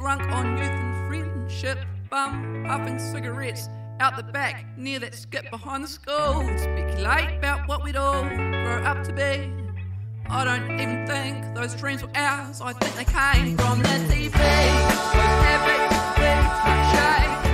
Drunk 0.01 0.23
on 0.31 0.57
youth 0.57 0.67
and 0.67 1.07
friendship, 1.07 1.77
bum 2.09 2.63
puffing 2.67 2.97
cigarettes 2.97 3.69
out 3.99 4.17
the 4.17 4.23
back 4.23 4.65
near 4.75 4.97
that 4.97 5.13
skip 5.13 5.47
behind 5.51 5.83
the 5.83 5.87
school. 5.87 6.41
Speculate 6.57 7.37
about 7.37 7.67
what 7.67 7.83
we'd 7.83 7.95
all 7.95 8.23
grow 8.23 8.81
up 8.83 9.03
to 9.03 9.13
be. 9.13 9.53
I 10.27 10.43
don't 10.43 10.81
even 10.81 11.05
think 11.05 11.53
those 11.53 11.75
dreams 11.75 12.01
were 12.01 12.09
ours. 12.15 12.61
I 12.61 12.73
think 12.73 12.95
they 12.95 13.05
came 13.05 13.55
from 13.55 13.77
the 13.77 13.89
TV. 14.09 14.31
Those 14.31 15.21
habits 15.45 15.93
we 16.17 16.31
shake. 16.97 17.50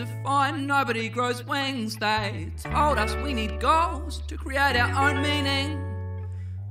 To 0.00 0.06
find 0.24 0.66
nobody 0.66 1.10
grows 1.10 1.44
wings. 1.46 1.96
They 1.96 2.50
told 2.62 2.96
us 2.96 3.14
we 3.16 3.34
need 3.34 3.60
goals 3.60 4.22
to 4.28 4.36
create 4.38 4.74
our 4.76 5.10
own 5.10 5.20
meaning. 5.20 5.78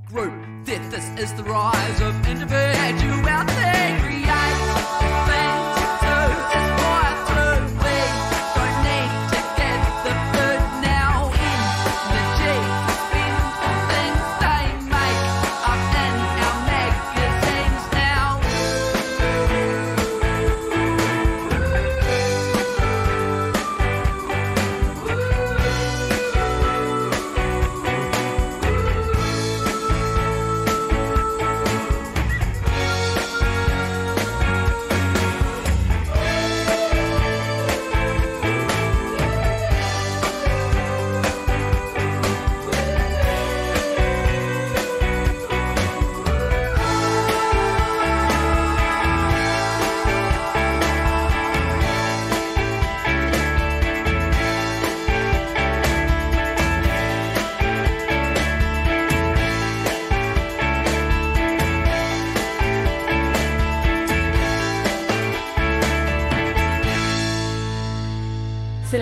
Group 0.06 0.34
death, 0.64 0.90
this 0.90 1.08
is 1.16 1.32
the 1.34 1.44
rise 1.44 2.00
of 2.00 2.14
individuality. 2.26 4.00
Create 4.02 4.56
things 5.30 5.79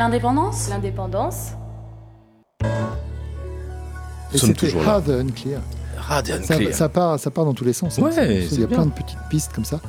l'indépendance 0.09 0.69
L'indépendance. 0.71 1.49
Et 2.65 2.67
Nous 4.33 4.39
sommes 4.39 4.55
toujours 4.55 4.83
là. 4.83 4.95
Hard 4.95 5.11
and 5.11 5.27
Clear. 5.37 5.61
Hard 6.09 6.31
and 6.31 6.45
Ça, 6.45 6.57
clear. 6.57 6.75
ça 6.75 6.89
part, 6.89 7.19
ça 7.19 7.31
part 7.31 7.45
dans 7.45 7.53
tous 7.55 7.65
les 7.65 7.73
sens. 7.75 7.99
hein. 7.99 8.03
Ouais, 8.03 8.47
Il 8.51 8.61
y 8.61 8.65
a 8.65 8.67
bien. 8.67 8.77
plein 8.79 8.87
de 8.87 8.93
petites 8.93 9.19
pistes 9.29 9.53
comme 9.55 9.65
ça. 9.67 9.81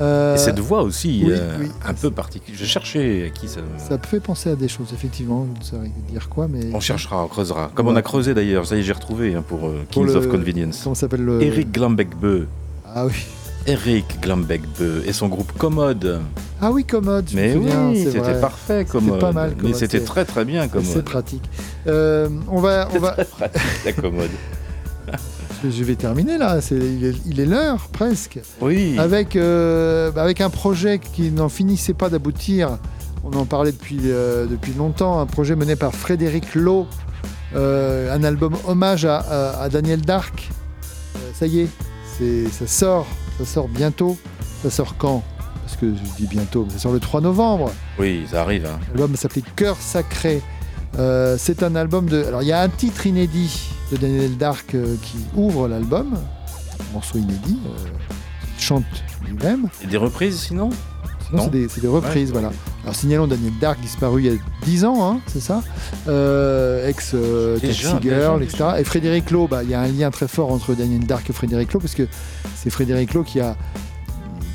Euh, 0.00 0.34
Et 0.34 0.38
cette 0.38 0.58
voix 0.58 0.82
aussi, 0.82 1.22
oui, 1.24 1.32
euh, 1.32 1.56
oui. 1.60 1.68
un 1.86 1.94
peu 1.94 2.10
particulière. 2.10 2.58
Je 2.60 2.64
cherchais 2.64 3.26
à 3.26 3.30
qui 3.30 3.48
ça. 3.48 3.60
Ça 3.76 3.98
peut 3.98 4.08
fait 4.08 4.20
penser 4.20 4.50
à 4.50 4.56
des 4.56 4.68
choses, 4.68 4.92
effectivement. 4.92 5.46
Je 5.54 5.58
ne 5.60 5.64
saurais 5.64 5.90
dire 6.10 6.28
quoi, 6.28 6.48
mais. 6.48 6.70
On 6.74 6.80
cherchera, 6.80 7.24
on 7.24 7.28
creusera. 7.28 7.70
Comme 7.74 7.86
Ouais. 7.86 7.92
on 7.92 7.96
a 7.96 8.02
creusé 8.02 8.32
d'ailleurs, 8.34 8.66
ça 8.66 8.76
y 8.76 8.80
est, 8.80 8.82
j'ai 8.82 8.92
retrouvé 8.92 9.34
hein, 9.34 9.44
pour 9.46 9.66
euh, 9.66 9.84
Pour 9.92 10.04
Kings 10.04 10.06
le- 10.06 10.16
of 10.16 10.28
Convenience. 10.28 10.80
Comment 10.82 10.94
s'appelle 10.94 11.22
le. 11.24 11.42
Eric 11.42 11.70
Glambeck-Beu. 11.72 12.48
Ah 12.92 13.06
oui. 13.06 13.12
Eric 13.74 14.20
Glambeck-Beu 14.20 15.04
et 15.06 15.12
son 15.12 15.28
groupe 15.28 15.52
Commode. 15.56 16.20
Ah 16.60 16.72
oui, 16.72 16.84
commode. 16.84 17.28
je 17.30 17.36
me 17.36 17.40
Mais 17.40 17.52
souviens, 17.54 17.88
oui, 17.90 18.02
c'est 18.02 18.10
c'était 18.10 18.40
parfait 18.40 18.78
C'était 18.80 18.90
Commode. 18.90 19.20
pas 19.20 19.30
mal, 19.32 19.50
Mais 19.54 19.62
Commode, 19.62 19.76
c'était 19.76 19.98
c'est- 20.00 20.04
très 20.04 20.24
très 20.24 20.44
bien 20.44 20.62
C'est 20.64 20.70
Commode. 20.70 21.04
pratique. 21.04 21.44
Euh, 21.86 22.28
on 22.48 22.60
va, 22.60 22.88
on 22.94 22.98
va. 22.98 23.16
La 23.84 23.92
Commode. 23.92 24.30
Je 25.64 25.84
vais 25.84 25.94
terminer 25.94 26.36
là. 26.36 26.60
C'est, 26.60 26.74
il 26.74 27.04
est, 27.04 27.14
il 27.26 27.38
est 27.38 27.46
l'heure 27.46 27.88
presque. 27.92 28.40
Oui. 28.60 28.96
Avec, 28.98 29.36
euh, 29.36 30.10
bah, 30.10 30.22
avec 30.22 30.40
un 30.40 30.50
projet 30.50 30.98
qui 30.98 31.30
n'en 31.30 31.48
finissait 31.48 31.94
pas 31.94 32.08
d'aboutir. 32.08 32.78
On 33.22 33.32
en 33.36 33.44
parlait 33.44 33.70
depuis, 33.72 34.00
euh, 34.06 34.46
depuis 34.46 34.72
longtemps. 34.72 35.20
Un 35.20 35.26
projet 35.26 35.54
mené 35.54 35.76
par 35.76 35.94
Frédéric 35.94 36.54
Lowe. 36.56 36.86
euh, 37.54 38.12
un 38.14 38.24
album 38.24 38.54
hommage 38.66 39.04
à, 39.04 39.18
à- 39.18 39.62
à 39.62 39.68
Daniel 39.68 40.00
Dark. 40.00 40.48
Ça 41.34 41.46
y 41.46 41.60
est, 41.60 41.68
c'est, 42.18 42.48
ça 42.50 42.66
sort. 42.66 43.06
Ça 43.40 43.46
sort 43.46 43.68
bientôt. 43.68 44.16
Ça 44.62 44.70
sort 44.70 44.96
quand? 44.96 45.22
Parce 45.64 45.76
que 45.76 45.86
je 45.94 46.16
dis 46.22 46.26
bientôt, 46.26 46.64
mais 46.66 46.72
ça 46.74 46.78
sort 46.80 46.92
le 46.92 47.00
3 47.00 47.20
novembre. 47.20 47.72
Oui, 47.98 48.24
ça 48.30 48.42
arrive. 48.42 48.66
hein. 48.66 48.78
L'album 48.94 49.16
s'appelait 49.16 49.42
Cœur 49.56 49.76
Sacré. 49.76 50.42
Euh, 50.98 51.36
c'est 51.38 51.62
un 51.62 51.76
album 51.76 52.06
de. 52.06 52.24
Alors, 52.24 52.42
il 52.42 52.48
y 52.48 52.52
a 52.52 52.60
un 52.60 52.68
titre 52.68 53.06
inédit 53.06 53.68
de 53.92 53.96
Daniel 53.96 54.36
Dark 54.36 54.74
euh, 54.74 54.96
qui 55.02 55.18
ouvre 55.36 55.68
l'album. 55.68 56.14
Un 56.80 56.92
morceau 56.92 57.18
inédit. 57.18 57.58
euh, 57.66 57.88
il 58.58 58.62
chante 58.62 58.84
lui-même. 59.26 59.68
Et 59.82 59.86
des 59.86 59.96
reprises 59.96 60.38
sinon 60.40 60.70
Sinon, 60.70 60.70
Non. 61.32 61.50
c'est 61.68 61.80
des, 61.80 61.88
reprises, 61.88 62.32
voilà. 62.32 62.50
Alors, 62.82 62.94
signalons 62.94 63.26
Daniel 63.26 63.52
Dark, 63.60 63.78
disparu 63.80 64.22
il 64.24 64.32
y 64.32 64.36
a 64.36 64.38
10 64.64 64.84
ans, 64.84 65.08
hein, 65.12 65.20
c'est 65.26 65.40
ça 65.40 65.62
euh, 66.08 66.88
Ex 66.88 67.12
euh, 67.14 67.58
Taxi 67.58 67.86
Girl, 68.02 68.42
etc. 68.42 68.64
Et 68.78 68.84
Frédéric 68.84 69.30
Lowe, 69.30 69.46
bah, 69.48 69.62
il 69.62 69.70
y 69.70 69.74
a 69.74 69.80
un 69.80 69.88
lien 69.88 70.10
très 70.10 70.26
fort 70.28 70.50
entre 70.50 70.74
Daniel 70.74 71.06
Dark 71.06 71.28
et 71.30 71.32
Frédéric 71.32 71.72
Lowe, 71.72 71.80
parce 71.80 71.94
que 71.94 72.06
c'est 72.56 72.70
Frédéric 72.70 73.14
Lowe 73.14 73.22
qui, 73.24 73.40
a, 73.40 73.56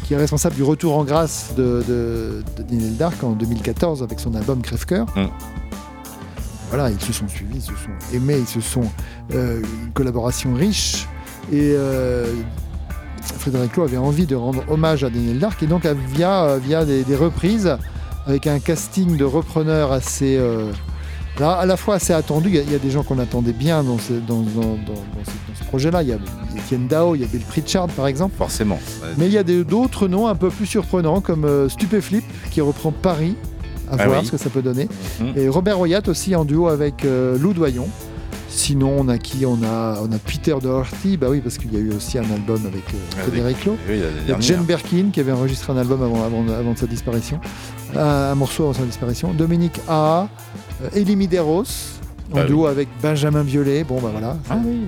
qui 0.03 0.13
est 0.13 0.17
responsable 0.17 0.55
du 0.55 0.63
retour 0.63 0.97
en 0.97 1.03
grâce 1.03 1.53
de, 1.55 1.83
de- 1.87 2.43
de 2.57 2.63
Daniel 2.63 2.97
Dark 2.97 3.23
en 3.23 3.31
2014 3.31 4.03
avec 4.03 4.19
son 4.19 4.33
album 4.35 4.61
Crève-Cœur. 4.61 5.05
Mm. 5.15 5.25
Voilà, 6.69 6.89
ils 6.89 6.99
se 6.99 7.13
sont 7.13 7.27
suivis, 7.27 7.57
ils 7.57 7.61
se 7.61 7.67
sont 7.67 8.15
aimés, 8.15 8.37
ils 8.39 8.47
se 8.47 8.59
sont. 8.59 8.83
euh, 9.33 9.61
une 9.85 9.91
collaboration 9.93 10.53
riche. 10.55 11.07
Et. 11.51 11.73
euh, 11.77 12.25
Frédéric 13.37 13.75
Lowe 13.77 13.83
avait 13.85 13.97
envie 13.97 14.25
de 14.25 14.35
rendre 14.35 14.63
hommage 14.69 15.03
à 15.03 15.09
Daniel 15.09 15.39
Dark 15.39 15.61
et 15.63 15.67
donc 15.67 15.85
euh, 15.85 15.93
via, 16.13 16.43
euh, 16.45 16.57
via 16.57 16.85
des, 16.85 17.03
des 17.03 17.15
reprises 17.15 17.75
avec 18.27 18.47
un 18.47 18.59
casting 18.59 19.17
de 19.17 19.23
repreneurs 19.23 19.91
assez 19.91 20.37
euh, 20.37 20.71
là, 21.39 21.51
à 21.53 21.65
la 21.65 21.77
fois 21.77 21.95
assez 21.95 22.13
attendu. 22.13 22.49
Il 22.49 22.55
y 22.55 22.59
a- 22.59 22.61
il 22.63 22.71
y, 22.71 22.75
a 22.75 22.79
des 22.79 22.89
gens 22.91 23.03
qu'on 23.03 23.19
attendait 23.19 23.53
bien 23.53 23.83
dans 23.83 23.97
ce, 23.99 24.13
dans, 24.13 24.41
dans- 24.41 24.61
dans- 24.61 24.71
dans 24.71 25.23
ce, 25.25 25.31
dans 25.31 25.55
ce 25.59 25.63
projet-là. 25.65 26.01
Il 26.03 26.09
y 26.09 26.13
a 26.13 26.17
Etienne 26.57 26.87
Dao, 26.87 27.15
il 27.15 27.21
y 27.21 27.23
a 27.23 27.27
Bill 27.27 27.41
Pritchard 27.41 27.87
par 27.89 28.07
exemple. 28.07 28.33
Forcément. 28.37 28.79
Mais 29.17 29.27
il 29.27 29.31
y 29.33 29.37
a 29.37 29.43
des- 29.43 29.63
d'autres 29.63 30.07
noms 30.07 30.27
un 30.27 30.35
peu 30.35 30.49
plus 30.49 30.65
surprenants 30.65 31.21
comme 31.21 31.45
euh, 31.45 31.69
Stupéflip 31.69 32.23
qui 32.51 32.61
reprend 32.61 32.91
Paris. 32.91 33.35
À 33.91 33.97
Ah 33.99 34.07
voir 34.07 34.21
oui. 34.21 34.25
ce 34.25 34.31
que 34.31 34.37
ça 34.37 34.49
peut 34.49 34.63
donner. 34.63 34.89
Mhm. 35.19 35.33
Et 35.35 35.47
Robert 35.47 35.77
Royat 35.77 36.01
aussi 36.07 36.35
en 36.35 36.43
duo 36.43 36.67
avec 36.69 37.05
euh, 37.05 37.37
Lou 37.37 37.53
Doyon. 37.53 37.87
Sinon, 38.55 38.95
on 38.99 39.09
a 39.09 39.17
qui 39.17 39.45
on 39.45 39.57
a, 39.63 39.99
on 40.01 40.09
a 40.13 40.17
Peter 40.17 40.55
Doherty, 40.61 41.17
bah 41.17 41.27
oui, 41.29 41.41
parce 41.41 41.57
qu'il 41.57 41.73
y 41.73 41.75
a 41.75 41.79
eu 41.79 41.91
aussi 41.91 42.17
un 42.17 42.23
album 42.31 42.61
avec 42.65 42.83
euh, 42.93 42.97
Avec- 43.19 43.25
Frédéric 43.29 43.65
Lowe. 43.65 43.77
Oui, 43.89 43.95
Il 43.95 43.97
y 43.99 44.01
a 44.03 44.09
dernière. 44.27 44.41
Jane 44.41 44.63
Birkin 44.63 45.09
qui 45.11 45.19
avait 45.19 45.33
enregistré 45.33 45.73
un 45.73 45.77
album 45.77 46.01
avant, 46.01 46.23
avant, 46.23 46.47
avant 46.47 46.71
de 46.71 46.77
sa 46.77 46.87
disparition. 46.87 47.39
Un, 47.95 47.99
un 47.99 48.35
morceau 48.35 48.63
avant 48.63 48.73
sa 48.73 48.83
disparition. 48.85 49.33
Dominique 49.33 49.79
A. 49.89 50.29
euh, 50.83 50.89
Elie 50.95 51.17
Medeiros, 51.17 51.63
en 52.31 52.37
Ah 52.37 52.41
oui. 52.43 52.47
duo 52.47 52.67
avec 52.67 52.87
Benjamin 53.03 53.43
Violet. 53.43 53.83
Bon, 53.83 53.99
bah 53.99 54.09
voilà. 54.11 54.37
Ah 54.49 54.57
oui. 54.65 54.87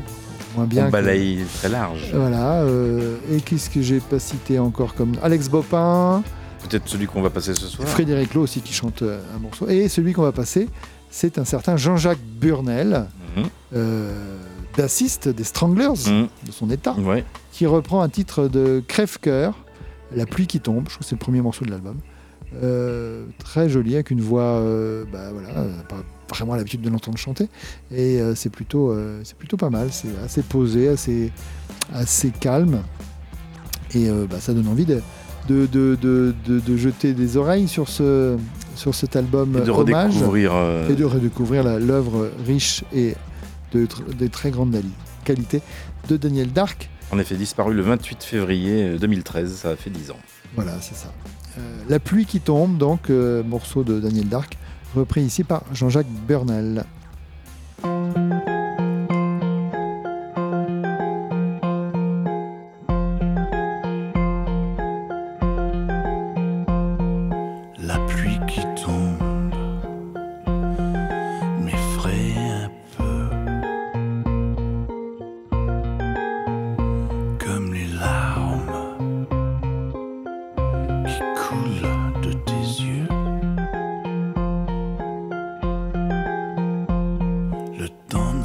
Moins 0.56 0.65
bien. 0.65 0.84
On 0.84 0.88
que- 0.88 0.91
balaye 0.94 1.44
très 1.60 1.68
large. 1.69 2.10
Voilà. 2.14 2.61
euh, 2.61 3.18
et 3.31 3.41
qu'est-ce 3.41 3.69
que 3.69 3.81
j'ai 3.81 3.99
pas 3.99 4.19
cité 4.19 4.60
encore 4.60 4.95
comme 4.95 5.11
Alex 5.22 5.49
Bopin, 5.49 6.23
Peut-être 6.69 6.88
celui 6.88 7.06
qu'on 7.06 7.22
va 7.22 7.30
passer 7.30 7.53
ce 7.53 7.68
soir. 7.68 7.88
Frédéric 7.88 8.34
Lowe 8.34 8.44
aussi 8.44 8.61
qui 8.61 8.73
chante 8.73 9.02
euh, 9.02 9.19
un 9.35 9.39
morceau. 9.39 9.68
Et 9.68 9.88
celui 9.89 10.14
qu'on 10.14 10.23
va 10.23 10.31
passer, 10.31 10.68
c'est 11.11 11.38
un 11.38 11.45
certain 11.45 11.77
Jean-Jacques 11.77 12.18
Burnel, 12.41 13.06
Euh, 13.76 14.38
bassiste 14.77 15.27
des 15.30 15.43
Stranglers, 15.43 15.88
Mhm. 16.07 16.27
de 16.45 16.51
son 16.51 16.69
état, 16.69 16.93
Ouais. 16.99 17.23
qui 17.51 17.65
reprend 17.65 18.01
un 18.01 18.09
titre 18.09 18.47
de 18.47 18.81
Crève-Cœur, 18.88 19.53
La 20.15 20.26
pluie 20.26 20.47
qui 20.47 20.59
tombe. 20.61 20.85
Je 20.88 20.93
crois 20.93 20.99
que 20.99 21.05
c'est 21.05 21.15
le 21.15 21.19
premier 21.19 21.41
morceau 21.41 21.65
de 21.65 21.69
l'album. 21.72 21.97
Euh, 22.64 23.26
très 23.39 23.68
joli, 23.68 23.93
avec 23.95 24.09
une 24.09 24.22
voix, 24.22 24.41
euh, 24.43 25.03
bah 25.11 25.31
voilà, 25.34 25.49
pas 25.89 25.97
vraiment 26.30 26.55
l'habitude 26.55 26.80
de 26.81 26.89
l'entendre 26.89 27.18
chanter. 27.18 27.49
Et 27.93 28.19
c'est 28.35 28.49
plutôt, 28.49 28.95
c'est 29.23 29.35
plutôt 29.38 29.57
pas 29.57 29.69
mal. 29.69 29.89
C'est 29.91 30.07
assez 30.23 30.43
posé, 30.43 30.88
assez, 30.88 31.31
assez 31.93 32.30
calme. 32.30 32.84
Et 33.95 34.07
bah, 34.30 34.38
ça 34.39 34.53
donne 34.53 34.68
envie 34.69 34.85
de, 34.85 35.01
de, 35.49 35.65
de, 35.65 36.34
de, 36.45 36.77
jeter 36.77 37.14
des 37.14 37.35
oreilles 37.38 37.68
sur, 37.68 37.88
ce, 37.89 38.38
sur 38.76 38.93
cet 38.95 39.15
album 39.15 39.57
Et 39.57 39.61
de 39.65 39.72
hommage 39.72 40.14
redécouvrir. 40.15 40.51
euh, 40.53 40.89
et 40.89 40.93
de 40.95 41.03
redécouvrir 41.05 41.64
l'œuvre 41.80 42.30
riche 42.45 42.84
et 42.93 43.15
de, 43.73 43.85
tr- 43.85 44.15
de 44.15 44.27
très 44.27 44.52
grande 44.52 44.76
qualité 45.23 45.61
de 46.10 46.18
Daniel 46.18 46.52
Dark. 46.53 46.89
En 47.11 47.19
effet, 47.19 47.35
disparu 47.35 47.73
le 47.73 47.81
28 47.81 48.23
février 48.23 48.98
2013, 48.98 49.56
ça 49.56 49.69
a 49.72 49.76
fait 49.76 49.89
10 49.89 50.11
ans. 50.11 50.19
Voilà, 50.56 50.73
c'est 50.81 50.95
ça. 50.95 51.11
Euh, 51.57 51.61
la 51.89 51.99
pluie 51.99 52.26
qui 52.26 52.39
tombe, 52.39 52.77
donc 52.77 53.10
euh, 53.10 53.44
morceau 53.44 53.84
de 53.84 53.99
Daniel 53.99 54.27
Dark, 54.30 54.57
repris 54.95 55.22
ici 55.22 55.44
par 55.44 55.64
Jean-Jacques 55.73 56.07
Burnel. 56.27 56.85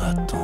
Temps 0.03 0.42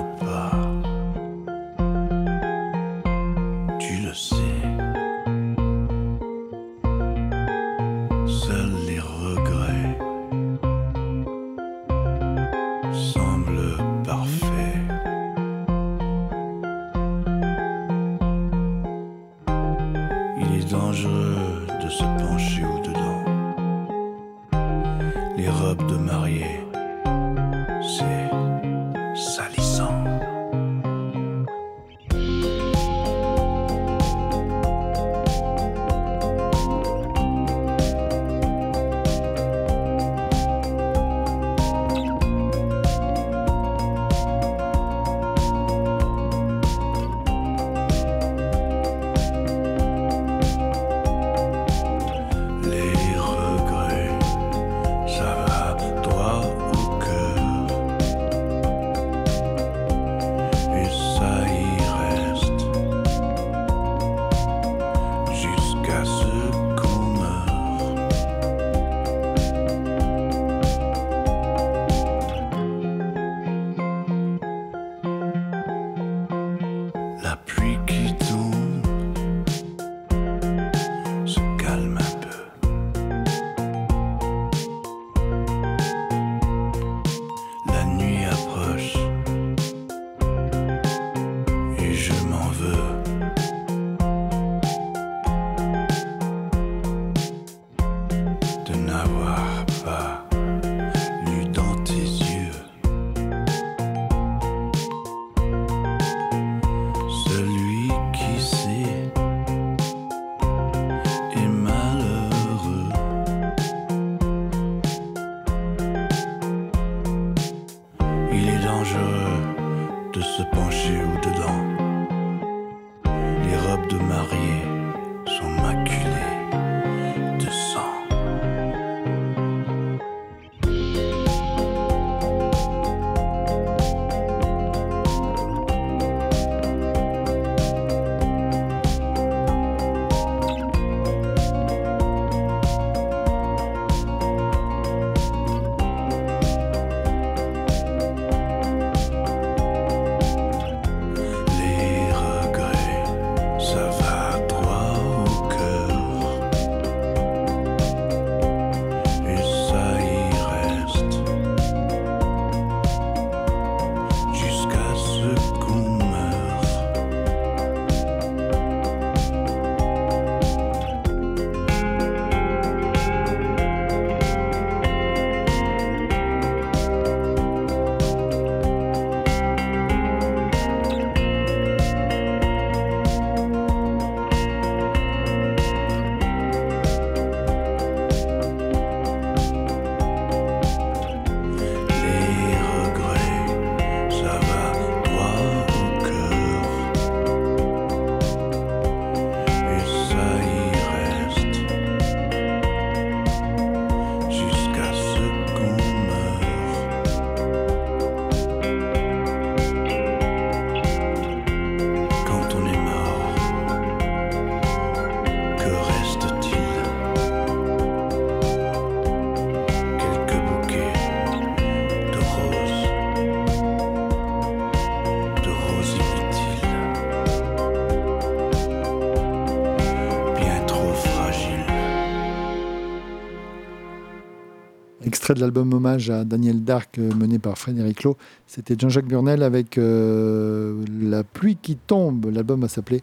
Extrait 235.29 235.35
de 235.35 235.41
l'album 235.45 235.75
hommage 235.75 236.09
à 236.09 236.25
Daniel 236.25 236.65
Dark 236.65 236.97
euh, 236.99 237.13
mené 237.15 237.39
par 237.39 237.59
Frédéric 237.59 238.03
Lowe. 238.03 238.17
C'était 238.47 238.77
Jean-Jacques 238.79 239.05
Burnel 239.09 239.43
avec 239.43 239.77
euh, 239.77 240.83
La 241.03 241.23
pluie 241.23 241.59
qui 241.61 241.77
tombe. 241.77 242.31
L'album 242.33 242.65
a 242.65 242.69
s'appelé 242.69 243.03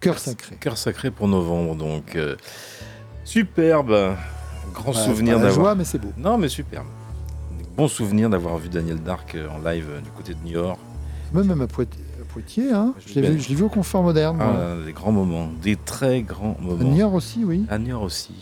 Cœur 0.00 0.18
sacré. 0.18 0.56
Cœur 0.56 0.78
sacré 0.78 1.10
pour 1.10 1.28
novembre, 1.28 1.76
donc 1.76 2.16
euh, 2.16 2.36
superbe. 3.24 4.14
Grand 4.72 4.92
Bah, 4.92 4.98
souvenir 4.98 5.34
d'avoir. 5.34 5.52
joie, 5.52 5.74
mais 5.74 5.84
c'est 5.84 5.98
beau. 5.98 6.08
Non, 6.16 6.38
mais 6.38 6.48
superbe. 6.48 6.86
Bon 7.76 7.86
souvenir 7.86 8.30
d'avoir 8.30 8.56
vu 8.56 8.70
Daniel 8.70 9.02
Dark 9.02 9.34
euh, 9.34 9.46
en 9.50 9.58
live 9.58 9.88
du 10.02 10.08
côté 10.08 10.32
de 10.32 10.42
Niort. 10.48 10.78
Même, 11.34 11.48
même 11.48 11.60
à 11.60 11.66
Poitiers, 11.66 12.00
à 12.18 12.32
Poitiers, 12.32 12.72
hein. 12.72 12.94
je 13.06 13.20
l'ai 13.20 13.28
vu, 13.28 13.62
au 13.62 13.68
confort 13.68 14.02
moderne. 14.02 14.38
Ah, 14.40 14.76
des 14.86 14.94
grands 14.94 15.12
moments, 15.12 15.50
des 15.62 15.76
très 15.76 16.22
grands 16.22 16.56
À 16.58 16.64
moments. 16.64 16.90
Niort 16.94 17.12
aussi, 17.12 17.44
oui. 17.44 17.66
À 17.68 17.78
Niort 17.78 18.04
aussi, 18.04 18.32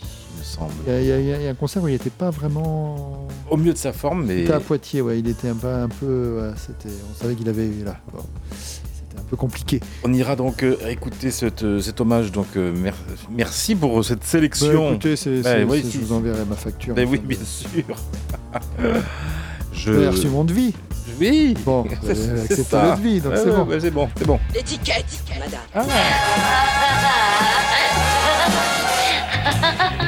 me 0.41 0.45
semble. 0.45 0.73
Il 0.87 0.93
y, 0.93 0.95
a- 0.95 0.99
il 1.01 1.05
y 1.05 1.23
il 1.23 1.29
y 1.29 1.33
a- 1.33 1.41
il 1.43 1.47
un 1.47 1.53
concert 1.55 1.83
où 1.83 1.87
il 1.87 1.93
n'était 1.93 2.09
pas 2.09 2.29
vraiment. 2.29 3.27
Au 3.49 3.57
mieux 3.57 3.73
de 3.73 3.77
sa 3.77 3.93
forme, 3.93 4.25
mais 4.25 4.41
C'était 4.41 4.53
à 4.53 4.59
Poitiers, 4.59 5.01
ouais. 5.01 5.19
Il 5.19 5.27
était 5.27 5.49
un 5.49 5.55
peu. 5.55 5.67
Un 5.67 5.87
peu 5.89 6.39
ouais, 6.41 6.51
c'était, 6.57 6.93
on 7.11 7.21
savait 7.21 7.35
qu'il 7.35 7.47
avait. 7.49 7.69
Là, 7.85 7.97
bon, 8.13 8.23
c'était 8.51 9.19
un 9.19 9.23
peu 9.29 9.35
compliqué. 9.37 9.79
on 10.03 10.13
ira 10.13 10.35
donc 10.35 10.63
euh, 10.63 10.75
écouter 10.89 11.31
cette, 11.31 11.63
euh, 11.63 11.79
cet 11.79 12.01
hommage. 12.01 12.31
Donc 12.31 12.47
euh, 12.57 12.71
mer- 12.73 12.95
merci 13.29 13.75
pour 13.75 14.03
cette 14.03 14.19
Bah, 14.19 14.25
sélection. 14.25 14.89
écoutez, 14.91 15.15
c'est, 15.15 15.43
c'est- 15.43 15.63
oui, 15.63 15.81
c'est- 15.83 15.89
si. 15.91 15.97
je 15.99 16.03
vous 16.05 16.13
enverrai 16.13 16.43
ma 16.49 16.55
facture. 16.55 16.95
Ben 16.95 17.07
en 17.07 17.11
oui, 17.11 17.19
bien 17.19 17.37
sûr. 17.43 17.83
Je... 19.73 19.89
Vous 19.91 19.97
avez 19.97 20.09
reçu 20.09 20.27
mon 20.27 20.43
devis. 20.43 20.73
Oui. 21.19 21.55
Bon, 21.65 21.83
vous 21.83 21.89
C'est- 22.07 22.15
c'est 22.15 22.31
accepté 22.41 22.63
ça. 22.63 22.91
le 22.95 23.01
devis, 23.01 23.21
donc 23.21 23.31
Ouais, 23.33 23.37
c'est 23.39 23.49
ouais, 23.49 23.55
bon. 23.55 23.65
ouais, 23.65 23.79
c'est 23.79 23.91
bon, 23.91 24.09
c'est 24.17 24.27
bon. 24.27 24.39
L'étiquette, 24.53 25.05
madame. 25.39 25.61
Ah. 25.73 25.85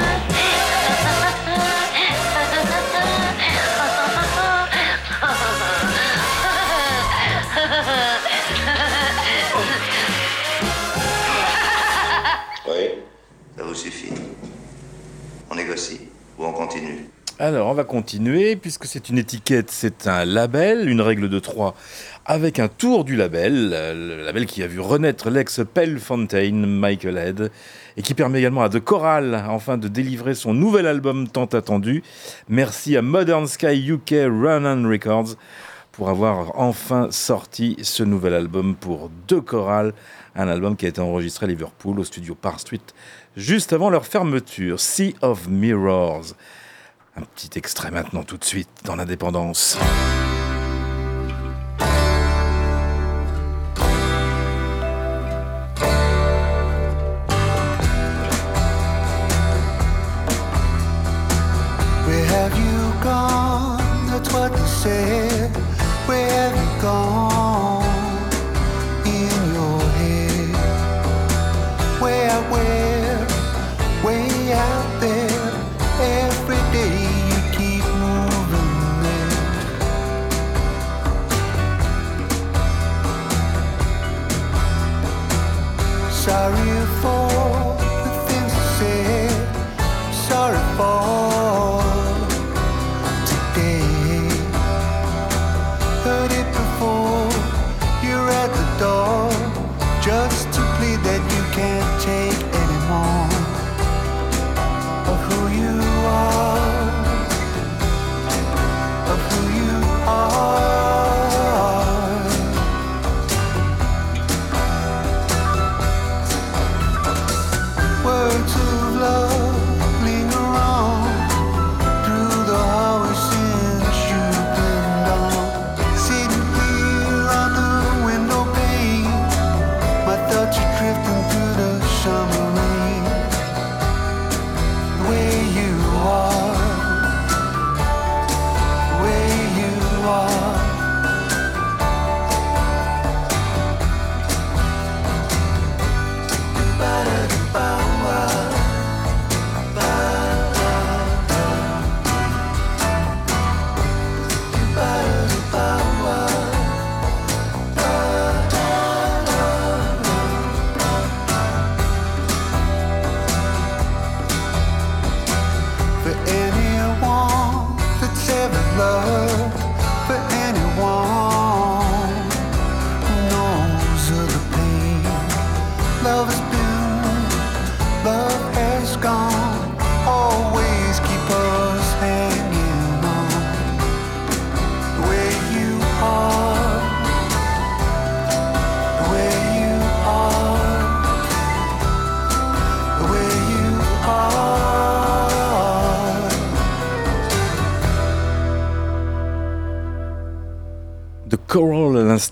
Alors, 17.40 17.68
on 17.68 17.74
va 17.74 17.82
continuer, 17.82 18.54
puisque 18.54 18.86
c'est 18.86 19.08
une 19.08 19.18
étiquette, 19.18 19.68
c'est 19.70 20.06
un 20.06 20.24
label, 20.24 20.88
une 20.88 21.00
règle 21.00 21.28
de 21.28 21.40
trois, 21.40 21.74
avec 22.26 22.60
un 22.60 22.68
tour 22.68 23.04
du 23.04 23.16
label, 23.16 23.70
euh, 23.72 24.18
le 24.18 24.24
label 24.24 24.46
qui 24.46 24.62
a 24.62 24.68
vu 24.68 24.78
renaître 24.78 25.30
l'ex 25.30 25.60
Pell 25.74 25.98
Fontaine, 25.98 26.64
Michael 26.64 27.18
Head, 27.18 27.50
et 27.96 28.02
qui 28.02 28.14
permet 28.14 28.38
également 28.38 28.62
à 28.62 28.68
The 28.68 28.78
Choral, 28.78 29.44
enfin, 29.48 29.78
de 29.78 29.88
délivrer 29.88 30.34
son 30.34 30.54
nouvel 30.54 30.86
album 30.86 31.26
tant 31.26 31.46
attendu. 31.46 32.04
Merci 32.48 32.96
à 32.96 33.02
Modern 33.02 33.48
Sky 33.48 33.88
UK 33.88 34.14
Run 34.28 34.64
On 34.64 34.88
Records 34.88 35.34
pour 35.90 36.08
avoir 36.08 36.58
enfin 36.58 37.08
sorti 37.10 37.76
ce 37.82 38.02
nouvel 38.02 38.34
album 38.34 38.74
pour 38.74 39.10
The 39.26 39.40
Choral, 39.40 39.92
un 40.36 40.48
album 40.48 40.76
qui 40.76 40.86
a 40.86 40.88
été 40.88 41.00
enregistré 41.00 41.46
à 41.46 41.48
Liverpool, 41.48 41.98
au 42.00 42.04
studio 42.04 42.34
Park 42.34 42.60
Street, 42.60 42.80
juste 43.36 43.72
avant 43.72 43.90
leur 43.90 44.06
fermeture, 44.06 44.80
Sea 44.80 45.14
of 45.22 45.48
Mirrors. 45.48 46.34
Un 47.16 47.22
petit 47.22 47.58
extrait 47.58 47.90
maintenant 47.90 48.24
tout 48.24 48.36
de 48.36 48.44
suite 48.44 48.68
dans 48.84 48.96
l'indépendance. 48.96 49.78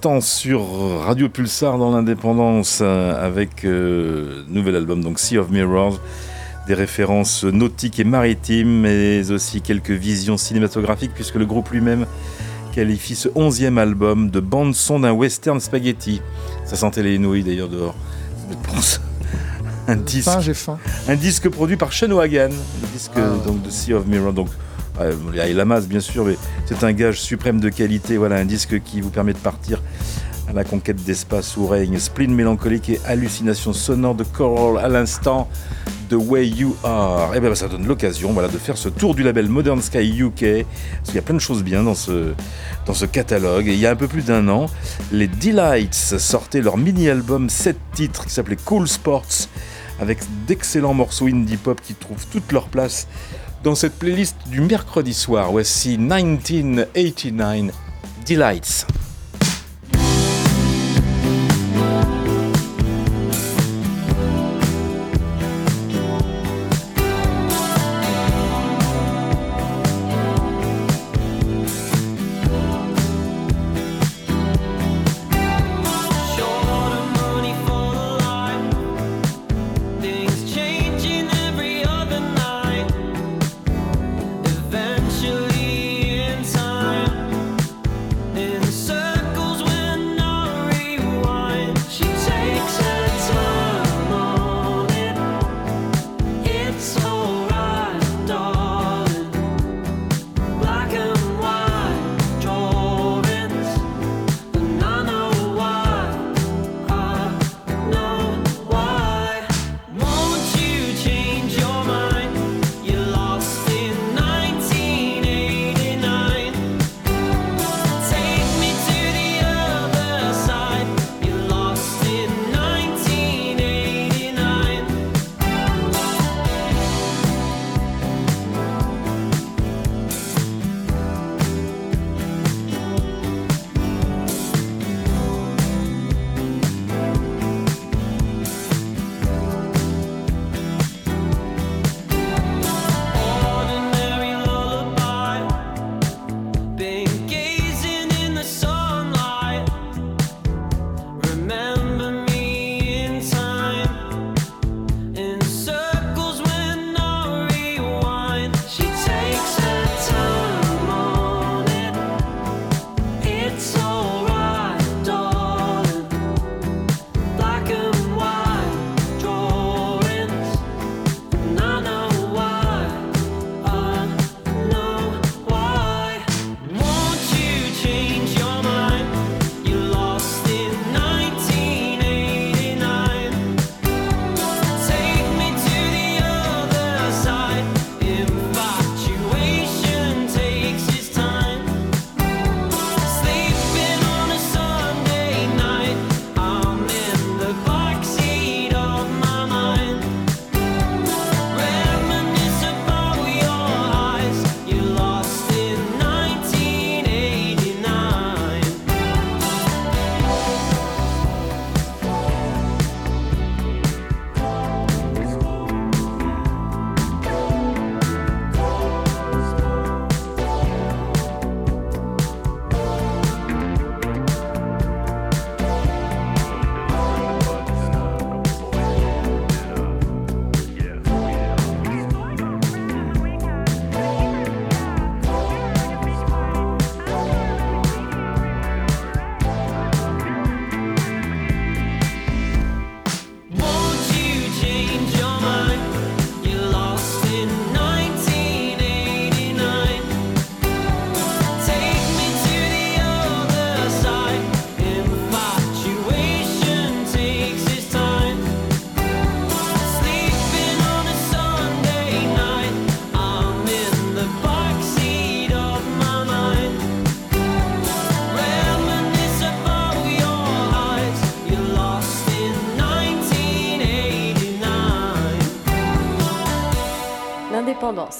L'instant 0.02 0.20
sur 0.20 0.64
Radio 1.04 1.28
Pulsar 1.28 1.78
dans 1.78 1.92
l'indépendance 1.92 2.80
euh, 2.82 3.24
avec 3.24 3.64
euh, 3.64 4.42
nouvel 4.48 4.74
album 4.74 5.00
donc 5.00 5.20
Sea 5.20 5.38
of 5.38 5.50
Mirrors, 5.50 6.00
des 6.66 6.74
références 6.74 7.44
nautiques 7.44 8.00
et 8.00 8.04
maritimes 8.04 8.80
mais 8.80 9.30
aussi 9.30 9.60
quelques 9.60 9.92
visions 9.92 10.36
cinématographiques 10.36 11.12
puisque 11.14 11.36
le 11.36 11.46
groupe 11.46 11.70
lui-même 11.70 12.06
qualifie 12.72 13.14
ce 13.14 13.28
onzième 13.36 13.78
album 13.78 14.28
de 14.28 14.40
bande 14.40 14.74
son 14.74 14.98
d'un 14.98 15.12
western 15.12 15.60
spaghetti. 15.60 16.20
Ça 16.64 16.74
sentait 16.74 17.04
les 17.04 17.18
nouilles 17.18 17.44
d'ailleurs 17.44 17.68
dehors. 17.68 17.94
Je 18.50 18.56
pense. 18.72 19.00
Un 19.86 19.94
disque, 19.94 20.24
Faim, 20.30 20.40
j'ai 20.40 20.54
faim. 20.54 20.78
un 21.06 21.14
disque 21.14 21.48
produit 21.48 21.76
par 21.76 21.92
Shane 21.92 22.18
Hagan, 22.18 22.48
le 22.48 22.88
disque 22.92 23.14
donc 23.46 23.62
de 23.62 23.70
Sea 23.70 23.94
of 23.94 24.06
Mirrors. 24.08 24.32
Donc 24.32 24.48
il 25.34 25.56
la 25.56 25.64
masse 25.64 25.86
bien 25.86 26.00
sûr, 26.00 26.24
mais 26.24 26.36
c'est 26.66 26.84
un 26.84 26.92
gage 26.92 27.20
suprême 27.20 27.60
de 27.60 27.68
qualité. 27.68 28.16
Voilà 28.16 28.36
un 28.36 28.44
disque 28.44 28.82
qui 28.82 29.00
vous 29.00 29.10
permet 29.10 29.32
de 29.32 29.38
partir 29.38 29.81
la 30.54 30.64
conquête 30.64 31.02
d'espace 31.04 31.56
où 31.56 31.66
règne 31.66 31.98
spleen 31.98 32.34
mélancolique 32.34 32.90
et 32.90 33.00
hallucination 33.06 33.72
sonore 33.72 34.14
de 34.14 34.24
Coral 34.24 34.84
à 34.84 34.88
l'instant. 34.88 35.48
The 36.10 36.14
Way 36.14 36.48
You 36.48 36.76
Are. 36.84 37.34
Et 37.34 37.40
bien 37.40 37.54
ça 37.54 37.68
donne 37.68 37.86
l'occasion 37.86 38.32
voilà, 38.32 38.48
de 38.48 38.58
faire 38.58 38.76
ce 38.76 38.90
tour 38.90 39.14
du 39.14 39.22
label 39.22 39.48
Modern 39.48 39.80
Sky 39.80 40.20
UK. 40.20 40.40
Parce 40.40 41.06
qu'il 41.06 41.14
y 41.14 41.18
a 41.18 41.22
plein 41.22 41.36
de 41.36 41.40
choses 41.40 41.62
bien 41.62 41.82
dans 41.82 41.94
ce, 41.94 42.34
dans 42.84 42.92
ce 42.92 43.06
catalogue. 43.06 43.68
Et 43.68 43.72
il 43.72 43.78
y 43.78 43.86
a 43.86 43.90
un 43.90 43.96
peu 43.96 44.08
plus 44.08 44.22
d'un 44.22 44.46
an, 44.48 44.66
les 45.10 45.26
Delights 45.26 46.18
sortaient 46.18 46.60
leur 46.60 46.76
mini-album 46.76 47.48
7 47.48 47.76
titres 47.94 48.26
qui 48.26 48.32
s'appelait 48.32 48.58
Cool 48.62 48.88
Sports 48.88 49.48
avec 50.00 50.18
d'excellents 50.46 50.94
morceaux 50.94 51.28
indie 51.28 51.56
pop 51.56 51.80
qui 51.80 51.94
trouvent 51.94 52.26
toute 52.30 52.52
leur 52.52 52.66
place 52.68 53.06
dans 53.64 53.74
cette 53.74 53.98
playlist 53.98 54.36
du 54.48 54.60
mercredi 54.60 55.14
soir. 55.14 55.50
Voici 55.50 55.96
1989 55.96 57.74
Delights. 58.26 58.86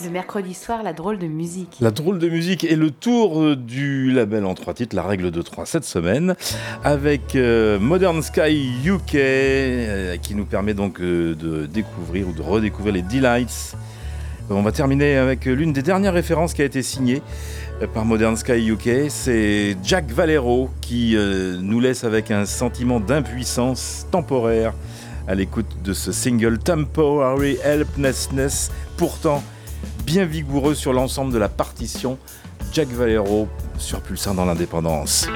Le 0.05 0.11
mercredi 0.11 0.55
soir, 0.55 0.83
la 0.83 0.93
drôle 0.93 1.19
de 1.19 1.27
musique. 1.27 1.77
La 1.81 1.91
drôle 1.91 2.19
de 2.19 2.29
musique 2.29 2.65
et 2.65 2.77
le 2.77 2.91
tour 2.91 3.41
euh, 3.41 3.57
du 3.57 4.11
label 4.11 4.45
en 4.45 4.55
trois 4.55 4.74
titres, 4.74 4.97
la 4.97 5.03
règle 5.03 5.31
de 5.31 5.43
trois 5.43 5.66
cette 5.66 5.85
semaine, 5.85 6.35
avec 6.83 7.37
euh, 7.37 7.79
Modern 7.79 8.20
Sky 8.23 8.73
UK, 8.85 9.15
euh, 9.15 10.16
qui 10.16 10.35
nous 10.35 10.45
permet 10.45 10.74
donc 10.74 11.01
de 11.01 11.66
découvrir 11.66 12.29
ou 12.29 12.33
de 12.33 12.43
redécouvrir 12.43 12.95
les 12.95 13.03
Delights. 13.03 13.77
On 14.51 14.62
va 14.62 14.73
terminer 14.73 15.16
avec 15.16 15.45
l'une 15.45 15.73
des 15.73 15.83
dernières 15.83 16.15
références 16.15 16.53
qui 16.55 16.62
a 16.62 16.65
été 16.65 16.83
signée 16.83 17.23
par 17.95 18.05
Modern 18.05 18.37
Sky 18.37 18.70
UK, 18.70 19.09
c'est 19.09 19.77
Jack 19.85 20.11
Valero 20.11 20.70
qui 20.81 21.16
nous 21.61 21.81
laisse 21.81 22.05
avec 22.05 22.31
un 22.31 22.45
sentiment 22.45 22.99
d'impuissance 22.99 24.07
temporaire 24.11 24.74
à 25.29 25.35
l'écoute 25.35 25.66
de 25.85 25.93
ce 25.93 26.12
single 26.12 26.59
Temporary 26.59 27.57
Helplessness, 27.65 28.70
pourtant 28.97 29.43
bien 30.05 30.24
vigoureux 30.24 30.74
sur 30.74 30.93
l'ensemble 30.93 31.33
de 31.33 31.39
la 31.39 31.49
partition. 31.49 32.19
Jack 32.73 32.89
Valero 32.89 33.49
sur 33.79 34.01
Pulsar 34.01 34.35
dans 34.35 34.45
l'indépendance. 34.45 35.29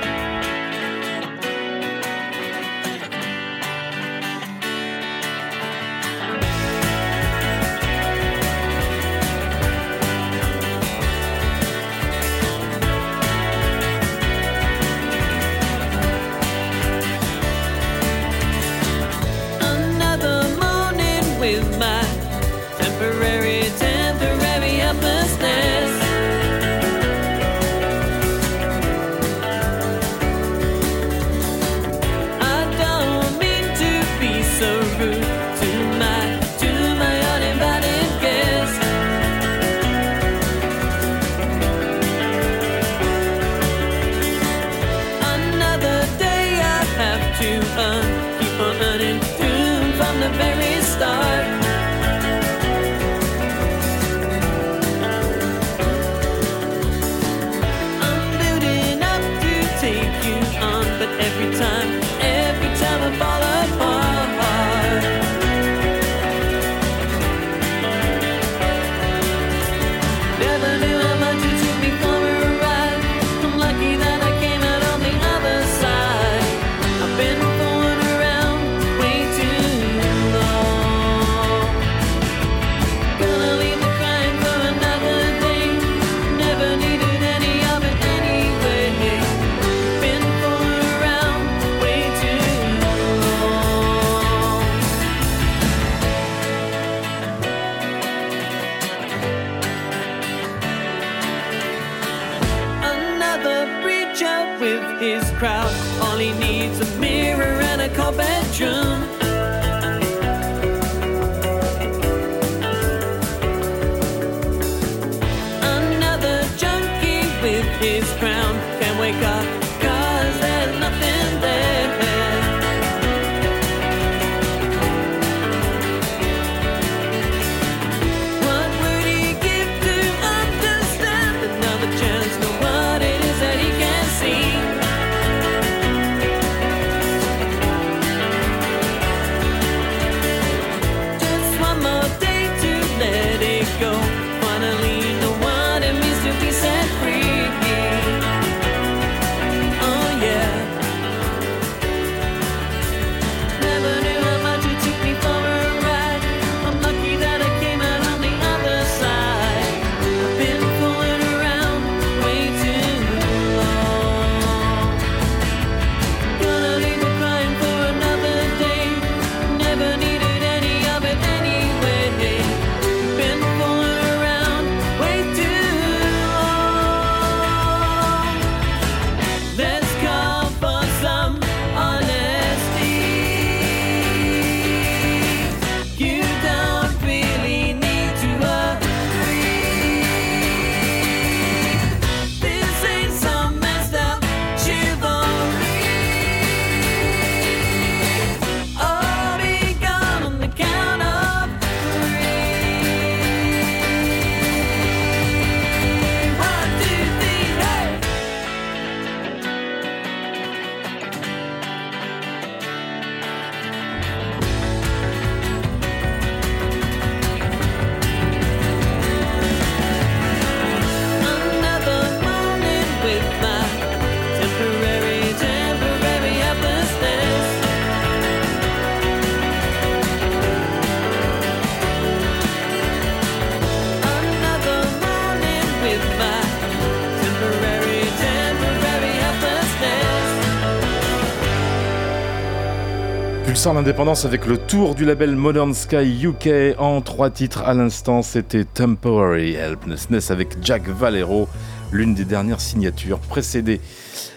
L'indépendance 243.74 244.24
avec 244.24 244.46
le 244.46 244.58
tour 244.58 244.94
du 244.94 245.04
label 245.04 245.34
Modern 245.34 245.74
Sky 245.74 246.24
UK 246.24 246.78
en 246.78 247.00
trois 247.00 247.30
titres 247.30 247.62
à 247.62 247.74
l'instant. 247.74 248.22
C'était 248.22 248.64
Temporary 248.64 249.54
Helplessness 249.54 250.30
avec 250.30 250.58
Jack 250.62 250.88
Valero, 250.88 251.48
l'une 251.90 252.14
des 252.14 252.24
dernières 252.24 252.60
signatures 252.60 253.18
précédées. 253.18 253.80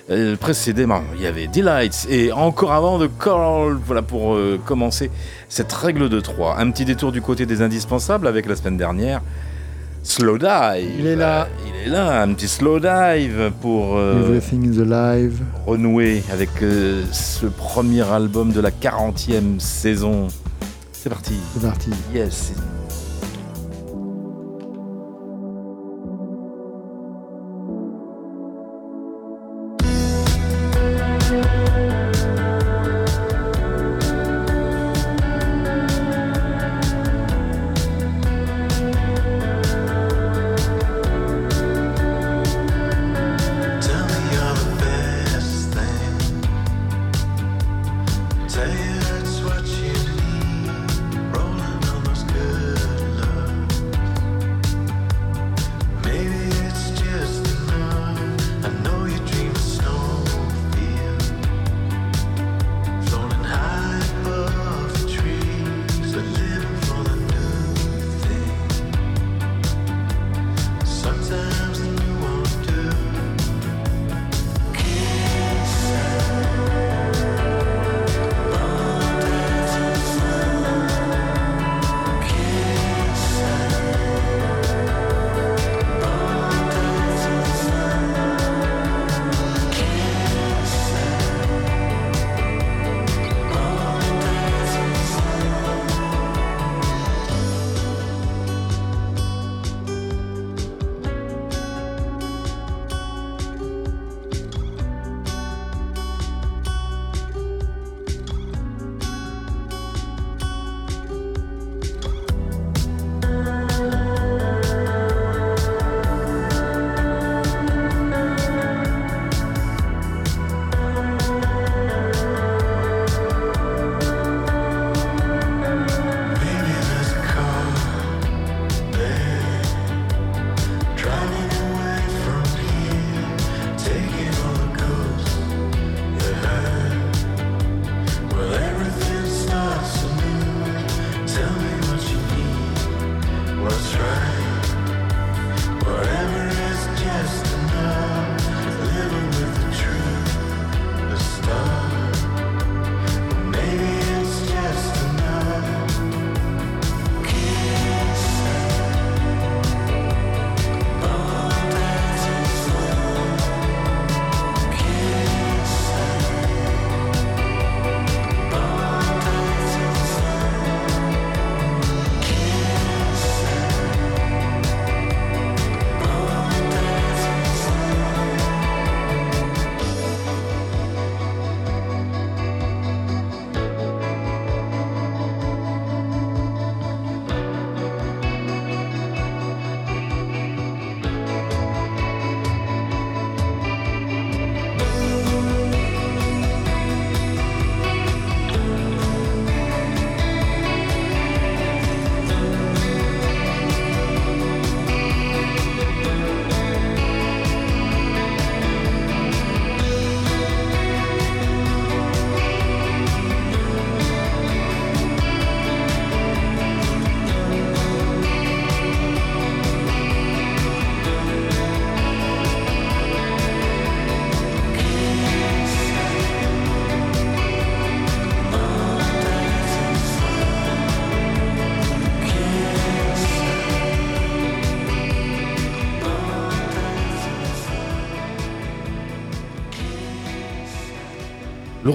Euh, 0.10 0.36
il 1.16 1.22
y 1.22 1.28
avait 1.28 1.46
Delights 1.46 2.08
et 2.10 2.32
encore 2.32 2.72
avant 2.72 2.98
de 2.98 3.06
Coral. 3.06 3.78
Voilà 3.86 4.02
pour 4.02 4.34
euh, 4.34 4.60
commencer 4.66 5.12
cette 5.48 5.72
règle 5.74 6.10
de 6.10 6.20
3. 6.20 6.58
Un 6.58 6.72
petit 6.72 6.86
détour 6.86 7.12
du 7.12 7.22
côté 7.22 7.46
des 7.46 7.62
indispensables 7.62 8.26
avec 8.26 8.48
la 8.48 8.56
semaine 8.56 8.78
dernière 8.78 9.22
Slow 10.02 10.40
Dive. 10.40 10.92
Il 10.98 11.06
est 11.06 11.16
là. 11.16 11.48
Il 11.68 11.76
est 11.76 11.79
là, 11.90 12.22
un 12.22 12.34
petit 12.34 12.48
slow 12.48 12.80
dive 12.80 13.52
pour 13.62 13.98
euh, 13.98 14.20
Everything 14.22 14.74
is 14.74 14.80
alive. 14.82 15.42
renouer 15.66 16.24
avec 16.32 16.50
euh, 16.62 17.04
ce 17.12 17.46
premier 17.48 18.02
album 18.02 18.52
de 18.52 18.62
la 18.62 18.72
40e 18.72 19.60
saison. 19.60 20.28
C'est 20.92 21.10
parti. 21.10 21.34
C'est 21.54 21.62
parti. 21.62 21.90
Yes. 22.14 22.54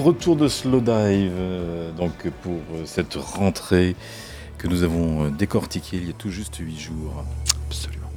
Retour 0.05 0.35
de 0.35 0.47
Slow 0.47 0.81
Dive, 0.81 1.31
euh, 1.35 1.91
donc 1.91 2.29
pour 2.43 2.51
euh, 2.53 2.83
cette 2.85 3.15
rentrée 3.15 3.95
que 4.59 4.67
nous 4.67 4.83
avons 4.83 5.25
euh, 5.25 5.29
décortiquée 5.31 5.97
il 5.97 6.05
y 6.05 6.09
a 6.11 6.13
tout 6.13 6.29
juste 6.29 6.57
8 6.57 6.79
jours. 6.79 7.23
Absolument. 7.67 8.09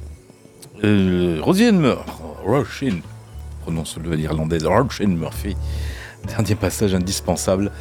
Euh, 0.83 1.39
Rosine 1.41 1.79
Mur, 1.79 2.05
Roshin, 2.45 2.99
prononce-le 3.63 4.11
à 4.11 4.15
l'irlandaise, 4.15 4.65
Roshin 4.67 5.07
Murphy. 5.07 5.57
Dernier 6.27 6.53
passage 6.53 6.93
indispensable 6.93 7.71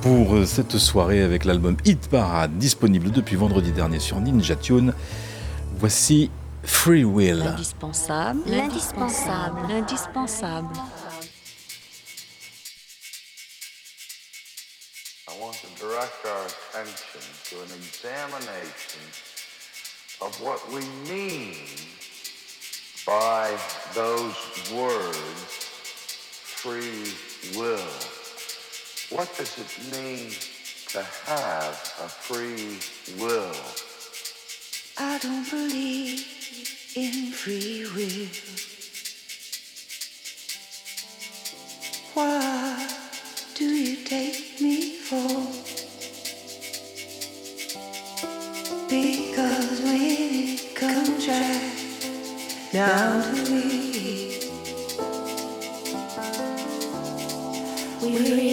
pour 0.00 0.46
cette 0.46 0.78
soirée 0.78 1.20
avec 1.20 1.44
l'album 1.44 1.76
Hit 1.84 2.08
Parade, 2.08 2.56
disponible 2.56 3.10
depuis 3.10 3.36
vendredi 3.36 3.72
dernier 3.72 3.98
sur 3.98 4.18
Ninja 4.18 4.56
Tune. 4.56 4.94
Voici 5.78 6.30
Free 6.62 7.04
Will. 7.04 7.38
L'indispensable, 7.38 8.40
l'indispensable, 8.46 9.58
l'indispensable. 9.68 10.68
We 20.72 20.80
mean 21.06 21.54
by 23.06 23.54
those 23.94 24.72
words, 24.72 25.52
free 26.62 27.12
will. 27.58 27.92
What 29.10 29.28
does 29.36 29.58
it 29.58 29.92
mean 29.92 30.30
to 30.92 31.02
have 31.26 31.74
a 32.00 32.08
free 32.08 32.78
will? 33.20 33.54
I 34.96 35.18
don't 35.18 35.48
believe 35.50 36.26
in 36.96 37.32
free 37.32 37.84
will. 37.94 38.28
What 42.14 42.94
do 43.54 43.64
you 43.64 44.04
take 44.06 44.58
me 44.60 44.96
for? 44.96 45.72
Because 48.88 49.80
when 49.80 50.11
track 51.24 51.62
down 52.72 53.22
to 53.22 53.50
me. 53.52 54.40
We 58.02 58.51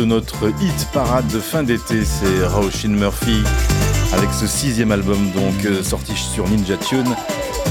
de 0.00 0.04
notre 0.06 0.48
hit 0.62 0.88
parade 0.94 1.26
de 1.28 1.38
fin 1.38 1.62
d'été, 1.62 2.06
c'est 2.06 2.46
Roshin 2.46 2.88
Murphy, 2.88 3.42
avec 4.14 4.30
ce 4.30 4.46
sixième 4.46 4.92
album 4.92 5.30
donc 5.32 5.62
euh, 5.66 5.82
sorti 5.82 6.16
sur 6.16 6.48
Ninja 6.48 6.78
Tune, 6.78 7.14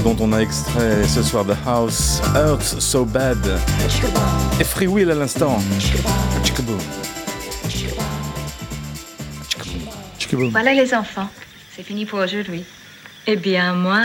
dont 0.04 0.16
on 0.20 0.32
a 0.32 0.38
extrait 0.38 1.02
ce 1.08 1.24
soir 1.24 1.44
The 1.44 1.56
House, 1.66 2.22
Earth 2.36 2.80
So 2.80 3.04
Bad, 3.04 3.58
et 4.60 4.64
Free 4.64 4.86
Will 4.86 5.10
à 5.10 5.16
l'instant. 5.16 5.58
Voilà 10.52 10.72
les 10.72 10.94
enfants, 10.94 11.28
c'est 11.74 11.82
fini 11.82 12.06
pour 12.06 12.20
aujourd'hui. 12.20 12.62
Eh 13.26 13.34
bien, 13.34 13.74
moi, 13.74 14.02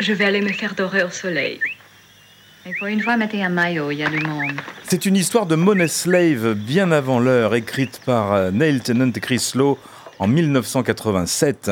je 0.00 0.12
vais 0.12 0.24
aller 0.24 0.40
me 0.40 0.52
faire 0.52 0.74
dorer 0.74 1.04
au 1.04 1.10
soleil. 1.10 1.60
Et 2.66 2.72
pour 2.76 2.88
une 2.88 3.00
fois, 3.00 3.16
mettez 3.16 3.44
un 3.44 3.50
maillot, 3.50 3.92
il 3.92 3.98
y 3.98 4.02
a 4.02 4.10
du 4.10 4.18
monde. 4.26 4.60
C'est 4.90 5.04
une 5.04 5.16
histoire 5.16 5.44
de 5.44 5.54
Money 5.54 5.86
Slave 5.86 6.54
bien 6.54 6.92
avant 6.92 7.20
l'heure, 7.20 7.54
écrite 7.54 8.00
par 8.06 8.32
euh, 8.32 8.50
Neil 8.50 8.80
Tennant 8.80 9.12
et 9.14 9.20
Chris 9.20 9.52
Lowe 9.54 9.76
en 10.18 10.26
1987 10.26 11.70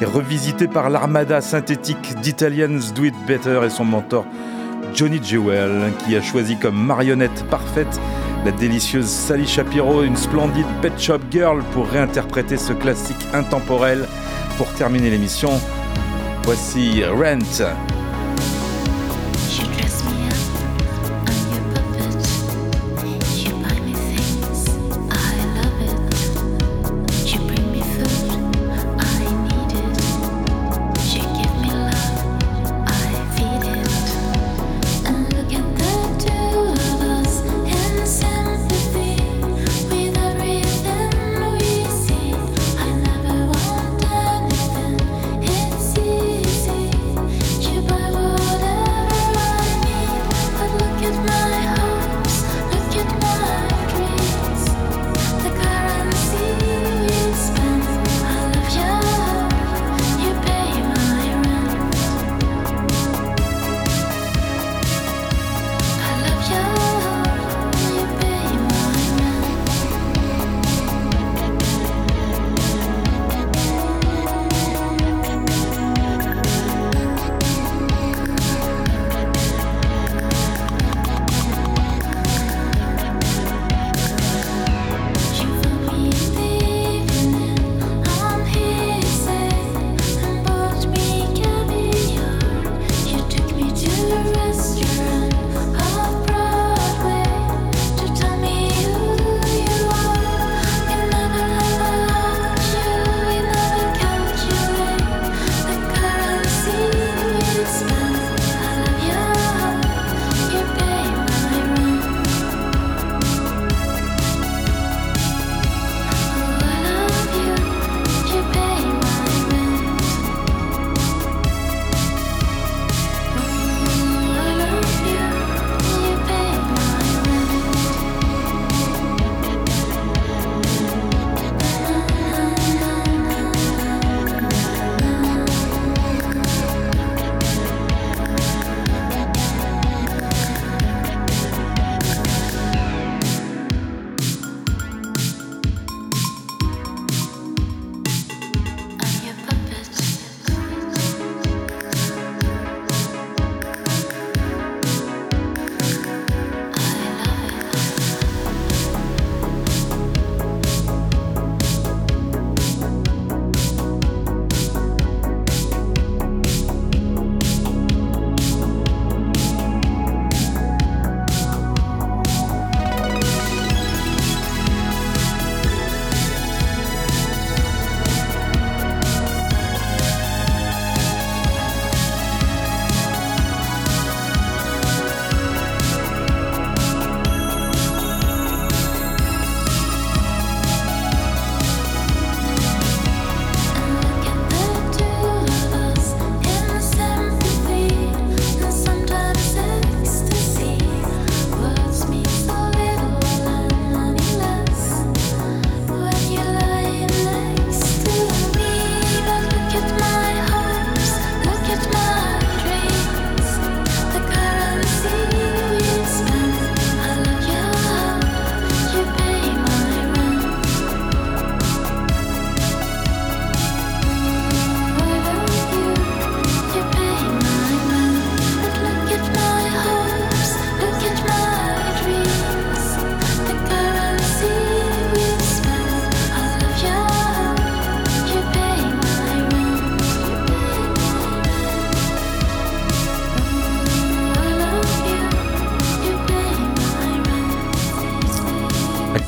et 0.00 0.04
revisitée 0.04 0.68
par 0.68 0.88
l'armada 0.88 1.40
synthétique 1.40 2.14
d'Italians 2.20 2.78
Do 2.94 3.02
It 3.02 3.14
Better 3.26 3.62
et 3.66 3.68
son 3.68 3.84
mentor 3.84 4.24
Johnny 4.94 5.18
Jewel, 5.20 5.92
qui 6.04 6.14
a 6.14 6.22
choisi 6.22 6.56
comme 6.56 6.76
marionnette 6.76 7.44
parfaite 7.50 8.00
la 8.44 8.52
délicieuse 8.52 9.06
Sally 9.06 9.48
Shapiro, 9.48 10.04
une 10.04 10.16
splendide 10.16 10.66
Pet 10.82 10.92
Shop 10.96 11.18
Girl 11.32 11.64
pour 11.72 11.88
réinterpréter 11.88 12.58
ce 12.58 12.72
classique 12.72 13.26
intemporel. 13.34 14.06
Pour 14.56 14.72
terminer 14.74 15.10
l'émission, 15.10 15.50
voici 16.44 17.02
Rent. 17.04 17.40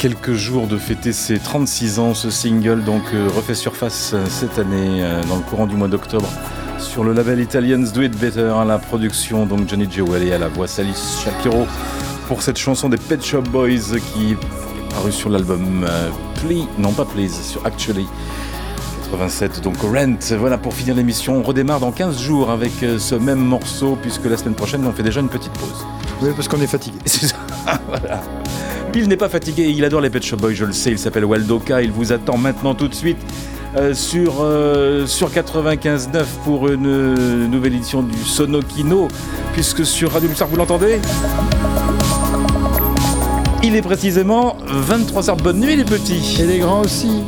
Quelques 0.05 0.35
jours 0.35 0.67
de 0.67 0.77
fêter 0.77 1.15
ses 1.15 1.39
36 1.39 1.99
ans, 1.99 2.13
ce 2.13 2.29
single 2.29 2.85
donc 2.85 3.01
euh, 3.15 3.27
refait 3.35 3.55
surface 3.55 4.11
euh, 4.13 4.23
cette 4.29 4.59
année 4.59 5.03
euh, 5.03 5.25
dans 5.25 5.37
le 5.37 5.41
courant 5.41 5.65
du 5.65 5.77
mois 5.77 5.89
d'octobre 5.89 6.29
sur 6.79 7.05
le 7.05 7.15
label 7.15 7.41
Italians 7.41 7.83
Do 7.95 8.03
It 8.03 8.15
Better 8.15 8.53
à 8.55 8.67
la 8.67 8.77
production 8.77 9.47
donc 9.47 9.67
Johnny 9.67 9.91
Jewel 9.91 10.25
et 10.25 10.35
à 10.35 10.37
la 10.37 10.49
voix 10.49 10.69
Sally 10.69 10.93
Shapiro 10.93 11.67
pour 12.29 12.43
cette 12.43 12.59
chanson 12.59 12.91
des 12.91 12.99
Pet 12.99 13.25
Shop 13.25 13.41
Boys 13.51 13.99
qui 14.13 14.37
paru 14.91 15.11
sur 15.11 15.31
l'album 15.31 15.87
Please, 16.35 16.67
non 16.79 16.93
pas 16.93 17.07
Please, 17.07 17.33
sur 17.43 17.65
Actually. 17.65 18.07
87, 19.11 19.63
donc 19.63 19.79
Rent. 19.81 20.19
Voilà 20.39 20.59
pour 20.59 20.75
finir 20.75 20.97
l'émission. 20.97 21.39
On 21.39 21.43
redémarre 21.43 21.81
dans 21.81 21.93
15 21.93 22.21
jours 22.21 22.51
avec 22.51 22.73
ce 22.99 23.15
même 23.15 23.39
morceau, 23.39 23.97
puisque 24.03 24.27
la 24.27 24.37
semaine 24.37 24.55
prochaine, 24.55 24.87
on 24.87 24.93
fait 24.93 25.05
déjà 25.05 25.21
une 25.21 25.29
petite 25.29 25.53
pause. 25.53 25.87
Oui, 26.21 26.31
parce 26.37 26.49
qu'on 26.49 26.61
est 26.61 26.67
fatigué. 26.67 26.99
C'est 27.07 27.29
ça, 27.29 27.37
voilà. 27.89 28.23
Bill 28.95 29.09
n'est 29.09 29.17
pas 29.17 29.29
fatigué, 29.29 29.65
il 29.77 29.85
adore 29.85 30.01
les 30.01 30.09
Pet 30.09 30.23
Shop 30.23 30.37
Boys, 30.37 30.53
je 30.53 30.65
le 30.65 30.73
sais, 30.73 30.93
il 30.93 31.01
s'appelle 31.01 31.25
Waldoka, 31.25 31.83
il 31.83 31.91
vous 31.91 32.13
attend 32.13 32.37
maintenant 32.37 32.77
tout 32.77 32.87
de 32.87 32.95
suite 32.95 33.19
euh, 33.77 33.93
sur, 33.93 34.35
euh, 34.41 35.05
sur 35.09 35.31
95.9 35.31 36.23
pour 36.45 36.69
une 36.69 36.87
euh, 36.87 37.49
nouvelle 37.49 37.75
édition 37.75 38.03
du 38.05 38.17
Sonokino, 38.17 39.09
puisque 39.53 39.85
sur 39.85 40.13
Radio 40.13 40.29
Pulsar, 40.29 40.47
vous 40.47 40.57
l'entendez? 40.57 41.01
Il 43.65 43.75
est 43.75 43.83
précisément 43.83 44.57
23h. 44.89 45.43
Bonne 45.43 45.59
nuit 45.59 45.75
les 45.75 45.85
petits 45.85 46.39
Et 46.41 46.47
les 46.47 46.59
grands 46.59 46.83
aussi. 46.83 47.25